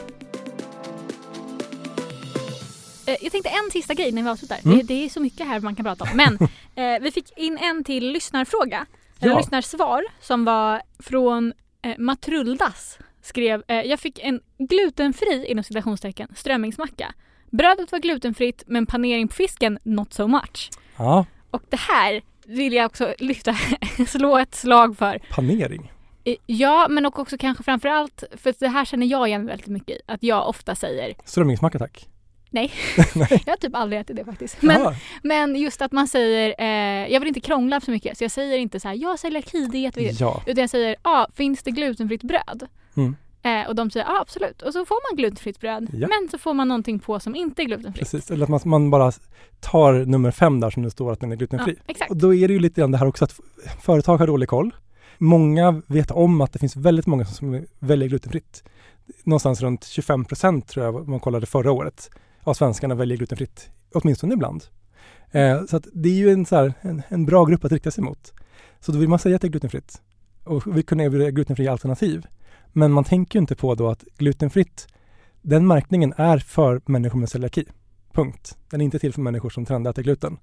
Eh, 3.07 3.15
Jag 3.21 3.31
tänkte 3.31 3.49
en 3.49 3.71
sista 3.71 3.93
grej 3.93 4.11
när 4.11 4.23
vi 4.23 4.29
avslutar. 4.29 4.57
Mm. 4.65 4.77
Det, 4.77 4.83
det 4.83 5.05
är 5.05 5.09
så 5.09 5.19
mycket 5.19 5.47
här 5.47 5.59
man 5.59 5.75
kan 5.75 5.85
prata 5.85 6.03
om. 6.03 6.09
Men 6.13 6.33
eh, 6.95 7.01
vi 7.01 7.11
fick 7.11 7.37
in 7.37 7.57
en 7.57 7.83
till 7.83 8.11
lyssnarfråga. 8.11 8.85
Eller 9.19 9.31
Ja. 9.31 9.37
lyssnarsvar 9.37 10.03
som 10.21 10.45
var 10.45 10.81
från 10.99 11.53
eh, 11.81 11.93
Matruldas. 11.97 12.97
Skrev, 13.21 13.63
eh, 13.67 13.81
jag 13.81 13.99
fick 13.99 14.19
en 14.19 14.39
glutenfri 14.57 15.45
inom 15.47 15.63
citationstecken 15.63 16.27
strömmingsmacka. 16.35 17.13
Brödet 17.57 17.91
var 17.91 17.99
glutenfritt 17.99 18.63
men 18.67 18.85
panering 18.85 19.27
på 19.27 19.33
fisken 19.33 19.79
not 19.83 20.13
so 20.13 20.27
much. 20.27 20.69
Ja, 20.97 21.25
Och 21.51 21.61
det 21.69 21.79
här 21.79 22.21
vill 22.45 22.73
jag 22.73 22.85
också 22.85 23.13
lyfta, 23.19 23.55
slå 24.07 24.37
ett 24.37 24.55
slag 24.55 24.97
för. 24.97 25.21
panering. 25.31 25.91
Ja, 26.45 26.87
men 26.89 27.05
och 27.05 27.19
också 27.19 27.37
kanske 27.37 27.63
framförallt, 27.63 28.23
för 28.37 28.53
det 28.59 28.67
här 28.67 28.85
känner 28.85 29.07
jag 29.07 29.27
igen 29.27 29.45
väldigt 29.45 29.67
mycket 29.67 29.89
i, 29.89 29.99
att 30.05 30.23
jag 30.23 30.49
ofta 30.49 30.75
säger, 30.75 31.13
Strömmingsmacka 31.25 31.79
tack. 31.79 32.07
Nej. 32.49 32.71
Nej. 33.15 33.43
jag 33.45 33.51
har 33.51 33.57
typ 33.57 33.75
aldrig 33.75 34.01
ätit 34.01 34.15
det 34.15 34.25
faktiskt. 34.25 34.61
Men. 34.61 34.95
Men 35.23 35.55
just 35.55 35.81
att 35.81 35.91
man 35.91 36.07
säger, 36.07 36.55
eh, 36.59 37.11
jag 37.13 37.19
vill 37.19 37.27
inte 37.27 37.39
krångla 37.39 37.81
så 37.81 37.91
mycket 37.91 38.17
så 38.17 38.23
jag 38.23 38.31
säger 38.31 38.57
inte 38.57 38.79
så 38.79 38.87
här, 38.87 38.95
jag 38.95 39.19
säljer 39.19 39.75
jätteviktigt. 39.75 40.19
Ja. 40.19 40.43
Utan 40.45 40.61
jag 40.61 40.69
säger, 40.69 40.95
ah, 41.01 41.27
finns 41.35 41.63
det 41.63 41.71
glutenfritt 41.71 42.23
bröd? 42.23 42.67
Mm. 42.97 43.15
Eh, 43.43 43.67
och 43.67 43.75
de 43.75 43.89
säger, 43.91 44.05
ja 44.05 44.11
ah, 44.11 44.21
absolut. 44.21 44.61
Och 44.61 44.73
så 44.73 44.85
får 44.85 45.11
man 45.11 45.17
glutenfritt 45.17 45.59
bröd. 45.59 45.87
Ja. 45.93 46.07
Men 46.07 46.29
så 46.31 46.37
får 46.37 46.53
man 46.53 46.67
någonting 46.67 46.99
på 46.99 47.19
som 47.19 47.35
inte 47.35 47.61
är 47.61 47.63
glutenfritt. 47.63 47.99
Precis, 48.11 48.31
eller 48.31 48.43
att 48.43 48.49
man, 48.49 48.59
man 48.65 48.89
bara 48.89 49.11
tar 49.59 49.93
nummer 49.93 50.31
fem 50.31 50.59
där 50.59 50.69
som 50.69 50.83
det 50.83 50.91
står 50.91 51.11
att 51.11 51.19
den 51.19 51.31
är 51.31 51.35
Ja, 51.35 51.37
glutenfri. 51.37 51.75
exakt. 51.87 52.11
Och 52.11 52.17
då 52.17 52.33
är 52.33 52.47
det 52.47 52.53
ju 52.53 52.59
lite 52.59 52.81
grann 52.81 52.91
det 52.91 52.97
här 52.97 53.07
också 53.07 53.25
att 53.25 53.39
företag 53.81 54.17
har 54.17 54.27
dålig 54.27 54.49
koll. 54.49 54.71
Många 55.17 55.81
vet 55.87 56.11
om 56.11 56.41
att 56.41 56.53
det 56.53 56.59
finns 56.59 56.75
väldigt 56.75 57.07
många 57.07 57.25
som 57.25 57.65
väljer 57.79 58.09
glutenfritt. 58.09 58.63
Någonstans 59.23 59.61
runt 59.61 59.85
25 59.85 60.25
procent 60.25 60.67
tror 60.67 60.85
jag 60.85 61.07
man 61.07 61.19
kollade 61.19 61.45
förra 61.45 61.71
året 61.71 62.09
av 62.43 62.53
svenskarna 62.53 62.95
väljer 62.95 63.17
glutenfritt, 63.17 63.69
åtminstone 63.93 64.33
ibland. 64.33 64.63
Eh, 65.31 65.65
så 65.65 65.77
att 65.77 65.87
det 65.93 66.09
är 66.09 66.13
ju 66.13 66.29
en, 66.29 66.45
så 66.45 66.55
här, 66.55 66.73
en, 66.81 67.01
en 67.07 67.25
bra 67.25 67.45
grupp 67.45 67.65
att 67.65 67.71
rikta 67.71 67.91
sig 67.91 68.03
mot. 68.03 68.33
Så 68.79 68.91
då 68.91 68.99
vill 68.99 69.09
man 69.09 69.19
säga 69.19 69.35
att 69.35 69.41
det 69.41 69.47
är 69.47 69.49
glutenfritt 69.49 70.01
och 70.43 70.77
vi 70.77 70.83
kunna 70.83 71.03
erbjuda 71.03 71.31
glutenfria 71.31 71.71
alternativ. 71.71 72.27
Men 72.73 72.91
man 72.91 73.03
tänker 73.03 73.39
ju 73.39 73.41
inte 73.41 73.55
på 73.55 73.75
då 73.75 73.89
att 73.89 74.03
glutenfritt, 74.17 74.87
den 75.41 75.67
märkningen 75.67 76.13
är 76.17 76.37
för 76.37 76.81
människor 76.85 77.19
med 77.19 77.29
celiaki. 77.29 77.65
Punkt. 78.13 78.57
Den 78.69 78.81
är 78.81 78.85
inte 78.85 78.99
till 78.99 79.13
för 79.13 79.21
människor 79.21 79.49
som 79.49 79.65
trendäter 79.65 80.03
gluten. 80.03 80.37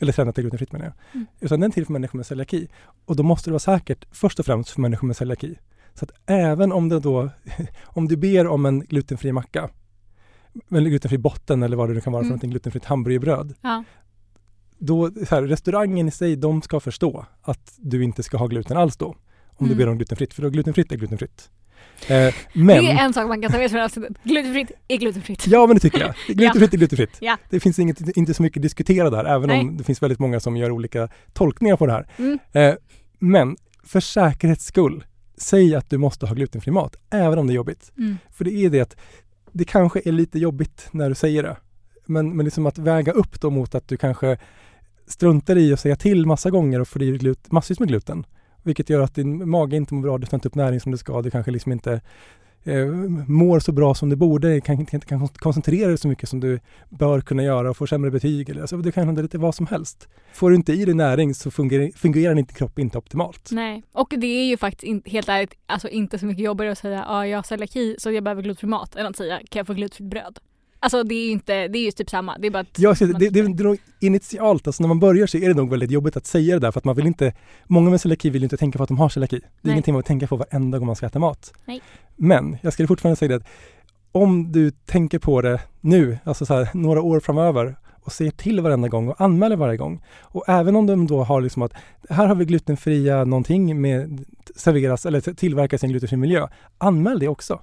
Eller 0.00 0.12
trendäter 0.12 0.42
glutenfritt 0.42 0.72
menar 0.72 0.84
jag. 0.84 0.94
Mm. 1.14 1.26
Utan 1.40 1.60
den 1.60 1.70
är 1.70 1.74
till 1.74 1.86
för 1.86 1.92
människor 1.92 2.16
med 2.16 2.26
celiaki. 2.26 2.68
Och 3.04 3.16
då 3.16 3.22
måste 3.22 3.50
det 3.50 3.52
vara 3.52 3.58
säkert 3.58 4.04
först 4.10 4.38
och 4.38 4.46
främst 4.46 4.70
för 4.70 4.80
människor 4.80 5.06
med 5.06 5.16
celiaki. 5.16 5.58
Så 5.94 6.04
att 6.04 6.10
även 6.26 6.72
om 6.72 6.88
det 6.88 7.00
då, 7.00 7.30
om 7.84 8.08
du 8.08 8.16
ber 8.16 8.46
om 8.46 8.66
en 8.66 8.80
glutenfri 8.80 9.32
macka, 9.32 9.70
en 10.68 10.84
glutenfri 10.84 11.18
botten 11.18 11.62
eller 11.62 11.76
vad 11.76 11.88
det 11.88 11.94
nu 11.94 12.00
kan 12.00 12.12
vara 12.12 12.20
för 12.22 12.24
Mm. 12.24 12.28
någonting, 12.30 12.50
glutenfritt 12.50 12.84
hamburgerbröd. 12.84 13.54
Ja. 13.60 13.84
Då, 14.78 15.10
här, 15.30 15.42
restaurangen 15.42 16.08
i 16.08 16.10
sig, 16.10 16.36
de 16.36 16.62
ska 16.62 16.80
förstå 16.80 17.26
att 17.42 17.74
du 17.78 18.04
inte 18.04 18.22
ska 18.22 18.36
ha 18.36 18.46
gluten 18.46 18.76
alls 18.76 18.96
då. 18.96 19.06
Om 19.46 19.68
du 19.68 19.74
Mm. 19.74 19.78
ber 19.78 19.88
om 19.88 19.96
glutenfritt, 19.96 20.34
för 20.34 20.42
då 20.42 20.50
glutenfritt 20.50 20.92
är 20.92 20.96
glutenfritt. 20.96 21.50
Eh, 22.08 22.34
men, 22.52 22.84
Det 22.84 22.90
är 22.90 23.04
en 23.04 23.12
sak 23.12 23.28
man 23.28 23.42
kan 23.42 23.52
ta 23.52 23.58
med 23.58 23.70
sig 23.70 23.76
från 23.76 23.84
avsnittet. 23.84 24.16
Glutenfritt 24.22 24.72
är 24.88 24.96
glutenfritt. 24.96 25.46
ja 25.46 25.66
men 25.66 25.76
det 25.76 25.80
tycker 25.80 26.00
jag. 26.00 26.14
Glutenfritt 26.36 26.74
är 26.74 26.78
glutenfritt. 26.78 27.16
Ja. 27.20 27.36
Det 27.50 27.60
finns 27.60 27.78
inget, 27.78 28.16
inte 28.16 28.34
så 28.34 28.42
mycket 28.42 28.58
att 28.58 28.62
diskutera 28.62 29.10
där, 29.10 29.24
även 29.24 29.50
om 29.50 29.66
Nej. 29.66 29.76
det 29.78 29.84
finns 29.84 30.02
väldigt 30.02 30.18
många 30.18 30.40
som 30.40 30.56
gör 30.56 30.70
olika 30.70 31.08
tolkningar 31.32 31.76
på 31.76 31.86
det 31.86 31.92
här. 31.92 32.06
Mm. 32.16 32.38
Eh, 32.52 32.74
men 33.18 33.56
för 33.84 34.00
säkerhets 34.00 34.64
skull, 34.64 35.04
säg 35.36 35.74
att 35.74 35.90
du 35.90 35.98
måste 35.98 36.26
ha 36.26 36.34
glutenfri 36.34 36.72
mat, 36.72 36.96
även 37.10 37.38
om 37.38 37.46
det 37.46 37.52
är 37.52 37.56
jobbigt. 37.56 37.92
Mm. 37.98 38.18
För 38.32 38.44
det 38.44 38.50
är 38.50 38.70
det 38.70 38.80
att 38.80 38.96
det 39.52 39.64
kanske 39.64 40.00
är 40.04 40.12
lite 40.12 40.38
jobbigt 40.38 40.88
när 40.90 41.08
du 41.08 41.14
säger 41.14 41.42
det. 41.42 41.56
Men, 42.06 42.36
men 42.36 42.44
liksom 42.44 42.66
att 42.66 42.78
väga 42.78 43.12
upp 43.12 43.40
då 43.40 43.50
mot 43.50 43.74
att 43.74 43.88
du 43.88 43.96
kanske 43.96 44.38
struntar 45.06 45.58
i 45.58 45.72
att 45.72 45.80
säga 45.80 45.96
till 45.96 46.26
massa 46.26 46.50
gånger 46.50 46.80
och 46.80 46.88
får 46.88 47.02
i 47.02 47.18
dig 47.18 47.34
massvis 47.50 47.80
med 47.80 47.88
gluten. 47.88 48.26
Vilket 48.62 48.90
gör 48.90 49.00
att 49.00 49.14
din 49.14 49.50
mage 49.50 49.76
inte 49.76 49.94
mår 49.94 50.02
bra, 50.02 50.18
du 50.18 50.26
tar 50.26 50.36
inte 50.36 50.48
upp 50.48 50.54
näring 50.54 50.80
som 50.80 50.92
du 50.92 50.98
ska, 50.98 51.22
du 51.22 51.30
kanske 51.30 51.50
liksom 51.50 51.72
inte 51.72 52.00
eh, 52.64 52.86
mår 53.26 53.60
så 53.60 53.72
bra 53.72 53.94
som 53.94 54.08
du 54.08 54.16
borde, 54.16 54.60
kan 54.60 54.80
inte 54.80 55.00
kan 55.00 55.28
koncentrera 55.28 55.88
dig 55.88 55.98
så 55.98 56.08
mycket 56.08 56.28
som 56.28 56.40
du 56.40 56.60
bör 56.88 57.20
kunna 57.20 57.42
göra 57.42 57.70
och 57.70 57.76
får 57.76 57.86
sämre 57.86 58.10
betyg. 58.10 58.48
Eller, 58.48 58.60
alltså, 58.60 58.76
det 58.76 58.92
kan 58.92 59.06
hända 59.06 59.22
lite 59.22 59.38
vad 59.38 59.54
som 59.54 59.66
helst. 59.66 60.08
Får 60.32 60.50
du 60.50 60.56
inte 60.56 60.72
i 60.72 60.84
dig 60.84 60.94
näring 60.94 61.34
så 61.34 61.50
fungerar, 61.50 61.98
fungerar 61.98 62.34
din 62.34 62.46
kropp 62.46 62.78
inte 62.78 62.98
optimalt. 62.98 63.48
Nej, 63.52 63.82
och 63.92 64.14
det 64.16 64.26
är 64.26 64.44
ju 64.44 64.56
faktiskt 64.56 64.84
in, 64.84 65.02
helt 65.04 65.28
ärligt 65.28 65.54
alltså 65.66 65.88
inte 65.88 66.18
så 66.18 66.26
mycket 66.26 66.44
jobbigare 66.44 66.72
att 66.72 66.78
säga 66.78 67.04
ja 67.08 67.26
jag 67.26 67.38
har 67.38 67.42
celiaki 67.42 67.96
så 67.98 68.10
jag 68.10 68.24
behöver 68.24 68.42
glutenfri 68.42 68.68
mat 68.68 68.96
än 68.96 69.06
att 69.06 69.16
säga 69.16 69.36
kan 69.36 69.60
jag 69.60 69.66
få 69.66 69.74
glutenfritt 69.74 70.10
bröd? 70.10 70.38
Alltså 70.82 71.02
det 71.02 71.14
är 71.14 71.24
ju 71.24 71.30
inte, 71.30 71.68
det 71.68 71.78
är 71.78 71.84
ju 71.84 71.90
typ 71.90 72.10
samma. 72.10 72.38
Det 72.38 72.46
är 72.46 72.50
bara 72.50 72.60
att 72.60 72.78
Ja, 72.78 72.94
det, 72.98 73.06
det, 73.06 73.28
det 73.28 73.40
är 73.40 73.64
nog 73.64 73.78
initialt, 74.00 74.66
alltså 74.66 74.82
när 74.82 74.88
man 74.88 75.00
börjar 75.00 75.26
så 75.26 75.38
är 75.38 75.48
det 75.48 75.54
nog 75.54 75.70
väldigt 75.70 75.90
jobbigt 75.90 76.16
att 76.16 76.26
säga 76.26 76.54
det 76.54 76.60
där 76.60 76.70
för 76.70 76.80
att 76.80 76.84
man 76.84 76.96
vill 76.96 77.06
inte, 77.06 77.32
många 77.66 77.90
med 77.90 78.00
celiaki 78.00 78.30
vill 78.30 78.42
ju 78.42 78.46
inte 78.46 78.56
tänka 78.56 78.76
på 78.76 78.82
att 78.82 78.88
de 78.88 78.98
har 78.98 79.08
celiaki. 79.08 79.38
Det 79.38 79.46
är 79.46 79.50
Nej. 79.62 79.72
ingenting 79.72 79.94
man 79.94 79.98
vill 79.98 80.06
tänka 80.06 80.26
på 80.26 80.36
varenda 80.36 80.78
gång 80.78 80.86
man 80.86 80.96
ska 80.96 81.06
äta 81.06 81.18
mat. 81.18 81.52
Nej. 81.64 81.80
Men 82.16 82.56
jag 82.62 82.72
skulle 82.72 82.86
fortfarande 82.86 83.16
säga 83.16 83.28
det 83.28 83.34
att 83.34 83.48
om 84.12 84.52
du 84.52 84.70
tänker 84.70 85.18
på 85.18 85.40
det 85.40 85.60
nu, 85.80 86.18
alltså 86.24 86.46
så 86.46 86.54
här, 86.54 86.68
några 86.74 87.02
år 87.02 87.20
framöver 87.20 87.76
och 88.04 88.12
ser 88.12 88.30
till 88.30 88.60
varenda 88.60 88.88
gång 88.88 89.08
och 89.08 89.20
anmäler 89.20 89.56
varje 89.56 89.76
gång. 89.76 90.02
Och 90.20 90.44
även 90.48 90.76
om 90.76 90.86
de 90.86 91.06
då 91.06 91.22
har 91.24 91.40
liksom 91.40 91.62
att 91.62 91.72
här 92.10 92.26
har 92.26 92.34
vi 92.34 92.44
glutenfria 92.44 93.24
någonting 93.24 93.80
med 93.80 94.24
serveras 94.56 95.06
eller 95.06 95.20
tillverkas 95.20 95.82
i 95.82 95.86
en 95.86 95.90
glutenfri 95.90 96.16
miljö. 96.16 96.48
Anmäl 96.78 97.18
det 97.18 97.28
också. 97.28 97.60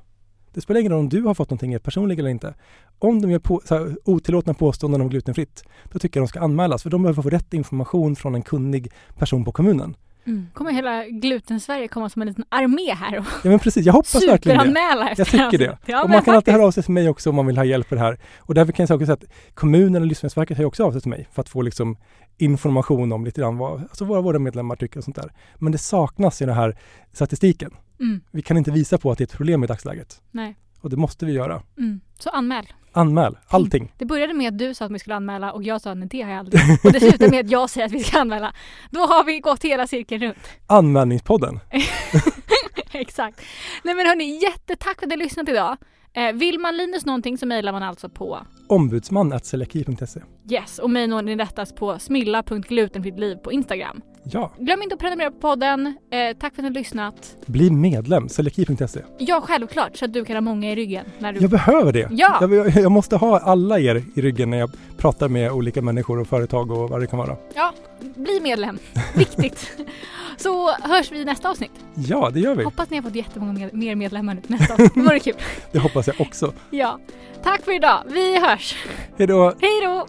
Det 0.59 0.63
spelar 0.63 0.79
ingen 0.79 0.91
roll 0.91 0.99
om 0.99 1.09
du 1.09 1.21
har 1.21 1.33
fått 1.33 1.49
någonting 1.49 1.79
personligt 1.79 2.19
eller 2.19 2.29
inte. 2.29 2.53
Om 2.99 3.21
de 3.21 3.31
gör 3.31 3.39
på, 3.39 3.61
så 3.65 3.75
här, 3.75 3.95
otillåtna 4.05 4.53
påståenden 4.53 5.01
om 5.01 5.09
glutenfritt, 5.09 5.63
då 5.91 5.99
tycker 5.99 6.19
jag 6.19 6.27
de 6.27 6.29
ska 6.29 6.39
anmälas 6.39 6.83
för 6.83 6.89
de 6.89 7.03
behöver 7.03 7.21
få 7.23 7.29
rätt 7.29 7.53
information 7.53 8.15
från 8.15 8.35
en 8.35 8.41
kunnig 8.41 8.91
person 9.17 9.45
på 9.45 9.51
kommunen. 9.51 9.95
Mm. 10.25 10.47
Kommer 10.53 10.71
hela 10.71 11.05
gluten-Sverige 11.05 11.87
komma 11.87 12.09
som 12.09 12.21
en 12.21 12.27
liten 12.27 12.45
armé 12.49 12.93
här 12.93 13.19
och 13.19 13.25
Ja 13.43 13.49
men 13.49 13.59
precis, 13.59 13.85
jag 13.85 13.93
hoppas 13.93 14.27
verkligen 14.27 14.73
det. 14.73 15.13
Jag 15.17 15.27
tycker 15.27 15.57
det. 15.57 15.77
Ja, 15.85 16.03
och 16.03 16.09
man 16.09 16.21
kan 16.21 16.35
alltid 16.35 16.35
faktiskt. 16.35 16.53
höra 16.53 16.67
av 16.67 16.71
sig 16.71 16.83
till 16.83 16.93
mig 16.93 17.09
också 17.09 17.29
om 17.29 17.35
man 17.35 17.45
vill 17.45 17.57
ha 17.57 17.65
hjälp 17.65 17.91
med 17.91 17.97
det 17.99 18.03
här. 18.03 18.19
Och 18.37 18.53
därför 18.53 18.71
kan 18.71 18.85
jag 18.89 18.95
också 18.95 19.05
säga 19.05 19.13
att 19.13 19.55
kommunen 19.55 20.01
och 20.01 20.07
Livsmedelsverket 20.07 20.57
har 20.57 20.65
också 20.65 20.83
av 20.83 20.91
sig 20.91 21.01
till 21.01 21.09
mig 21.09 21.27
för 21.31 21.41
att 21.41 21.49
få 21.49 21.61
liksom 21.61 21.97
information 22.37 23.11
om 23.11 23.25
lite 23.25 23.41
grann 23.41 23.57
vad 23.57 23.81
alltså 23.81 24.05
vad 24.05 24.23
våra 24.23 24.39
medlemmar 24.39 24.75
tycker 24.75 24.97
och 24.97 25.03
sånt 25.03 25.15
där. 25.15 25.33
Men 25.55 25.71
det 25.71 25.77
saknas 25.77 26.41
i 26.41 26.45
den 26.45 26.55
här 26.55 26.77
statistiken. 27.13 27.71
Mm. 27.99 28.21
Vi 28.31 28.41
kan 28.41 28.57
inte 28.57 28.71
visa 28.71 28.97
på 28.97 29.11
att 29.11 29.17
det 29.17 29.21
är 29.21 29.25
ett 29.25 29.37
problem 29.37 29.63
i 29.63 29.67
dagsläget. 29.67 30.21
Nej. 30.31 30.55
Och 30.81 30.89
det 30.89 30.97
måste 30.97 31.25
vi 31.25 31.31
göra. 31.31 31.61
Mm. 31.77 31.99
Så 32.19 32.29
anmäl. 32.29 32.65
Anmäl 32.91 33.37
allting. 33.47 33.93
Det 33.97 34.05
började 34.05 34.33
med 34.33 34.47
att 34.47 34.59
du 34.59 34.73
sa 34.73 34.85
att 34.85 34.91
vi 34.91 34.99
skulle 34.99 35.15
anmäla 35.15 35.51
och 35.51 35.63
jag 35.63 35.81
sa 35.81 35.93
nej 35.93 36.07
det 36.11 36.21
har 36.21 36.29
jag 36.31 36.39
aldrig. 36.39 36.61
Och 36.83 36.91
det 36.91 36.99
slutade 36.99 37.31
med 37.31 37.45
att 37.45 37.51
jag 37.51 37.69
säger 37.69 37.87
att 37.87 37.93
vi 37.93 38.03
ska 38.03 38.19
anmäla. 38.19 38.53
Då 38.91 38.99
har 38.99 39.23
vi 39.23 39.39
gått 39.39 39.63
hela 39.63 39.87
cirkeln 39.87 40.23
runt. 40.23 40.49
Anmälningspodden. 40.67 41.59
Exakt. 42.91 43.41
Nej 43.83 43.95
men 43.95 44.05
hörni, 44.07 44.39
jättetack 44.43 44.99
för 44.99 45.05
att 45.05 45.09
ni 45.09 45.15
har 45.15 45.23
lyssnat 45.23 45.49
idag. 45.49 45.77
Eh, 46.13 46.33
vill 46.33 46.59
man 46.59 46.77
Linus 46.77 47.05
någonting 47.05 47.37
så 47.37 47.45
mejlar 47.45 47.71
man 47.71 47.83
alltså 47.83 48.09
på 48.09 48.39
Ombudsman 48.67 49.39
celiaki.se. 49.39 50.19
yes 50.51 50.79
och 50.79 50.89
mig 50.89 51.07
når 51.07 51.21
ni 51.21 51.35
rättas 51.35 51.73
på 51.73 51.99
smilla.glutenfrittliv 51.99 53.35
på 53.35 53.51
Instagram. 53.51 54.01
Ja, 54.23 54.51
Glöm 54.59 54.81
inte 54.81 54.93
att 54.95 54.99
prenumerera 55.01 55.31
på 55.31 55.37
podden. 55.39 55.87
Eh, 56.11 56.37
tack 56.39 56.55
för 56.55 56.61
att 56.61 56.63
ni 56.63 56.63
har 56.63 56.69
lyssnat. 56.73 57.35
bli 57.45 57.69
medlem 57.71 58.29
celiaki.se. 58.29 58.99
Ja, 59.17 59.41
självklart 59.41 59.97
så 59.97 60.05
att 60.05 60.13
du 60.13 60.25
kan 60.25 60.35
ha 60.35 60.41
många 60.41 60.71
i 60.71 60.75
ryggen. 60.75 61.05
När 61.19 61.33
du... 61.33 61.39
Jag 61.39 61.49
behöver 61.49 61.93
det. 61.93 62.07
Ja. 62.11 62.37
Jag, 62.41 62.53
jag, 62.53 62.67
jag 62.75 62.91
måste 62.91 63.15
ha 63.15 63.39
alla 63.39 63.79
er 63.79 64.03
i 64.15 64.21
ryggen 64.21 64.49
när 64.49 64.57
jag 64.57 64.71
pratar 64.97 65.27
med 65.29 65.51
olika 65.51 65.81
människor 65.81 66.19
och 66.19 66.27
företag 66.27 66.71
och 66.71 66.89
vad 66.89 67.01
det 67.01 67.07
kan 67.07 67.19
vara. 67.19 67.35
Ja, 67.53 67.73
bli 68.15 68.39
medlem. 68.41 68.79
Viktigt. 69.15 69.71
Så 70.37 70.71
hörs 70.71 71.11
vi 71.11 71.21
i 71.21 71.25
nästa 71.25 71.49
avsnitt. 71.49 71.71
Ja, 71.95 72.29
det 72.33 72.39
gör 72.39 72.55
vi. 72.55 72.63
Hoppas 72.63 72.89
ni 72.89 72.97
har 72.97 73.03
fått 73.03 73.15
jättemånga 73.15 73.53
med- 73.59 73.73
mer 73.73 73.95
medlemmar 73.95 74.33
nu 74.33 74.41
nästa 74.47 74.73
avsnitt. 74.73 74.93
Det 74.95 75.01
vore 75.01 75.19
kul. 75.19 75.33
Det 75.71 75.79
hoppas 75.79 76.07
jag 76.07 76.21
också. 76.21 76.53
Ja. 76.69 76.99
Tack 77.43 77.61
för 77.65 77.75
idag. 77.75 78.03
Vi 78.07 78.39
hörs. 78.39 78.75
Hej 79.17 79.27
då! 79.27 79.53
Hej 79.61 79.81
då! 79.83 80.07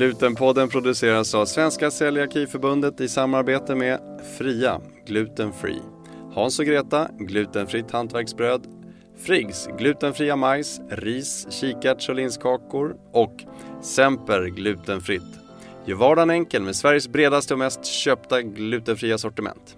Glutenpodden 0.00 0.68
produceras 0.68 1.34
av 1.34 1.46
Svenska 1.46 1.90
Celiakiförbundet 1.90 3.00
i 3.00 3.08
samarbete 3.08 3.74
med 3.74 4.20
Fria, 4.38 4.80
Glutenfree, 5.06 5.82
Hans 6.34 6.58
och 6.58 6.64
Greta, 6.64 7.08
glutenfritt 7.18 7.90
hantverksbröd. 7.90 8.66
Friggs, 9.18 9.68
glutenfria 9.78 10.36
majs, 10.36 10.80
ris, 10.90 11.46
kikärts 11.50 12.08
och 12.08 12.14
linskakor. 12.14 12.96
Och 13.12 13.44
Semper, 13.82 14.46
glutenfritt. 14.46 15.38
Gör 15.84 15.96
vardagen 15.96 16.30
enkel 16.30 16.62
med 16.62 16.76
Sveriges 16.76 17.08
bredaste 17.08 17.54
och 17.54 17.58
mest 17.58 17.84
köpta 17.84 18.42
glutenfria 18.42 19.18
sortiment. 19.18 19.76